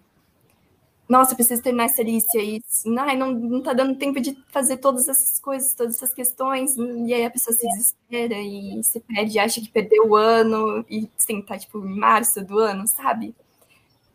nossa, 1.08 1.36
preciso 1.36 1.62
terminar 1.62 1.86
essa 1.86 2.04
lista 2.04 2.38
e 2.38 2.62
não, 2.86 3.06
não, 3.16 3.32
não 3.32 3.62
tá 3.62 3.74
dando 3.74 3.98
tempo 3.98 4.20
de 4.20 4.38
fazer 4.50 4.78
todas 4.78 5.08
essas 5.08 5.40
coisas, 5.40 5.74
todas 5.74 5.96
essas 5.96 6.14
questões, 6.14 6.76
e 6.78 7.14
aí 7.14 7.26
a 7.26 7.30
pessoa 7.30 7.56
se 7.56 7.66
desespera 7.68 8.36
e 8.36 8.84
se 8.84 9.00
perde, 9.00 9.40
acha 9.40 9.62
que 9.62 9.70
perdeu 9.70 10.10
o 10.10 10.16
ano, 10.16 10.86
e 10.90 11.10
sim, 11.18 11.42
tá 11.42 11.58
tipo 11.58 11.80
em 11.80 11.98
março 11.98 12.44
do 12.44 12.60
ano, 12.60 12.86
sabe? 12.88 13.34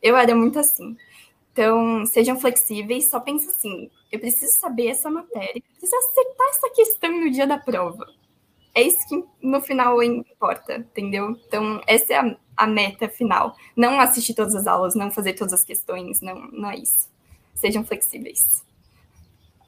Eu 0.02 0.16
era 0.16 0.34
muito 0.34 0.58
assim. 0.58 0.96
Então, 1.52 2.04
sejam 2.06 2.38
flexíveis, 2.38 3.08
só 3.08 3.20
pensa 3.20 3.50
assim, 3.50 3.90
eu 4.10 4.18
preciso 4.18 4.52
saber 4.58 4.88
essa 4.88 5.10
matéria, 5.10 5.62
preciso 5.78 5.96
acertar 5.96 6.48
essa 6.48 6.70
questão 6.70 7.10
no 7.20 7.30
dia 7.30 7.46
da 7.46 7.58
prova. 7.58 8.06
É 8.74 8.82
isso 8.82 9.06
que 9.08 9.22
no 9.42 9.60
final 9.60 10.02
importa, 10.02 10.76
entendeu? 10.76 11.36
Então, 11.46 11.80
essa 11.86 12.12
é 12.12 12.16
a 12.16 12.36
a 12.56 12.66
meta 12.66 13.08
final. 13.08 13.56
Não 13.76 14.00
assistir 14.00 14.34
todas 14.34 14.54
as 14.54 14.66
aulas, 14.66 14.94
não 14.94 15.10
fazer 15.10 15.34
todas 15.34 15.52
as 15.52 15.64
questões, 15.64 16.20
não, 16.20 16.34
não 16.52 16.70
é 16.70 16.76
isso. 16.76 17.08
sejam 17.54 17.84
flexíveis. 17.84 18.64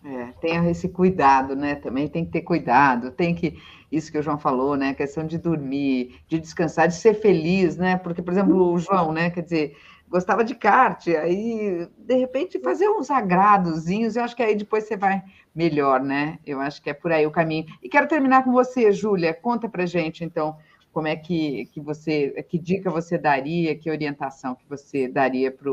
É, 0.04 0.26
tenha 0.40 0.70
esse 0.70 0.88
cuidado, 0.88 1.56
né? 1.56 1.76
Também 1.76 2.06
tem 2.08 2.24
que 2.24 2.30
ter 2.32 2.42
cuidado, 2.42 3.10
tem 3.10 3.34
que. 3.34 3.58
Isso 3.90 4.10
que 4.10 4.18
o 4.18 4.22
João 4.22 4.38
falou, 4.38 4.76
né? 4.76 4.90
A 4.90 4.94
questão 4.94 5.26
de 5.26 5.38
dormir, 5.38 6.20
de 6.28 6.38
descansar, 6.38 6.88
de 6.88 6.94
ser 6.94 7.14
feliz, 7.14 7.76
né? 7.76 7.96
Porque, 7.96 8.20
por 8.20 8.32
exemplo, 8.32 8.72
o 8.72 8.78
João, 8.78 9.12
né? 9.12 9.30
Quer 9.30 9.42
dizer, 9.42 9.76
gostava 10.14 10.44
de 10.44 10.54
kart, 10.54 11.08
aí, 11.08 11.88
de 11.98 12.14
repente, 12.14 12.60
fazer 12.60 12.88
uns 12.88 13.10
agradozinhos, 13.10 14.14
eu 14.14 14.22
acho 14.22 14.36
que 14.36 14.44
aí 14.44 14.54
depois 14.54 14.84
você 14.84 14.96
vai 14.96 15.20
melhor, 15.52 16.00
né? 16.00 16.38
Eu 16.46 16.60
acho 16.60 16.80
que 16.80 16.88
é 16.88 16.94
por 16.94 17.10
aí 17.10 17.26
o 17.26 17.32
caminho. 17.32 17.66
E 17.82 17.88
quero 17.88 18.06
terminar 18.06 18.44
com 18.44 18.52
você, 18.52 18.92
Júlia. 18.92 19.34
Conta 19.34 19.68
pra 19.68 19.84
gente, 19.86 20.22
então, 20.22 20.56
como 20.92 21.08
é 21.08 21.16
que, 21.16 21.68
que 21.72 21.80
você, 21.80 22.30
que 22.48 22.60
dica 22.60 22.88
você 22.90 23.18
daria, 23.18 23.76
que 23.76 23.90
orientação 23.90 24.54
que 24.54 24.64
você 24.68 25.08
daria 25.08 25.50
para 25.50 25.68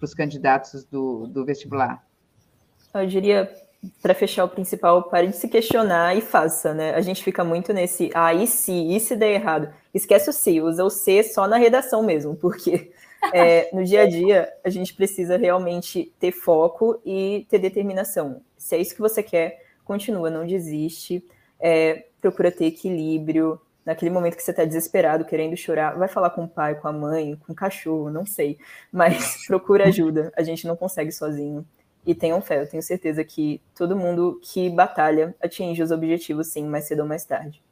os 0.00 0.14
candidatos 0.14 0.86
do, 0.86 1.26
do 1.26 1.44
vestibular? 1.44 2.02
Eu 2.94 3.06
diria 3.06 3.54
para 4.00 4.14
fechar 4.14 4.44
o 4.44 4.48
principal, 4.48 5.02
pare 5.02 5.26
de 5.26 5.36
se 5.36 5.48
questionar 5.48 6.16
e 6.16 6.22
faça, 6.22 6.72
né? 6.72 6.94
A 6.94 7.02
gente 7.02 7.22
fica 7.22 7.44
muito 7.44 7.74
nesse, 7.74 8.10
ah, 8.14 8.32
e 8.32 8.46
se, 8.46 8.72
e 8.72 8.98
se 8.98 9.14
der 9.14 9.32
errado? 9.32 9.68
Esquece 9.92 10.30
o 10.30 10.32
se, 10.32 10.62
usa 10.62 10.82
o 10.82 10.88
se 10.88 11.22
só 11.24 11.46
na 11.46 11.58
redação 11.58 12.02
mesmo, 12.02 12.34
porque 12.34 12.90
é, 13.32 13.68
no 13.72 13.84
dia 13.84 14.02
a 14.02 14.08
dia 14.08 14.52
a 14.64 14.70
gente 14.70 14.94
precisa 14.94 15.36
realmente 15.36 16.12
ter 16.18 16.32
foco 16.32 17.00
e 17.04 17.46
ter 17.48 17.58
determinação. 17.58 18.42
Se 18.56 18.74
é 18.76 18.80
isso 18.80 18.94
que 18.94 19.00
você 19.00 19.22
quer, 19.22 19.64
continua, 19.84 20.30
não 20.30 20.46
desiste, 20.46 21.24
é, 21.60 22.06
procura 22.20 22.50
ter 22.50 22.66
equilíbrio. 22.66 23.60
Naquele 23.84 24.12
momento 24.12 24.36
que 24.36 24.42
você 24.42 24.52
está 24.52 24.64
desesperado, 24.64 25.24
querendo 25.24 25.56
chorar, 25.56 25.98
vai 25.98 26.06
falar 26.06 26.30
com 26.30 26.44
o 26.44 26.48
pai, 26.48 26.76
com 26.76 26.86
a 26.86 26.92
mãe, 26.92 27.36
com 27.44 27.52
o 27.52 27.56
cachorro, 27.56 28.10
não 28.10 28.24
sei, 28.24 28.56
mas 28.92 29.44
procura 29.46 29.88
ajuda. 29.88 30.32
A 30.36 30.42
gente 30.42 30.66
não 30.66 30.76
consegue 30.76 31.10
sozinho. 31.10 31.66
E 32.06 32.14
tenham 32.14 32.40
fé, 32.40 32.60
eu 32.60 32.68
tenho 32.68 32.82
certeza 32.82 33.24
que 33.24 33.60
todo 33.76 33.96
mundo 33.96 34.40
que 34.42 34.68
batalha 34.70 35.34
atinge 35.40 35.82
os 35.82 35.92
objetivos, 35.92 36.48
sim, 36.48 36.64
mais 36.64 36.84
cedo 36.84 37.00
ou 37.00 37.06
mais 37.06 37.24
tarde. 37.24 37.62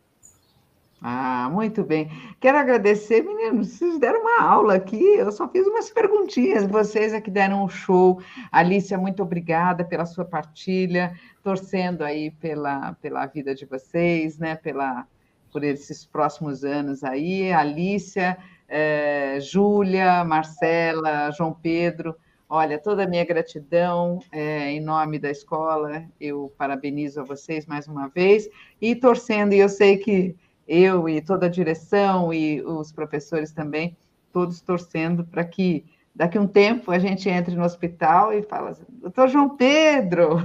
Ah, 1.03 1.49
muito 1.51 1.83
bem. 1.83 2.11
Quero 2.39 2.59
agradecer, 2.59 3.23
meninos. 3.23 3.69
Vocês 3.69 3.99
deram 3.99 4.21
uma 4.21 4.43
aula 4.43 4.75
aqui. 4.75 5.03
Eu 5.03 5.33
só 5.33 5.49
fiz 5.49 5.67
umas 5.67 5.89
perguntinhas. 5.89 6.67
Vocês 6.67 7.15
aqui 7.15 7.31
deram 7.31 7.65
um 7.65 7.69
show. 7.69 8.21
Alicia, 8.53 8.99
muito 8.99 9.23
obrigada 9.23 9.83
pela 9.83 10.05
sua 10.05 10.27
partilha, 10.27 11.19
torcendo 11.43 12.03
aí 12.03 12.31
pela, 12.33 12.93
pela 13.01 13.25
vida 13.25 13.55
de 13.55 13.65
vocês, 13.65 14.37
né? 14.39 14.57
Pela, 14.57 15.07
por 15.51 15.65
esses 15.65 16.05
próximos 16.05 16.65
anos 16.65 17.03
aí. 17.03 17.51
Alicia, 17.51 18.37
eh, 18.69 19.39
Júlia, 19.41 20.23
Marcela, 20.23 21.31
João 21.31 21.55
Pedro. 21.55 22.15
Olha, 22.47 22.79
toda 22.79 23.05
a 23.05 23.07
minha 23.07 23.25
gratidão 23.25 24.19
é, 24.33 24.73
em 24.73 24.81
nome 24.81 25.21
da 25.21 25.31
escola, 25.31 26.05
eu 26.21 26.53
parabenizo 26.59 27.21
a 27.21 27.25
vocês 27.25 27.65
mais 27.65 27.87
uma 27.87 28.09
vez 28.09 28.49
e 28.81 28.97
torcendo, 28.97 29.53
e 29.53 29.61
eu 29.61 29.69
sei 29.69 29.99
que 29.99 30.35
eu 30.71 31.09
e 31.09 31.21
toda 31.21 31.47
a 31.47 31.49
direção 31.49 32.33
e 32.33 32.63
os 32.63 32.93
professores 32.93 33.51
também, 33.51 33.97
todos 34.33 34.61
torcendo 34.61 35.25
para 35.25 35.45
que 35.45 35.85
daqui 36.15 36.39
a 36.39 36.41
um 36.41 36.47
tempo 36.47 36.93
a 36.93 36.99
gente 36.99 37.29
entre 37.29 37.57
no 37.57 37.65
hospital 37.65 38.33
e 38.33 38.43
fala, 38.43 38.71
assim, 38.71 38.85
doutor 38.89 39.29
João 39.29 39.57
Pedro, 39.57 40.37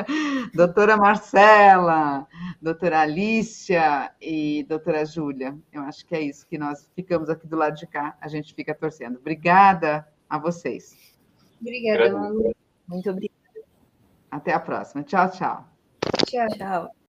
doutora 0.54 0.96
Marcela, 0.96 2.26
doutora 2.60 3.00
Alicia 3.00 4.10
e 4.18 4.64
doutora 4.66 5.04
Júlia. 5.04 5.54
Eu 5.70 5.82
acho 5.82 6.06
que 6.06 6.14
é 6.14 6.22
isso 6.22 6.46
que 6.46 6.56
nós 6.56 6.90
ficamos 6.96 7.28
aqui 7.28 7.46
do 7.46 7.56
lado 7.56 7.76
de 7.76 7.86
cá, 7.86 8.16
a 8.18 8.28
gente 8.28 8.54
fica 8.54 8.74
torcendo. 8.74 9.18
Obrigada 9.18 10.08
a 10.28 10.38
vocês. 10.38 10.96
Obrigada, 11.60 12.12
Malu. 12.12 12.54
Muito 12.88 13.10
obrigada. 13.10 13.36
Até 14.30 14.54
a 14.54 14.60
próxima. 14.60 15.02
Tchau, 15.02 15.30
tchau. 15.30 15.68
Tchau. 16.26 16.48
Tchau. 16.56 17.05